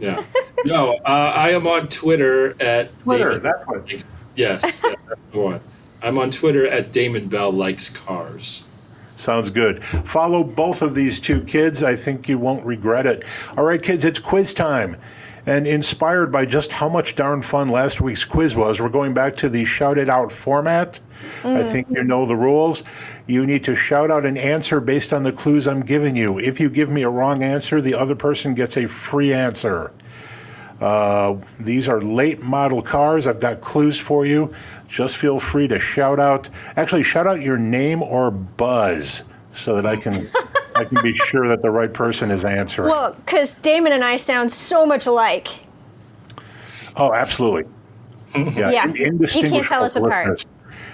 Yeah. 0.00 0.24
No, 0.64 0.94
uh, 1.06 1.32
I 1.36 1.50
am 1.50 1.66
on 1.66 1.88
Twitter 1.88 2.54
at 2.62 2.98
Twitter, 3.00 3.38
Damon- 3.38 3.42
that's 3.42 3.66
what. 3.66 4.04
Yes, 4.36 4.80
that's 4.80 5.26
the 5.32 5.38
one. 5.40 5.60
I'm 6.02 6.18
on 6.18 6.30
Twitter 6.30 6.66
at 6.66 6.92
Damon 6.92 7.28
Bell 7.28 7.50
likes 7.52 7.88
cars. 7.90 8.64
Sounds 9.16 9.50
good. 9.50 9.84
Follow 9.84 10.42
both 10.42 10.80
of 10.80 10.94
these 10.94 11.20
two 11.20 11.42
kids. 11.42 11.82
I 11.82 11.94
think 11.94 12.26
you 12.28 12.38
won't 12.38 12.64
regret 12.64 13.06
it. 13.06 13.24
All 13.56 13.64
right, 13.64 13.82
kids, 13.82 14.04
it's 14.06 14.18
quiz 14.18 14.54
time. 14.54 14.96
And 15.46 15.66
inspired 15.66 16.30
by 16.30 16.44
just 16.44 16.70
how 16.70 16.88
much 16.88 17.14
darn 17.14 17.42
fun 17.42 17.68
last 17.68 18.00
week's 18.00 18.24
quiz 18.24 18.54
was, 18.54 18.80
we're 18.80 18.88
going 18.88 19.14
back 19.14 19.36
to 19.36 19.48
the 19.48 19.64
shout 19.64 19.98
it 19.98 20.08
out 20.08 20.30
format. 20.30 21.00
I 21.44 21.62
think 21.62 21.86
you 21.90 22.02
know 22.02 22.26
the 22.26 22.36
rules. 22.36 22.82
You 23.26 23.46
need 23.46 23.64
to 23.64 23.74
shout 23.74 24.10
out 24.10 24.24
an 24.24 24.36
answer 24.36 24.80
based 24.80 25.12
on 25.12 25.22
the 25.22 25.32
clues 25.32 25.66
I'm 25.66 25.82
giving 25.82 26.16
you. 26.16 26.38
If 26.38 26.60
you 26.60 26.70
give 26.70 26.90
me 26.90 27.02
a 27.02 27.10
wrong 27.10 27.42
answer, 27.42 27.80
the 27.80 27.94
other 27.94 28.14
person 28.14 28.54
gets 28.54 28.76
a 28.76 28.86
free 28.86 29.32
answer. 29.32 29.92
Uh, 30.80 31.36
these 31.58 31.88
are 31.88 32.00
late 32.00 32.42
model 32.42 32.80
cars. 32.80 33.26
I've 33.26 33.40
got 33.40 33.60
clues 33.60 33.98
for 33.98 34.24
you. 34.24 34.52
Just 34.88 35.16
feel 35.16 35.38
free 35.38 35.68
to 35.68 35.78
shout 35.78 36.18
out. 36.18 36.48
Actually, 36.76 37.02
shout 37.02 37.26
out 37.26 37.42
your 37.42 37.58
name 37.58 38.02
or 38.02 38.30
buzz 38.30 39.22
so 39.52 39.74
that 39.74 39.86
I 39.86 39.96
can 39.96 40.30
I 40.80 40.84
can 40.84 41.02
be 41.02 41.12
sure 41.12 41.46
that 41.48 41.62
the 41.62 41.70
right 41.70 41.92
person 41.92 42.30
is 42.30 42.44
answering. 42.44 42.88
Well, 42.90 43.14
because 43.14 43.54
Damon 43.56 43.92
and 43.92 44.02
I 44.04 44.16
sound 44.16 44.52
so 44.52 44.86
much 44.86 45.06
alike. 45.06 45.48
oh, 46.96 47.12
absolutely. 47.14 47.64
Yeah, 48.34 48.70
Yeah. 48.70 48.84
in- 48.84 48.90
You 48.94 48.94
can't 48.94 48.96
indistinguishable 48.98 49.62
tell 49.64 49.84
us 49.84 49.96
apart. 49.96 50.28
listeners. 50.28 50.46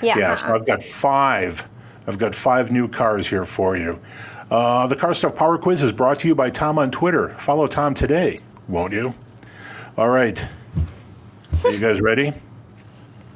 Yeah. 0.03 0.19
Yeah, 0.19 0.35
so 0.35 0.49
uh-uh. 0.49 0.55
I've 0.57 0.67
got 0.67 0.83
five. 0.83 1.67
I've 2.07 2.19
got 2.19 2.35
five 2.35 2.71
new 2.71 2.89
cars 2.89 3.27
here 3.27 3.45
for 3.45 3.77
you. 3.77 3.99
Uh, 4.51 4.87
the 4.87 4.95
Car 4.97 5.13
Stuff 5.15 5.35
Power 5.35 5.59
Quiz 5.59 5.83
is 5.83 5.93
brought 5.93 6.19
to 6.21 6.29
you 6.29 6.35
by 6.35 6.51
Tom 6.51 6.79
on 6.79 6.91
Twitter. 6.91 7.31
Follow 7.39 7.67
Tom 7.67 7.95
today, 7.95 8.39
won't 8.69 8.93
you? 8.93 9.13
All 9.99 10.09
right. 10.09 10.45
Are 11.65 11.71
you 11.71 11.79
guys 11.79 12.01
ready? 12.01 12.33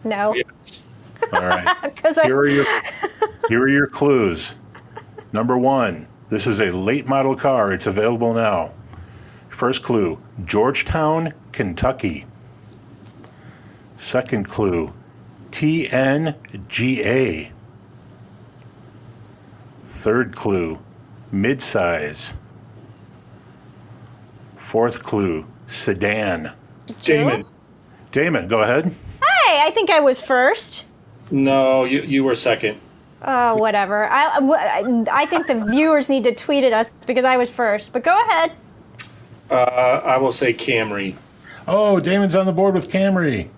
No. 0.04 0.34
Yes. 0.34 0.82
All 1.32 1.40
right. 1.44 1.76
Because 1.94 2.16
I. 2.18 2.24
Here 2.26 2.38
are 2.38 2.48
your 2.48 2.64
here 3.48 3.62
are 3.62 3.68
your 3.68 3.86
clues. 3.86 4.54
Number 5.32 5.58
one, 5.58 6.06
this 6.30 6.46
is 6.46 6.60
a 6.60 6.70
late 6.70 7.06
model 7.06 7.36
car. 7.36 7.72
It's 7.72 7.86
available 7.86 8.32
now. 8.32 8.72
First 9.50 9.82
clue, 9.82 10.18
Georgetown, 10.44 11.32
Kentucky. 11.52 12.24
Second 13.96 14.48
clue, 14.48 14.92
TNGA. 15.50 17.50
Third 19.84 20.34
clue, 20.34 20.78
midsize. 21.32 22.32
Fourth 24.56 25.02
clue, 25.02 25.44
sedan. 25.66 26.52
Damon. 27.02 27.44
Damon, 28.12 28.48
go 28.48 28.62
ahead. 28.62 28.86
Hey, 28.86 29.60
I 29.62 29.70
think 29.72 29.90
I 29.90 30.00
was 30.00 30.20
first. 30.20 30.86
No, 31.30 31.84
you, 31.84 32.02
you 32.02 32.24
were 32.24 32.34
second. 32.34 32.80
Oh, 33.22 33.56
whatever. 33.56 34.08
I, 34.08 34.38
I, 34.38 35.04
I 35.12 35.26
think 35.26 35.46
the 35.46 35.66
viewers 35.66 36.08
need 36.08 36.24
to 36.24 36.34
tweet 36.34 36.64
at 36.64 36.72
us 36.72 36.90
because 37.06 37.24
I 37.24 37.36
was 37.36 37.50
first. 37.50 37.92
But 37.92 38.02
go 38.02 38.18
ahead. 38.22 38.52
Uh, 39.50 39.54
I 39.54 40.16
will 40.16 40.30
say 40.30 40.54
Camry. 40.54 41.16
Oh, 41.68 42.00
Damon's 42.00 42.34
on 42.34 42.46
the 42.46 42.52
board 42.52 42.74
with 42.74 42.90
Camry. 42.90 43.48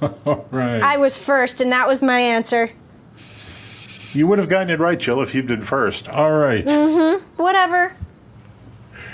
All 0.26 0.46
right. 0.50 0.82
I 0.82 0.96
was 0.96 1.16
first, 1.16 1.60
and 1.60 1.72
that 1.72 1.88
was 1.88 2.02
my 2.02 2.20
answer. 2.20 2.70
You 4.12 4.26
would 4.26 4.38
have 4.38 4.48
gotten 4.48 4.70
it 4.70 4.78
right, 4.78 4.98
Jill, 4.98 5.22
if 5.22 5.34
you'd 5.34 5.46
been 5.46 5.62
first. 5.62 6.08
All 6.08 6.32
right. 6.32 6.64
Mm-hmm. 6.64 7.24
Whatever. 7.40 7.94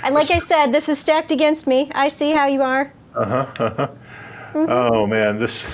And 0.03 0.13
like 0.13 0.29
I 0.29 0.39
said, 0.39 0.71
this 0.71 0.87
is 0.89 0.99
stacked 0.99 1.31
against 1.31 1.67
me. 1.67 1.91
I 1.95 2.09
see 2.09 2.31
how 2.31 2.47
you 2.47 2.61
are. 2.61 2.91
Uh-huh. 3.15 3.87
Oh 4.57 5.05
man, 5.05 5.37
this. 5.37 5.67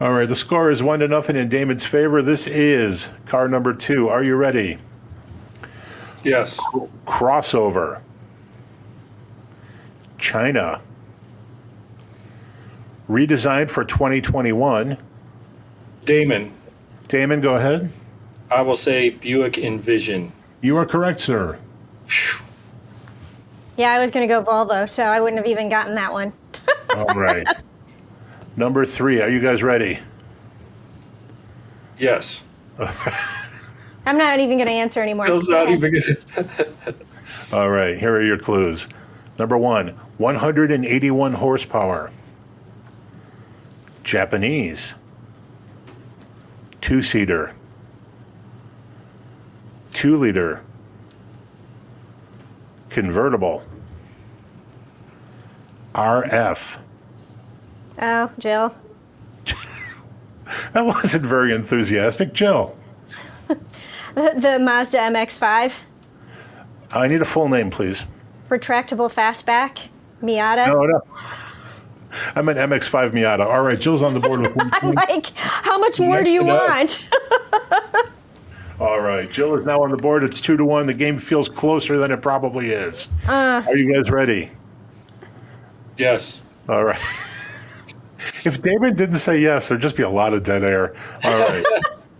What 0.00 0.06
else? 0.06 0.12
All 0.12 0.12
right, 0.18 0.28
the 0.28 0.34
score 0.34 0.70
is 0.70 0.82
one 0.82 1.00
to 1.00 1.08
nothing 1.08 1.36
in 1.36 1.48
Damon's 1.48 1.84
favor. 1.84 2.22
This 2.22 2.46
is 2.46 3.10
car 3.26 3.48
number 3.48 3.74
two. 3.74 4.08
Are 4.08 4.22
you 4.22 4.36
ready? 4.36 4.78
Yes. 6.24 6.58
Crossover. 7.06 8.00
China. 10.18 10.80
Redesigned 13.08 13.70
for 13.70 13.84
2021. 13.84 14.96
Damon. 16.04 16.52
Damon, 17.08 17.40
go 17.40 17.56
ahead. 17.56 17.90
I 18.50 18.62
will 18.62 18.76
say 18.76 19.10
Buick 19.10 19.58
Envision. 19.58 20.32
You 20.60 20.76
are 20.76 20.86
correct, 20.86 21.20
sir. 21.20 21.58
Yeah, 23.76 23.92
I 23.92 23.98
was 23.98 24.10
going 24.10 24.26
to 24.28 24.32
go 24.32 24.42
Volvo, 24.42 24.88
so 24.88 25.04
I 25.04 25.20
wouldn't 25.20 25.38
have 25.38 25.46
even 25.46 25.68
gotten 25.68 25.94
that 25.94 26.12
one. 26.12 26.32
All 26.94 27.14
right. 27.14 27.46
Number 28.56 28.84
three. 28.84 29.20
Are 29.20 29.28
you 29.28 29.40
guys 29.40 29.62
ready? 29.62 29.98
Yes. 31.98 32.44
I'm 34.06 34.16
not 34.16 34.40
even 34.40 34.56
going 34.56 34.68
to 34.68 34.72
answer 34.72 35.02
anymore. 35.02 35.26
Bill's 35.26 35.48
not 35.48 35.68
even 35.68 35.92
gonna. 35.92 36.94
All 37.52 37.70
right, 37.70 37.98
here 37.98 38.14
are 38.14 38.22
your 38.22 38.38
clues. 38.38 38.88
Number 39.38 39.56
one, 39.56 39.88
181 40.18 41.32
horsepower. 41.32 42.10
Japanese. 44.02 44.94
Two 46.80 47.02
seater. 47.02 47.54
Two 49.92 50.16
liter. 50.16 50.62
Convertible. 52.88 53.62
RF. 55.94 56.78
Oh, 58.00 58.30
Jill. 58.38 58.74
That 60.72 60.84
wasn't 60.84 61.24
very 61.24 61.54
enthusiastic. 61.54 62.32
Jill, 62.32 62.76
The, 64.14 64.34
the 64.36 64.58
Mazda 64.58 64.98
MX-5, 64.98 65.82
I 66.92 67.06
need 67.06 67.22
a 67.22 67.24
full 67.24 67.48
name, 67.48 67.70
please. 67.70 68.04
retractable 68.48 69.12
fastback, 69.12 69.88
Miata. 70.22 70.66
No, 70.66 70.80
no. 70.82 71.00
I 72.34 72.42
meant 72.42 72.58
MX5 72.58 73.12
Miata. 73.12 73.46
All 73.46 73.62
right, 73.62 73.78
Jill's 73.78 74.02
on 74.02 74.14
the 74.14 74.18
board 74.20 74.40
with 74.40 74.56
one 74.56 74.68
I'm 74.72 74.90
like, 74.92 75.26
how 75.36 75.78
much 75.78 76.00
more 76.00 76.24
do 76.24 76.30
you 76.30 76.42
want? 76.44 77.08
All 78.80 79.00
right, 79.00 79.30
Jill 79.30 79.54
is 79.54 79.64
now 79.64 79.80
on 79.82 79.90
the 79.90 79.96
board. 79.96 80.24
It's 80.24 80.40
two 80.40 80.56
to 80.56 80.64
one. 80.64 80.86
The 80.86 80.94
game 80.94 81.16
feels 81.18 81.48
closer 81.48 81.96
than 81.98 82.10
it 82.10 82.20
probably 82.22 82.70
is. 82.70 83.08
Uh. 83.28 83.62
Are 83.64 83.76
you 83.76 83.94
guys 83.94 84.10
ready? 84.10 84.50
Yes. 85.96 86.42
All 86.68 86.82
right. 86.82 86.98
If 88.44 88.60
David 88.62 88.96
didn't 88.96 89.18
say 89.18 89.38
yes, 89.38 89.68
there'd 89.68 89.80
just 89.80 89.96
be 89.96 90.02
a 90.02 90.08
lot 90.08 90.34
of 90.34 90.42
dead 90.42 90.62
air. 90.62 90.94
All 91.24 91.40
right. 91.40 91.64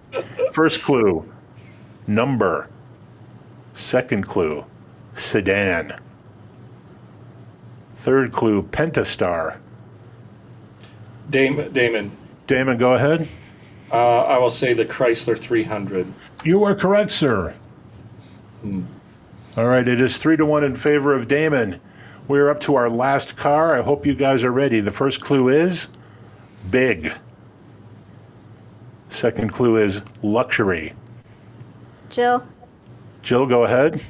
First 0.52 0.82
clue, 0.82 1.30
number. 2.06 2.68
Second 3.72 4.26
clue, 4.26 4.64
sedan. 5.14 5.98
Third 7.94 8.32
clue, 8.32 8.62
Pentastar. 8.62 9.58
Damon. 11.30 11.72
Damon. 11.72 12.10
Damon, 12.46 12.78
go 12.78 12.94
ahead. 12.94 13.28
Uh, 13.92 14.22
I 14.22 14.38
will 14.38 14.50
say 14.50 14.72
the 14.72 14.84
Chrysler 14.84 15.38
300. 15.38 16.06
You 16.44 16.64
are 16.64 16.74
correct, 16.74 17.10
sir. 17.10 17.54
All 19.56 19.66
right, 19.66 19.86
it 19.86 20.00
is 20.00 20.18
three 20.18 20.36
to 20.36 20.46
one 20.46 20.64
in 20.64 20.74
favor 20.74 21.12
of 21.12 21.28
Damon. 21.28 21.80
We're 22.30 22.48
up 22.48 22.60
to 22.60 22.76
our 22.76 22.88
last 22.88 23.36
car. 23.36 23.76
I 23.76 23.82
hope 23.82 24.06
you 24.06 24.14
guys 24.14 24.44
are 24.44 24.52
ready. 24.52 24.78
The 24.78 24.92
first 24.92 25.20
clue 25.20 25.48
is 25.48 25.88
big. 26.70 27.12
Second 29.08 29.52
clue 29.52 29.78
is 29.78 30.04
luxury. 30.22 30.92
Jill, 32.08 32.46
Jill, 33.22 33.46
go 33.46 33.64
ahead. 33.64 34.00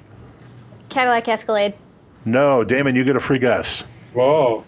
Cadillac 0.91 1.29
Escalade. 1.29 1.73
No, 2.27 2.63
Damon, 2.63 2.95
you 2.95 3.05
get 3.05 3.17
a 3.17 3.21
free 3.21 3.39
guess. 3.39 3.85
Whoa. 4.13 4.65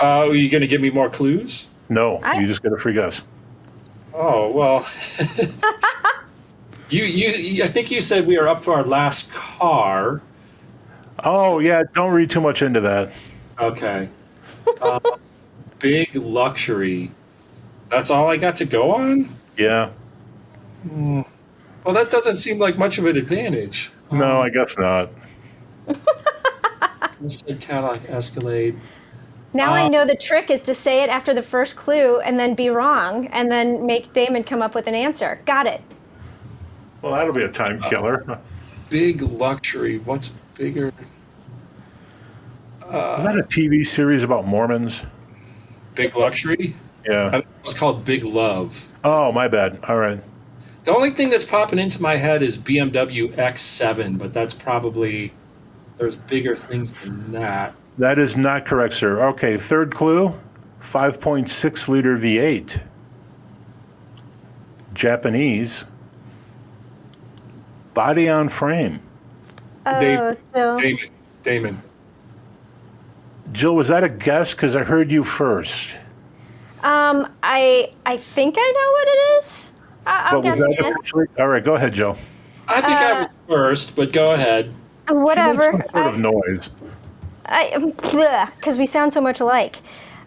Uh, 0.00 0.26
are 0.26 0.34
you 0.34 0.48
going 0.48 0.62
to 0.62 0.66
give 0.66 0.80
me 0.80 0.88
more 0.88 1.10
clues? 1.10 1.68
No, 1.90 2.16
I- 2.22 2.40
you 2.40 2.46
just 2.46 2.62
get 2.62 2.72
a 2.72 2.78
free 2.78 2.94
guess. 2.94 3.22
Oh 4.14 4.50
well. 4.54 4.86
you, 6.88 7.04
you 7.04 7.28
you 7.28 7.62
I 7.62 7.66
think 7.68 7.90
you 7.90 8.00
said 8.00 8.26
we 8.26 8.38
are 8.38 8.48
up 8.48 8.64
to 8.64 8.72
our 8.72 8.84
last 8.84 9.30
car. 9.32 10.22
Oh, 11.24 11.58
yeah, 11.58 11.82
don't 11.94 12.12
read 12.12 12.30
too 12.30 12.40
much 12.40 12.62
into 12.62 12.80
that. 12.80 13.12
Okay. 13.58 14.08
Uh, 14.80 15.00
big 15.78 16.14
luxury. 16.16 17.10
That's 17.88 18.10
all 18.10 18.30
I 18.30 18.36
got 18.36 18.56
to 18.56 18.64
go 18.64 18.92
on. 18.94 19.28
Yeah. 19.56 19.90
Well, 20.90 21.24
that 21.94 22.10
doesn't 22.10 22.36
seem 22.36 22.58
like 22.58 22.78
much 22.78 22.98
of 22.98 23.06
an 23.06 23.16
advantage. 23.16 23.90
No, 24.12 24.40
I 24.42 24.48
guess 24.50 24.78
not. 24.78 25.10
I 25.88 27.26
said 27.26 27.60
Cadillac 27.60 28.08
Escalade. 28.08 28.78
Now 29.52 29.74
I 29.74 29.84
Uh, 29.84 29.88
know 29.88 30.04
the 30.06 30.16
trick 30.16 30.50
is 30.50 30.62
to 30.62 30.74
say 30.74 31.02
it 31.02 31.10
after 31.10 31.34
the 31.34 31.42
first 31.42 31.76
clue 31.76 32.20
and 32.20 32.38
then 32.38 32.54
be 32.54 32.70
wrong 32.70 33.26
and 33.28 33.50
then 33.50 33.84
make 33.84 34.12
Damon 34.12 34.44
come 34.44 34.62
up 34.62 34.74
with 34.74 34.86
an 34.86 34.94
answer. 34.94 35.40
Got 35.44 35.66
it. 35.66 35.82
Well, 37.02 37.12
that'll 37.12 37.32
be 37.32 37.42
a 37.42 37.48
time 37.48 37.80
killer. 37.82 38.38
Big 38.88 39.22
luxury. 39.22 39.98
What's 39.98 40.32
bigger? 40.60 40.92
Uh, 42.82 43.16
is 43.18 43.24
that 43.24 43.38
a 43.38 43.42
TV 43.42 43.84
series 43.84 44.24
about 44.24 44.46
Mormons? 44.46 45.04
Big 45.94 46.14
luxury. 46.16 46.74
Yeah. 47.06 47.30
think 47.30 47.44
it 47.44 47.62
was 47.62 47.74
called 47.74 48.04
Big 48.04 48.24
Love. 48.24 48.92
Oh, 49.04 49.32
my 49.32 49.48
bad. 49.48 49.78
All 49.88 49.96
right. 49.96 50.20
The 50.84 50.94
only 50.94 51.10
thing 51.10 51.30
that's 51.30 51.44
popping 51.44 51.78
into 51.78 52.00
my 52.02 52.16
head 52.16 52.42
is 52.42 52.58
BMW 52.58 53.34
X7, 53.34 54.18
but 54.18 54.32
that's 54.32 54.54
probably 54.54 55.32
there's 55.98 56.16
bigger 56.16 56.56
things 56.56 56.94
than 56.94 57.32
that. 57.32 57.74
That 57.98 58.18
is 58.18 58.36
not 58.36 58.64
correct, 58.64 58.94
sir. 58.94 59.20
Okay, 59.28 59.56
third 59.56 59.94
clue 59.94 60.32
5.6 60.80 61.88
liter 61.88 62.16
V8. 62.16 62.82
Japanese. 64.94 65.84
Body 67.92 68.28
on 68.28 68.48
frame. 68.48 69.00
Oh, 69.86 70.00
Dave- 70.00 70.36
Jill. 70.54 70.76
Damon, 70.76 71.10
Damon. 71.42 71.82
Jill, 73.52 73.74
was 73.74 73.88
that 73.88 74.04
a 74.04 74.08
guess? 74.08 74.54
Because 74.54 74.76
I 74.76 74.84
heard 74.84 75.10
you 75.10 75.24
first. 75.24 75.96
Um, 76.82 77.28
I 77.42 77.90
I 78.06 78.16
think 78.16 78.54
I 78.58 78.72
know 78.72 78.92
what 78.92 79.08
it 79.08 79.42
is. 79.42 79.72
I, 80.06 80.28
I'll 80.30 80.42
guess 80.42 80.60
again. 80.60 80.94
Officially? 80.94 81.26
All 81.38 81.48
right, 81.48 81.62
go 81.62 81.74
ahead, 81.74 81.92
Jill. 81.92 82.16
I 82.68 82.80
think 82.80 82.98
I 82.98 83.22
was 83.22 83.30
first, 83.48 83.96
but 83.96 84.12
go 84.12 84.24
ahead. 84.32 84.72
Whatever. 85.08 85.60
Some 85.60 85.82
sort 85.90 86.06
of 86.06 86.18
noise. 86.18 86.70
I 87.46 87.76
Because 88.56 88.78
we 88.78 88.86
sound 88.86 89.12
so 89.12 89.20
much 89.20 89.40
alike. 89.40 89.80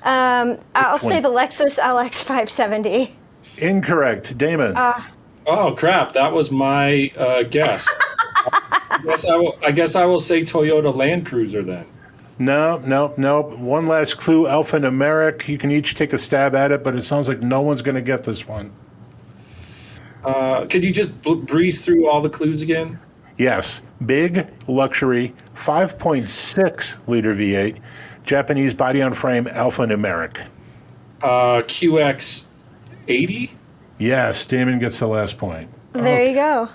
Um, 0.04 0.58
I'll 0.76 0.98
say 0.98 1.22
the 1.22 1.30
Lexus 1.30 1.80
LX 1.80 2.24
570. 2.24 3.16
Incorrect. 3.60 4.38
Damon. 4.38 4.74
Oh 5.46 5.74
crap! 5.78 6.14
That 6.14 6.32
was 6.34 6.52
my 6.52 7.12
uh, 7.18 7.44
guess. 7.44 7.88
I 9.04 9.06
guess 9.06 9.26
I 9.26 9.36
will. 9.36 9.58
I 9.64 9.72
guess 9.72 9.96
I 9.96 10.06
will 10.06 10.20
say 10.20 10.42
Toyota 10.44 10.94
Land 10.96 11.26
Cruiser 11.26 11.62
then. 11.62 11.86
no, 12.40 12.78
no, 12.86 13.14
no. 13.18 13.42
One 13.42 13.88
last 13.88 14.18
clue. 14.18 14.48
Alpha 14.48 14.78
numeric. 14.80 15.48
You 15.48 15.58
can 15.58 15.72
each 15.72 15.96
take 15.96 16.14
a 16.14 16.18
stab 16.18 16.56
at 16.56 16.72
it, 16.72 16.84
but 16.84 16.96
it 16.96 17.04
sounds 17.04 17.28
like 17.28 17.42
no 17.42 17.62
one's 17.62 17.82
going 17.82 17.96
to 17.96 18.02
get 18.02 18.24
this 18.24 18.48
one. 18.48 18.72
Uh, 20.24 20.66
could 20.68 20.84
you 20.84 20.92
just 20.92 21.22
bl- 21.22 21.34
breeze 21.36 21.84
through 21.86 22.08
all 22.08 22.22
the 22.22 22.30
clues 22.30 22.62
again? 22.62 22.98
Yes. 23.38 23.84
Big, 24.06 24.48
luxury, 24.68 25.34
5.6 25.56 27.08
liter 27.08 27.36
V8, 27.36 27.80
Japanese 28.24 28.74
body 28.74 29.02
on 29.02 29.14
frame, 29.14 29.46
alphanumeric. 29.46 30.46
Uh, 31.22 31.62
QX 31.64 32.46
eighty. 33.08 33.52
Yes, 33.98 34.46
Damon 34.46 34.80
gets 34.80 35.00
the 35.00 35.08
last 35.08 35.38
point. 35.38 35.70
There 35.94 36.24
you 36.24 36.34
go. 36.36 36.70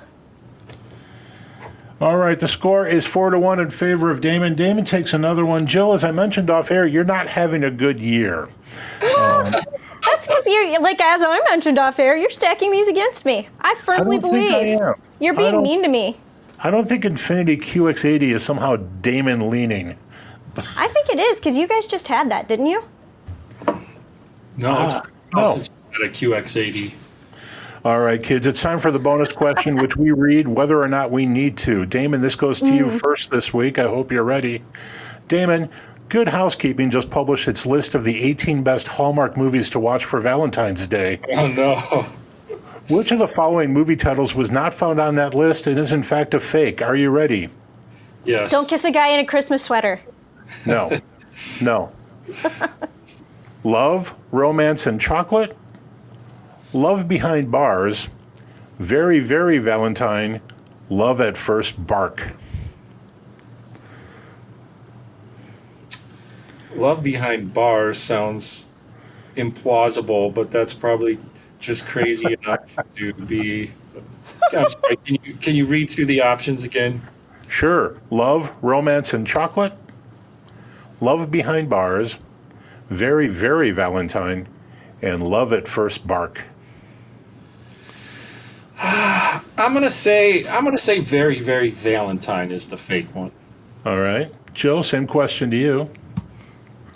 All 2.00 2.16
right, 2.16 2.38
the 2.38 2.46
score 2.46 2.86
is 2.86 3.06
four 3.06 3.30
to 3.30 3.38
one 3.38 3.58
in 3.58 3.70
favor 3.70 4.10
of 4.10 4.20
Damon. 4.20 4.54
Damon 4.54 4.84
takes 4.84 5.12
another 5.14 5.44
one. 5.44 5.66
Jill, 5.66 5.92
as 5.94 6.04
I 6.04 6.12
mentioned 6.12 6.48
off 6.48 6.70
air, 6.70 6.86
you're 6.86 7.02
not 7.04 7.26
having 7.26 7.64
a 7.64 7.70
good 7.70 7.98
year. 7.98 8.48
That's 9.00 10.26
because 10.26 10.46
you're, 10.46 10.80
like, 10.80 11.00
as 11.00 11.22
I 11.24 11.40
mentioned 11.50 11.78
off 11.78 11.98
air, 11.98 12.16
you're 12.16 12.30
stacking 12.30 12.70
these 12.70 12.86
against 12.86 13.26
me. 13.26 13.48
I 13.60 13.74
firmly 13.74 14.16
I 14.16 14.20
don't 14.20 14.34
I 14.34 14.38
believe 14.38 14.78
you're 15.20 15.34
being 15.34 15.60
mean 15.62 15.82
to 15.82 15.88
me. 15.88 16.16
I 16.60 16.70
don't 16.70 16.86
think 16.86 17.02
Infiniti 17.04 17.56
QX80 17.60 18.22
is 18.34 18.44
somehow 18.44 18.76
Damon 18.76 19.50
leaning. 19.50 19.96
I 20.76 20.88
think 20.88 21.08
it 21.08 21.18
is 21.18 21.38
because 21.38 21.56
you 21.56 21.66
guys 21.66 21.86
just 21.86 22.06
had 22.08 22.30
that, 22.30 22.48
didn't 22.48 22.66
you? 22.66 22.82
No, 24.56 24.84
it's 24.86 24.94
Ah, 24.94 25.02
no. 25.34 25.54
since 25.54 25.70
we 25.98 26.06
a 26.06 26.10
QX 26.10 26.56
eighty. 26.56 26.94
All 27.88 28.00
right, 28.00 28.22
kids, 28.22 28.46
it's 28.46 28.60
time 28.60 28.78
for 28.78 28.90
the 28.90 28.98
bonus 28.98 29.32
question, 29.32 29.76
which 29.76 29.96
we 29.96 30.10
read 30.10 30.46
whether 30.46 30.78
or 30.78 30.88
not 30.88 31.10
we 31.10 31.24
need 31.24 31.56
to. 31.56 31.86
Damon, 31.86 32.20
this 32.20 32.36
goes 32.36 32.60
to 32.60 32.66
you 32.66 32.84
mm. 32.84 33.00
first 33.00 33.30
this 33.30 33.54
week. 33.54 33.78
I 33.78 33.84
hope 33.84 34.12
you're 34.12 34.24
ready. 34.24 34.62
Damon, 35.26 35.70
Good 36.10 36.28
Housekeeping 36.28 36.90
just 36.90 37.08
published 37.08 37.48
its 37.48 37.64
list 37.64 37.94
of 37.94 38.04
the 38.04 38.22
18 38.22 38.62
best 38.62 38.86
Hallmark 38.86 39.38
movies 39.38 39.70
to 39.70 39.80
watch 39.80 40.04
for 40.04 40.20
Valentine's 40.20 40.86
Day. 40.86 41.18
Oh 41.32 41.46
no! 41.46 41.76
Which 42.94 43.10
of 43.10 43.20
the 43.20 43.26
following 43.26 43.72
movie 43.72 43.96
titles 43.96 44.34
was 44.34 44.50
not 44.50 44.74
found 44.74 45.00
on 45.00 45.14
that 45.14 45.32
list 45.32 45.66
and 45.66 45.78
is 45.78 45.92
in 45.92 46.02
fact 46.02 46.34
a 46.34 46.40
fake? 46.40 46.82
Are 46.82 46.94
you 46.94 47.08
ready? 47.08 47.48
Yes. 48.26 48.50
Don't 48.50 48.68
kiss 48.68 48.84
a 48.84 48.90
guy 48.90 49.08
in 49.08 49.20
a 49.20 49.24
Christmas 49.24 49.62
sweater. 49.62 49.98
No. 50.66 50.90
no. 51.62 51.90
Love, 53.64 54.14
Romance, 54.30 54.86
and 54.86 55.00
Chocolate. 55.00 55.56
Love 56.74 57.08
Behind 57.08 57.50
Bars. 57.50 58.08
Very, 58.76 59.20
Very 59.20 59.58
Valentine. 59.58 60.40
Love 60.90 61.20
at 61.20 61.36
First 61.36 61.84
Bark. 61.86 62.32
Love 66.74 67.02
behind 67.02 67.52
bars 67.52 67.98
sounds 67.98 68.66
implausible, 69.36 70.32
but 70.32 70.50
that's 70.50 70.72
probably 70.72 71.18
just 71.58 71.86
crazy 71.86 72.36
enough 72.42 72.60
to 72.94 73.12
be. 73.14 73.72
I'm 74.52 74.70
sorry, 74.70 74.96
can 75.04 75.18
you 75.24 75.34
can 75.34 75.56
you 75.56 75.66
read 75.66 75.90
through 75.90 76.06
the 76.06 76.22
options 76.22 76.62
again? 76.64 77.02
Sure. 77.48 77.96
Love, 78.10 78.54
Romance, 78.62 79.12
and 79.14 79.26
Chocolate. 79.26 79.72
Love 81.00 81.30
Behind 81.30 81.68
Bars. 81.68 82.18
Very, 82.90 83.26
Very 83.26 83.70
Valentine. 83.70 84.46
And 85.02 85.26
Love 85.26 85.52
at 85.52 85.66
First 85.66 86.06
Bark. 86.06 86.44
I'm 89.58 89.74
gonna 89.74 89.90
say 89.90 90.44
I'm 90.44 90.64
gonna 90.64 90.78
say 90.78 91.00
very 91.00 91.40
very 91.40 91.70
Valentine 91.70 92.52
is 92.52 92.68
the 92.68 92.76
fake 92.76 93.14
one. 93.14 93.32
All 93.84 93.98
right. 93.98 94.32
Joe, 94.54 94.82
same 94.82 95.06
question 95.06 95.50
to 95.50 95.56
you. 95.56 95.90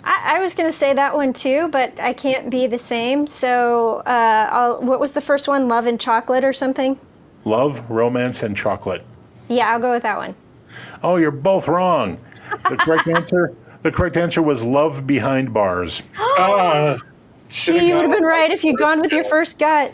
I, 0.03 0.35
I 0.35 0.39
was 0.41 0.53
going 0.53 0.69
to 0.69 0.75
say 0.75 0.93
that 0.93 1.15
one 1.15 1.31
too, 1.33 1.69
but 1.69 1.97
I 1.99 2.13
can't 2.13 2.51
be 2.51 2.67
the 2.67 2.77
same. 2.77 3.25
So, 3.25 4.03
uh, 4.05 4.49
I'll, 4.51 4.81
what 4.81 4.99
was 4.99 5.13
the 5.13 5.21
first 5.21 5.47
one? 5.47 5.67
Love 5.67 5.85
and 5.85 5.99
chocolate 5.99 6.43
or 6.43 6.51
something? 6.51 6.99
Love, 7.45 7.89
Romance, 7.89 8.43
and 8.43 8.55
Chocolate. 8.55 9.03
Yeah, 9.47 9.71
I'll 9.71 9.79
go 9.79 9.91
with 9.91 10.03
that 10.03 10.17
one. 10.17 10.35
Oh, 11.03 11.17
you're 11.17 11.31
both 11.31 11.67
wrong. 11.67 12.17
The 12.69 12.77
correct 12.77 13.07
answer. 13.15 13.55
The 13.81 13.91
correct 13.91 14.17
answer 14.17 14.41
was 14.41 14.63
Love 14.63 15.05
Behind 15.05 15.53
Bars. 15.53 16.01
Should've 16.37 17.03
See, 17.49 17.87
you 17.87 17.95
would 17.95 18.03
have 18.03 18.11
been 18.11 18.23
right 18.23 18.49
if 18.51 18.63
you'd 18.63 18.77
gone 18.77 19.01
with 19.01 19.11
your 19.11 19.23
first 19.25 19.59
gut. 19.59 19.93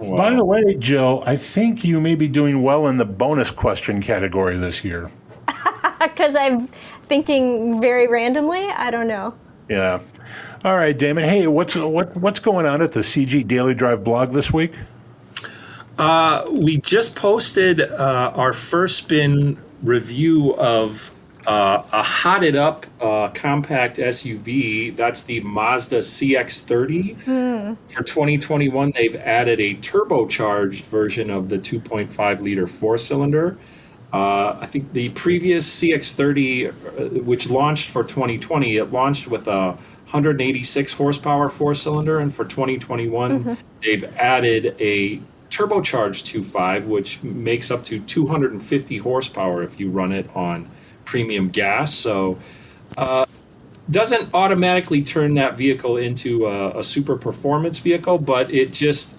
By 0.00 0.34
the 0.34 0.44
way, 0.44 0.74
Jill, 0.74 1.22
I 1.26 1.36
think 1.36 1.84
you 1.84 2.00
may 2.00 2.14
be 2.14 2.28
doing 2.28 2.62
well 2.62 2.86
in 2.86 2.96
the 2.96 3.04
bonus 3.04 3.50
question 3.50 4.00
category 4.00 4.56
this 4.56 4.84
year. 4.84 5.10
Because 6.00 6.36
I'm 6.36 6.68
thinking 6.68 7.80
very 7.80 8.06
randomly. 8.06 8.64
I 8.68 8.92
don't 8.92 9.08
know. 9.08 9.34
Yeah. 9.68 10.00
All 10.64 10.76
right, 10.76 10.96
Damon. 10.96 11.24
Hey, 11.24 11.48
what's 11.48 11.74
what 11.74 12.16
what's 12.16 12.38
going 12.38 12.66
on 12.66 12.82
at 12.82 12.92
the 12.92 13.00
CG 13.00 13.46
Daily 13.48 13.74
Drive 13.74 14.04
blog 14.04 14.30
this 14.30 14.52
week? 14.52 14.74
Uh, 15.98 16.44
we 16.50 16.76
just 16.78 17.16
posted 17.16 17.80
uh, 17.80 18.32
our 18.34 18.52
first 18.52 18.98
spin 18.98 19.58
review 19.82 20.54
of 20.56 21.10
uh, 21.48 21.82
a 21.92 22.02
hotted 22.02 22.54
up 22.56 22.84
uh, 23.00 23.28
compact 23.28 23.96
SUV. 23.96 24.94
That's 24.94 25.22
the 25.22 25.40
Mazda 25.40 26.00
CX30. 26.00 27.24
For 27.88 28.02
2021, 28.02 28.92
they've 28.94 29.16
added 29.16 29.58
a 29.58 29.74
turbocharged 29.76 30.84
version 30.84 31.30
of 31.30 31.48
the 31.48 31.56
2.5 31.56 32.40
liter 32.42 32.66
four 32.66 32.98
cylinder. 32.98 33.56
Uh, 34.12 34.58
I 34.60 34.66
think 34.66 34.92
the 34.92 35.08
previous 35.10 35.82
CX30, 35.82 36.68
uh, 36.68 37.22
which 37.22 37.48
launched 37.48 37.88
for 37.88 38.04
2020, 38.04 38.76
it 38.76 38.92
launched 38.92 39.26
with 39.26 39.46
a 39.48 39.72
186 40.10 40.92
horsepower 40.92 41.48
four 41.48 41.74
cylinder, 41.74 42.18
and 42.18 42.34
for 42.34 42.44
2021, 42.44 43.56
they've 43.82 44.04
added 44.16 44.76
a 44.78 45.18
turbocharged 45.48 46.24
2.5, 46.30 46.84
which 46.84 47.22
makes 47.22 47.70
up 47.70 47.84
to 47.84 48.00
250 48.00 48.98
horsepower 48.98 49.62
if 49.62 49.80
you 49.80 49.90
run 49.90 50.12
it 50.12 50.28
on 50.36 50.68
premium 51.08 51.48
gas. 51.48 51.94
So, 51.94 52.38
uh, 52.96 53.24
doesn't 53.90 54.34
automatically 54.34 55.02
turn 55.02 55.34
that 55.34 55.56
vehicle 55.56 55.96
into 55.96 56.46
a, 56.46 56.80
a 56.80 56.84
super 56.84 57.16
performance 57.16 57.78
vehicle, 57.78 58.18
but 58.18 58.52
it 58.52 58.70
just 58.70 59.16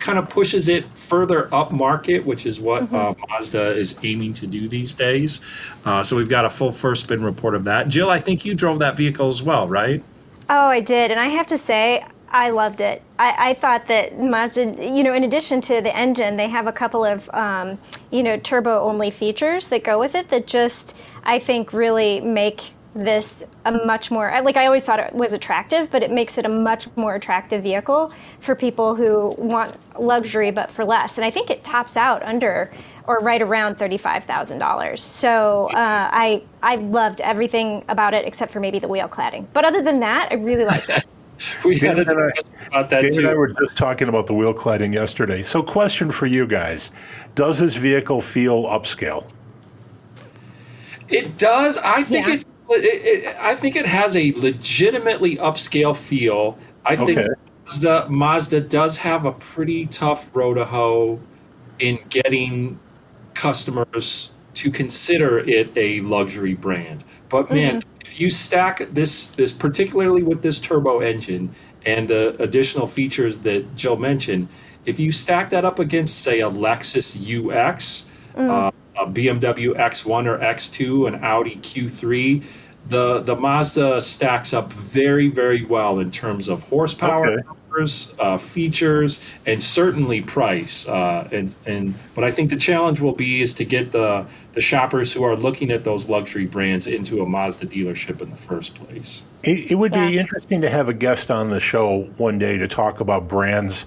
kind 0.00 0.18
of 0.18 0.28
pushes 0.28 0.68
it 0.68 0.84
further 0.86 1.52
up 1.54 1.70
market, 1.70 2.24
which 2.26 2.46
is 2.46 2.60
what 2.60 2.92
uh, 2.92 3.14
Mazda 3.28 3.76
is 3.76 3.98
aiming 4.02 4.34
to 4.34 4.46
do 4.46 4.68
these 4.68 4.92
days. 4.94 5.40
Uh, 5.84 6.02
so 6.02 6.16
we've 6.16 6.28
got 6.28 6.44
a 6.44 6.50
full 6.50 6.72
first 6.72 7.04
spin 7.04 7.22
report 7.22 7.54
of 7.54 7.64
that. 7.64 7.88
Jill, 7.88 8.10
I 8.10 8.18
think 8.18 8.44
you 8.44 8.54
drove 8.54 8.80
that 8.80 8.96
vehicle 8.96 9.28
as 9.28 9.42
well, 9.42 9.68
right? 9.68 10.02
Oh, 10.50 10.66
I 10.66 10.80
did. 10.80 11.10
And 11.10 11.20
I 11.20 11.28
have 11.28 11.46
to 11.48 11.56
say, 11.56 12.04
I 12.28 12.50
loved 12.50 12.80
it. 12.80 13.02
I, 13.18 13.50
I 13.50 13.54
thought 13.54 13.86
that 13.86 14.18
Mazda, 14.18 14.84
you 14.84 15.02
know, 15.02 15.14
in 15.14 15.24
addition 15.24 15.60
to 15.62 15.80
the 15.80 15.94
engine, 15.96 16.36
they 16.36 16.48
have 16.48 16.66
a 16.66 16.72
couple 16.72 17.04
of, 17.04 17.28
um, 17.30 17.78
you 18.10 18.22
know, 18.22 18.36
turbo 18.36 18.80
only 18.80 19.10
features 19.10 19.68
that 19.68 19.84
go 19.84 19.98
with 19.98 20.14
it 20.14 20.28
that 20.30 20.46
just, 20.46 20.96
I 21.24 21.38
think, 21.38 21.72
really 21.72 22.20
make 22.20 22.62
this 22.94 23.44
a 23.64 23.72
much 23.72 24.10
more, 24.10 24.40
like 24.42 24.56
I 24.56 24.66
always 24.66 24.84
thought 24.84 24.98
it 24.98 25.12
was 25.14 25.32
attractive, 25.32 25.90
but 25.90 26.02
it 26.02 26.10
makes 26.10 26.38
it 26.38 26.46
a 26.46 26.48
much 26.48 26.88
more 26.96 27.14
attractive 27.14 27.62
vehicle 27.62 28.12
for 28.40 28.54
people 28.54 28.94
who 28.94 29.34
want 29.38 29.76
luxury 30.00 30.50
but 30.50 30.70
for 30.70 30.84
less. 30.84 31.18
And 31.18 31.24
I 31.24 31.30
think 31.30 31.50
it 31.50 31.62
tops 31.62 31.96
out 31.96 32.22
under 32.22 32.72
or 33.06 33.20
right 33.20 33.40
around 33.40 33.78
$35,000. 33.78 34.98
So 34.98 35.68
uh, 35.68 36.10
I, 36.12 36.42
I 36.62 36.76
loved 36.76 37.20
everything 37.20 37.84
about 37.88 38.14
it 38.14 38.26
except 38.26 38.52
for 38.52 38.60
maybe 38.60 38.78
the 38.78 38.88
wheel 38.88 39.08
cladding. 39.08 39.46
But 39.52 39.64
other 39.64 39.82
than 39.82 40.00
that, 40.00 40.28
I 40.32 40.36
really 40.36 40.64
liked 40.64 40.88
it. 40.88 41.04
We 41.64 41.78
had 41.78 41.98
a 41.98 42.04
David 42.04 42.08
and 42.18 42.32
I- 42.32 42.66
about 42.68 42.90
that 42.90 43.00
Dave 43.00 43.18
and 43.18 43.26
I 43.26 43.30
too. 43.32 43.36
were 43.38 43.52
just 43.52 43.76
talking 43.76 44.08
about 44.08 44.26
the 44.26 44.34
wheel 44.34 44.54
cladding 44.54 44.92
yesterday. 44.94 45.42
So, 45.42 45.62
question 45.62 46.10
for 46.10 46.26
you 46.26 46.46
guys: 46.46 46.90
Does 47.34 47.58
this 47.58 47.76
vehicle 47.76 48.20
feel 48.20 48.64
upscale? 48.64 49.28
It 51.08 51.36
does. 51.38 51.78
I 51.78 52.02
think 52.02 52.26
Yeah. 52.26 52.34
it's. 52.34 52.44
It, 52.68 53.24
it, 53.24 53.36
I 53.40 53.54
think 53.54 53.76
it 53.76 53.86
has 53.86 54.16
a 54.16 54.32
legitimately 54.32 55.36
upscale 55.36 55.96
feel. 55.96 56.58
I 56.84 56.96
think 56.96 57.18
Okay. 57.18 57.28
Mazda, 57.68 58.06
Mazda 58.08 58.60
does 58.62 58.98
have 58.98 59.24
a 59.24 59.32
pretty 59.32 59.86
tough 59.86 60.34
road 60.34 60.54
to 60.54 60.64
hoe 60.64 61.20
in 61.78 61.98
getting 62.08 62.78
customers 63.34 64.32
to 64.56 64.70
consider 64.70 65.38
it 65.38 65.70
a 65.76 66.00
luxury 66.00 66.54
brand. 66.54 67.04
But 67.28 67.50
man, 67.50 67.82
if 68.00 68.18
you 68.18 68.30
stack 68.30 68.88
this, 68.90 69.26
this 69.28 69.52
particularly 69.52 70.22
with 70.22 70.42
this 70.42 70.60
turbo 70.60 71.00
engine, 71.00 71.50
and 71.84 72.08
the 72.08 72.34
additional 72.42 72.86
features 72.86 73.38
that 73.40 73.76
Jill 73.76 73.96
mentioned, 73.96 74.48
if 74.86 74.98
you 74.98 75.12
stack 75.12 75.50
that 75.50 75.64
up 75.64 75.78
against, 75.78 76.22
say, 76.22 76.40
a 76.40 76.50
Lexus 76.50 77.16
UX, 77.16 78.06
uh, 78.36 78.70
a 78.98 79.06
BMW 79.06 79.76
X1 79.76 80.26
or 80.26 80.38
X2, 80.38 81.08
an 81.08 81.24
Audi 81.24 81.56
Q3, 81.56 82.44
the 82.88 83.20
the 83.20 83.34
Mazda 83.34 84.00
stacks 84.00 84.52
up 84.52 84.72
very 84.72 85.28
very 85.28 85.64
well 85.64 85.98
in 85.98 86.10
terms 86.10 86.48
of 86.48 86.62
horsepower. 86.62 87.40
Okay. 87.40 87.48
Numbers, 87.76 88.14
Uh, 88.18 88.38
features 88.38 89.22
and 89.46 89.62
certainly 89.62 90.20
price, 90.20 90.88
uh, 90.88 91.28
and 91.32 91.54
and 91.66 91.94
but 92.14 92.24
I 92.24 92.30
think 92.30 92.50
the 92.50 92.56
challenge 92.56 93.00
will 93.00 93.14
be 93.14 93.42
is 93.42 93.54
to 93.54 93.64
get 93.64 93.92
the 93.92 94.24
the 94.52 94.60
shoppers 94.60 95.12
who 95.12 95.22
are 95.22 95.36
looking 95.36 95.70
at 95.70 95.84
those 95.84 96.08
luxury 96.08 96.46
brands 96.46 96.86
into 96.86 97.22
a 97.22 97.26
Mazda 97.26 97.66
dealership 97.66 98.22
in 98.22 98.30
the 98.30 98.36
first 98.36 98.74
place. 98.74 99.26
It, 99.42 99.72
it 99.72 99.74
would 99.74 99.92
be 99.92 100.18
interesting 100.18 100.62
to 100.62 100.70
have 100.70 100.88
a 100.88 100.94
guest 100.94 101.30
on 101.30 101.50
the 101.50 101.60
show 101.60 102.08
one 102.16 102.38
day 102.38 102.56
to 102.58 102.66
talk 102.66 103.00
about 103.00 103.28
brands 103.28 103.86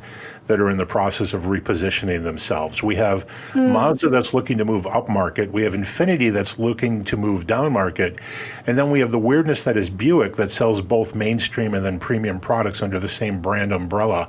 that 0.50 0.60
are 0.60 0.70
in 0.70 0.78
the 0.78 0.86
process 0.86 1.32
of 1.36 1.43
repositioning 1.43 2.24
themselves. 2.24 2.82
We 2.82 2.95
have 2.95 3.24
Mazda 3.56 4.10
that's 4.10 4.34
looking 4.34 4.58
to 4.58 4.66
move 4.66 4.88
up 4.88 5.08
market. 5.08 5.52
We 5.52 5.62
have 5.62 5.74
Infiniti 5.74 6.34
that's 6.34 6.58
looking 6.58 7.04
to 7.04 7.16
move 7.16 7.45
down 7.45 7.72
market. 7.72 8.20
And 8.66 8.76
then 8.76 8.89
we 8.89 9.00
have 9.00 9.12
the 9.12 9.20
weirdness 9.20 9.64
that 9.66 9.78
is 9.78 9.91
Buick 9.91 10.34
that 10.38 10.50
sells 10.50 10.82
both 10.82 11.14
mainstream 11.14 11.76
and 11.76 11.86
then 11.86 12.00
premium 12.00 12.39
products 12.39 12.82
under 12.82 13.00
the 13.00 13.08
same 13.08 13.39
brand 13.39 13.72
umbrella. 13.72 14.28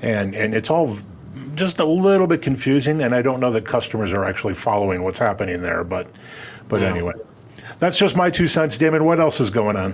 And, 0.00 0.34
and 0.34 0.54
it's 0.54 0.70
all 0.70 0.96
just 1.54 1.78
a 1.80 1.84
little 1.84 2.26
bit 2.26 2.40
confusing. 2.40 3.02
And 3.02 3.14
I 3.14 3.20
don't 3.20 3.38
know 3.38 3.50
that 3.50 3.66
customers 3.66 4.14
are 4.14 4.24
actually 4.24 4.54
following 4.54 5.04
what's 5.04 5.18
happening 5.18 5.60
there. 5.60 5.84
But, 5.84 6.08
but 6.70 6.80
Yeah. 6.80 6.88
anyway, 6.88 7.12
that's 7.78 7.98
just 7.98 8.16
my 8.16 8.30
two 8.30 8.48
cents. 8.48 8.78
Damon, 8.78 9.04
what 9.04 9.20
else 9.20 9.38
is 9.38 9.50
going 9.50 9.76
on? 9.76 9.92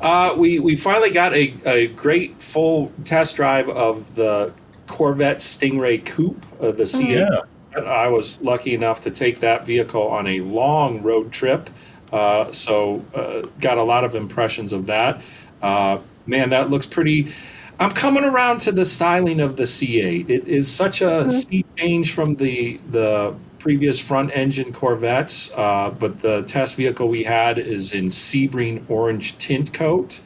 Uh, 0.00 0.34
we 0.34 0.58
we 0.60 0.76
finally 0.76 1.10
got 1.10 1.34
a, 1.34 1.52
a 1.66 1.88
great 1.88 2.40
full 2.40 2.90
test 3.04 3.36
drive 3.36 3.68
of 3.68 4.14
the 4.14 4.50
Corvette 4.90 5.38
Stingray 5.38 6.04
Coupe, 6.04 6.44
uh, 6.60 6.72
the 6.72 6.82
C8. 6.82 7.44
Yeah. 7.74 7.80
I 7.80 8.08
was 8.08 8.42
lucky 8.42 8.74
enough 8.74 9.02
to 9.02 9.10
take 9.12 9.38
that 9.38 9.64
vehicle 9.64 10.02
on 10.02 10.26
a 10.26 10.40
long 10.40 11.02
road 11.04 11.30
trip, 11.30 11.70
uh, 12.12 12.50
so 12.50 13.04
uh, 13.14 13.42
got 13.60 13.78
a 13.78 13.84
lot 13.84 14.02
of 14.02 14.16
impressions 14.16 14.72
of 14.72 14.86
that. 14.86 15.22
Uh, 15.62 15.98
man, 16.26 16.50
that 16.50 16.70
looks 16.70 16.86
pretty. 16.86 17.32
I'm 17.78 17.92
coming 17.92 18.24
around 18.24 18.58
to 18.62 18.72
the 18.72 18.84
styling 18.84 19.38
of 19.38 19.56
the 19.56 19.62
C8. 19.62 20.28
It 20.28 20.48
is 20.48 20.68
such 20.68 21.02
a 21.02 21.30
sea 21.30 21.64
change 21.76 22.12
from 22.12 22.34
the 22.34 22.80
the 22.90 23.32
previous 23.60 24.00
front 24.00 24.32
engine 24.34 24.72
Corvettes, 24.72 25.52
uh, 25.56 25.94
but 25.96 26.20
the 26.20 26.42
test 26.42 26.74
vehicle 26.74 27.06
we 27.06 27.22
had 27.22 27.58
is 27.58 27.94
in 27.94 28.06
Sebring 28.06 28.82
orange 28.90 29.38
tint 29.38 29.72
coat, 29.72 30.20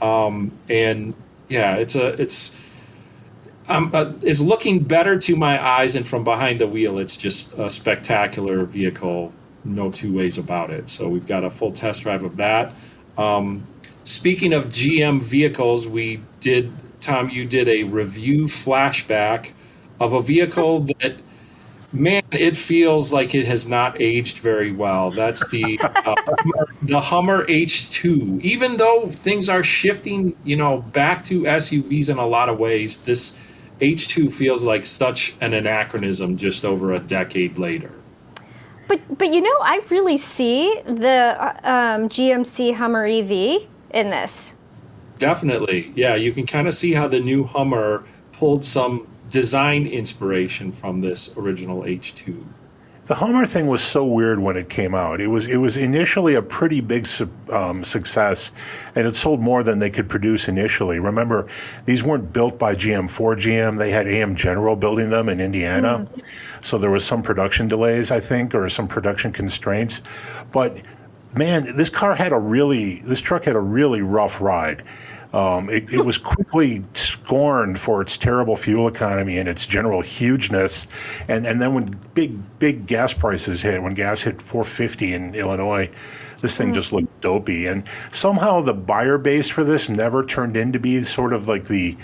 um, 0.00 0.52
and 0.70 1.12
yeah, 1.50 1.76
it's 1.76 1.94
a 1.94 2.20
it's 2.20 2.65
um, 3.68 3.90
uh, 3.94 4.12
is 4.22 4.42
looking 4.42 4.80
better 4.80 5.18
to 5.18 5.36
my 5.36 5.64
eyes 5.64 5.96
and 5.96 6.06
from 6.06 6.24
behind 6.24 6.60
the 6.60 6.66
wheel 6.66 6.98
it's 6.98 7.16
just 7.16 7.58
a 7.58 7.68
spectacular 7.70 8.64
vehicle. 8.64 9.32
No 9.64 9.90
two 9.90 10.14
ways 10.16 10.38
about 10.38 10.70
it. 10.70 10.88
So 10.88 11.08
we've 11.08 11.26
got 11.26 11.44
a 11.44 11.50
full 11.50 11.72
test 11.72 12.02
drive 12.02 12.22
of 12.22 12.36
that. 12.36 12.72
Um, 13.18 13.66
speaking 14.04 14.52
of 14.52 14.66
gm 14.66 15.20
vehicles 15.20 15.88
we 15.88 16.20
did 16.38 16.70
tom 17.00 17.28
you 17.28 17.44
did 17.44 17.66
a 17.66 17.82
review 17.82 18.44
flashback 18.44 19.52
of 19.98 20.12
a 20.12 20.22
vehicle 20.22 20.80
that 20.80 21.14
man 21.92 22.22
it 22.30 22.56
feels 22.56 23.12
like 23.12 23.34
it 23.34 23.46
has 23.46 23.68
not 23.68 24.00
aged 24.00 24.38
very 24.38 24.70
well. 24.70 25.10
That's 25.10 25.48
the 25.48 25.78
uh, 25.80 26.14
the 26.82 27.00
hummer 27.00 27.44
h2 27.46 28.40
even 28.42 28.76
though 28.76 29.08
things 29.08 29.48
are 29.48 29.62
shifting 29.62 30.36
you 30.44 30.56
know 30.56 30.82
back 30.92 31.24
to 31.24 31.42
suvs 31.42 32.10
in 32.10 32.18
a 32.18 32.26
lot 32.26 32.48
of 32.48 32.58
ways 32.58 33.02
this 33.02 33.38
h2 33.80 34.32
feels 34.32 34.64
like 34.64 34.86
such 34.86 35.36
an 35.40 35.52
anachronism 35.52 36.36
just 36.36 36.64
over 36.64 36.92
a 36.92 36.98
decade 36.98 37.58
later 37.58 37.92
But 38.88 39.18
but 39.18 39.32
you 39.32 39.40
know, 39.40 39.56
I 39.62 39.80
really 39.90 40.16
see 40.16 40.80
the 40.84 41.36
uh, 41.38 41.60
um, 41.64 42.08
GMC 42.08 42.74
Hummer 42.74 43.06
EV 43.06 43.66
in 43.90 44.10
this. 44.10 44.56
Definitely. 45.18 45.92
Yeah, 45.96 46.14
you 46.14 46.32
can 46.32 46.46
kind 46.46 46.68
of 46.68 46.74
see 46.74 46.92
how 46.92 47.08
the 47.08 47.20
new 47.20 47.44
Hummer 47.44 48.04
pulled 48.32 48.64
some 48.64 49.06
design 49.30 49.86
inspiration 49.86 50.72
from 50.72 51.00
this 51.00 51.36
original 51.36 51.82
H2. 51.82 52.44
The 53.06 53.14
Hummer 53.14 53.46
thing 53.46 53.68
was 53.68 53.82
so 53.84 54.04
weird 54.04 54.40
when 54.40 54.56
it 54.56 54.68
came 54.68 54.92
out. 54.92 55.20
It 55.20 55.28
was 55.28 55.48
it 55.48 55.58
was 55.58 55.76
initially 55.76 56.34
a 56.34 56.42
pretty 56.42 56.80
big 56.80 57.06
su- 57.06 57.30
um, 57.52 57.84
success, 57.84 58.50
and 58.96 59.06
it 59.06 59.14
sold 59.14 59.40
more 59.40 59.62
than 59.62 59.78
they 59.78 59.90
could 59.90 60.08
produce 60.08 60.48
initially. 60.48 60.98
Remember, 60.98 61.46
these 61.84 62.02
weren't 62.02 62.32
built 62.32 62.58
by 62.58 62.74
GM 62.74 63.08
for 63.08 63.36
GM; 63.36 63.78
they 63.78 63.92
had 63.92 64.08
AM 64.08 64.34
General 64.34 64.74
building 64.74 65.08
them 65.08 65.28
in 65.28 65.40
Indiana, 65.40 66.08
so 66.62 66.78
there 66.78 66.90
was 66.90 67.04
some 67.04 67.22
production 67.22 67.68
delays, 67.68 68.10
I 68.10 68.18
think, 68.18 68.56
or 68.56 68.68
some 68.68 68.88
production 68.88 69.30
constraints. 69.32 70.00
But 70.50 70.82
man, 71.36 71.76
this 71.76 71.90
car 71.90 72.12
had 72.12 72.32
a 72.32 72.38
really 72.38 72.98
this 73.04 73.20
truck 73.20 73.44
had 73.44 73.54
a 73.54 73.60
really 73.60 74.02
rough 74.02 74.40
ride. 74.40 74.82
Um, 75.32 75.68
it, 75.68 75.92
it 75.92 76.04
was 76.04 76.18
quickly 76.18 76.84
scorned 76.94 77.78
for 77.78 78.00
its 78.00 78.16
terrible 78.16 78.56
fuel 78.56 78.88
economy 78.88 79.38
and 79.38 79.48
its 79.48 79.66
general 79.66 80.00
hugeness. 80.00 80.86
And, 81.28 81.46
and 81.46 81.60
then 81.60 81.74
when 81.74 81.90
big, 82.14 82.38
big 82.58 82.86
gas 82.86 83.12
prices 83.12 83.62
hit, 83.62 83.82
when 83.82 83.94
gas 83.94 84.22
hit 84.22 84.40
450 84.40 85.12
in 85.12 85.34
Illinois, 85.34 85.90
this 86.40 86.56
thing 86.58 86.72
just 86.72 86.92
looked 86.92 87.20
dopey. 87.20 87.66
And 87.66 87.84
somehow 88.12 88.60
the 88.60 88.74
buyer 88.74 89.18
base 89.18 89.48
for 89.48 89.64
this 89.64 89.88
never 89.88 90.24
turned 90.24 90.56
in 90.56 90.72
to 90.72 90.78
be 90.78 91.02
sort 91.02 91.32
of 91.32 91.48
like 91.48 91.64
the 91.64 91.96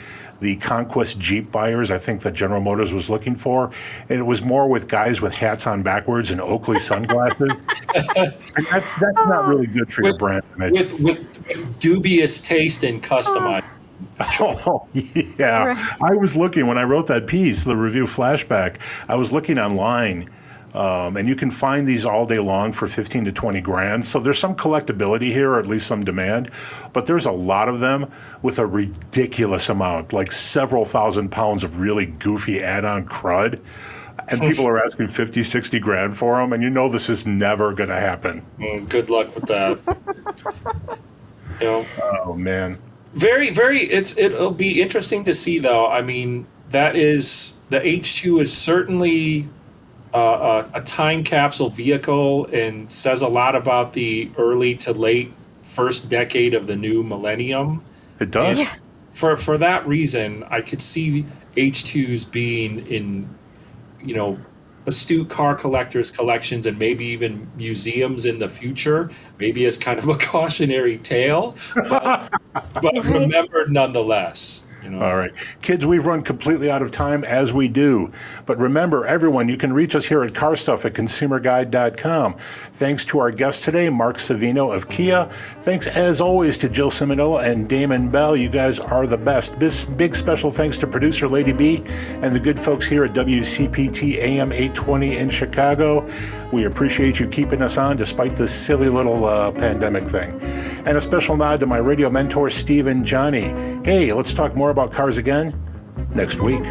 the 0.43 0.57
conquest 0.57 1.20
Jeep 1.20 1.53
buyers 1.53 1.93
I 1.93 1.99
think 1.99 2.20
that 2.22 2.34
General 2.34 2.61
Motors 2.61 2.93
was 2.93 3.09
looking 3.09 3.36
for. 3.36 3.70
And 4.09 4.18
it 4.18 4.24
was 4.24 4.43
more 4.43 4.68
with 4.68 4.88
guys 4.88 5.22
with 5.22 5.34
hats 5.34 5.68
on 5.68 5.82
backwards 5.82 6.32
and 6.32 6.40
Oakley 6.40 6.80
sunglasses. 6.80 7.49
and 7.95 8.66
that, 8.66 8.84
that's 9.01 9.16
not 9.16 9.45
oh. 9.45 9.49
really 9.49 9.68
good 9.68 9.90
for 9.90 10.03
your 10.03 10.12
With- 10.12 10.18
brand 10.18 10.43
image. 10.57 10.72
With, 10.72 11.01
with, 11.01 11.47
with 11.49 11.78
dubious 11.78 12.40
taste 12.40 12.82
and 12.82 13.03
customized. 13.03 13.64
Oh. 14.40 14.61
oh, 14.66 14.88
yeah. 15.38 15.64
Right. 15.66 16.03
I 16.03 16.14
was 16.16 16.34
looking 16.34 16.66
when 16.66 16.76
I 16.76 16.82
wrote 16.82 17.07
that 17.07 17.28
piece, 17.28 17.62
the 17.62 17.76
review 17.76 18.05
flashback. 18.05 18.78
I 19.09 19.14
was 19.14 19.32
looking 19.32 19.59
online, 19.59 20.28
um, 20.75 21.16
and 21.16 21.29
you 21.29 21.35
can 21.37 21.51
find 21.51 21.87
these 21.87 22.05
all 22.07 22.25
day 22.27 22.39
long 22.39 22.73
for 22.73 22.87
15 22.87 23.25
to 23.27 23.33
20 23.33 23.61
grand. 23.61 24.07
So 24.07 24.18
there's 24.20 24.39
some 24.39 24.55
collectability 24.57 25.33
here, 25.33 25.51
or 25.53 25.59
at 25.59 25.66
least 25.66 25.87
some 25.87 26.03
demand, 26.05 26.51
but 26.93 27.07
there's 27.07 27.27
a 27.27 27.33
lot 27.33 27.68
of 27.68 27.81
them 27.81 28.11
with 28.43 28.59
a 28.59 28.66
ridiculous 28.66 29.68
amount, 29.68 30.12
like 30.12 30.33
several 30.33 30.85
thousand 30.85 31.29
pounds 31.31 31.62
of 31.64 31.79
really 31.79 32.07
goofy 32.07 32.62
add 32.62 32.85
on 32.85 33.05
crud. 33.05 33.61
And 34.31 34.41
people 34.41 34.66
are 34.68 34.83
asking 34.85 35.09
50, 35.09 35.43
60 35.43 35.81
grand 35.81 36.16
for 36.16 36.37
them, 36.41 36.53
and 36.53 36.62
you 36.62 36.70
know 36.70 36.89
this 36.89 37.09
is 37.09 37.27
never 37.27 37.75
going 37.75 37.89
to 37.89 37.97
happen. 37.97 38.45
Mm, 38.59 38.89
Good 38.89 39.11
luck 39.11 39.35
with 39.35 39.47
that. 39.47 39.79
you 41.61 41.66
know, 41.66 41.87
Oh, 42.25 42.35
man. 42.35 42.79
very, 43.14 43.51
very. 43.51 43.83
It's 43.85 44.16
it'll 44.18 44.51
be 44.53 44.81
interesting 44.81 45.25
to 45.25 45.35
see 45.35 45.59
though. 45.59 45.87
I 45.89 46.03
mean, 46.03 46.47
that 46.70 46.95
is 46.95 47.59
the 47.70 47.81
H2 47.81 48.43
is 48.43 48.53
certainly 48.53 49.49
uh, 50.15 50.65
a, 50.75 50.79
a 50.79 50.83
time 50.83 51.25
capsule 51.25 51.71
vehicle 51.71 52.47
and 52.47 52.91
says 52.91 53.23
a 53.23 53.29
lot 53.29 53.57
about 53.57 53.93
the 53.93 54.31
early 54.37 54.75
to 54.77 54.93
late 54.93 55.33
first 55.63 56.11
decade 56.11 56.55
of 56.55 56.67
the 56.67 56.77
new 56.77 57.03
millennium. 57.03 57.83
It 58.21 58.31
does. 58.31 58.61
And 58.61 58.69
for 59.13 59.37
for 59.37 59.59
that 59.59 59.87
reason, 59.87 60.45
I 60.51 60.61
could 60.61 60.83
see 60.83 61.25
H2s 61.57 62.31
being 62.31 62.87
in, 62.87 63.29
you 64.03 64.15
know, 64.15 64.39
astute 64.87 65.29
car 65.29 65.55
collectors 65.55 66.11
collections 66.11 66.67
and 66.67 66.79
maybe 66.79 67.05
even 67.07 67.49
museums 67.57 68.27
in 68.27 68.39
the 68.39 68.49
future. 68.49 69.11
Maybe 69.39 69.65
as 69.67 69.79
kind 69.79 69.99
of 69.99 70.09
a 70.09 70.15
cautionary 70.19 70.99
tale, 70.99 71.57
but, 71.89 72.31
but 72.75 73.05
remembered 73.05 73.73
nonetheless. 73.73 74.65
You 74.83 74.91
know. 74.91 75.01
All 75.01 75.16
right. 75.16 75.33
Kids, 75.62 75.87
we've 75.87 76.07
run 76.07 76.22
completely 76.22 76.70
out 76.70 76.83
of 76.83 76.91
time 76.91 77.22
as 77.24 77.53
we 77.53 77.68
do. 77.68 78.11
But 78.47 78.59
remember, 78.59 79.07
everyone, 79.07 79.49
you 79.49 79.57
can 79.57 79.72
reach 79.72 79.95
us 79.95 80.05
here 80.05 80.24
at 80.24 80.33
carstuff 80.33 80.85
at 80.85 80.95
consumerguide.com. 80.95 82.35
Thanks 82.72 83.05
to 83.07 83.18
our 83.20 83.30
guest 83.30 83.64
today, 83.64 83.89
Mark 83.89 84.16
Savino 84.16 84.74
of 84.74 84.89
Kia. 84.89 85.28
Thanks, 85.61 85.87
as 85.87 86.20
always, 86.20 86.59
to 86.59 86.68
Jill 86.68 86.91
Ciminillo 86.91 87.43
and 87.45 87.68
Damon 87.68 88.09
Bell. 88.09 88.37
You 88.37 88.49
guys 88.49 88.80
are 88.80 89.07
the 89.07 89.18
best. 89.18 89.59
Bis- 89.59 89.85
Big 89.85 90.14
special 90.14 90.51
thanks 90.51 90.78
to 90.78 90.87
producer 90.87 91.28
Lady 91.28 91.53
B 91.53 91.83
and 92.22 92.35
the 92.35 92.41
good 92.41 92.59
folks 92.59 92.87
here 92.87 93.05
at 93.05 93.12
WCPT 93.12 94.16
AM 94.16 94.53
820 94.53 95.16
in 95.16 95.30
Chicago. 95.30 96.09
We 96.53 96.64
appreciate 96.64 97.18
you 97.20 97.26
keeping 97.28 97.62
us 97.62 97.78
on 97.78 97.97
despite 97.97 98.37
this 98.37 98.53
silly 98.53 98.89
little 98.89 99.24
uh, 99.24 99.53
pandemic 99.53 100.05
thing. 100.05 100.39
And 100.85 100.97
a 100.97 101.01
special 101.01 101.37
nod 101.37 101.61
to 101.61 101.66
my 101.66 101.78
radio 101.78 102.11
mentor, 102.11 102.51
Steve 102.51 102.89
and 102.89 103.05
Johnny. 103.07 103.55
Hey, 103.85 104.12
let's 104.12 104.33
talk 104.35 104.55
more 104.57 104.72
about 104.73 104.91
cars 104.91 105.18
again 105.18 105.55
next 106.14 106.41
week. 106.41 106.64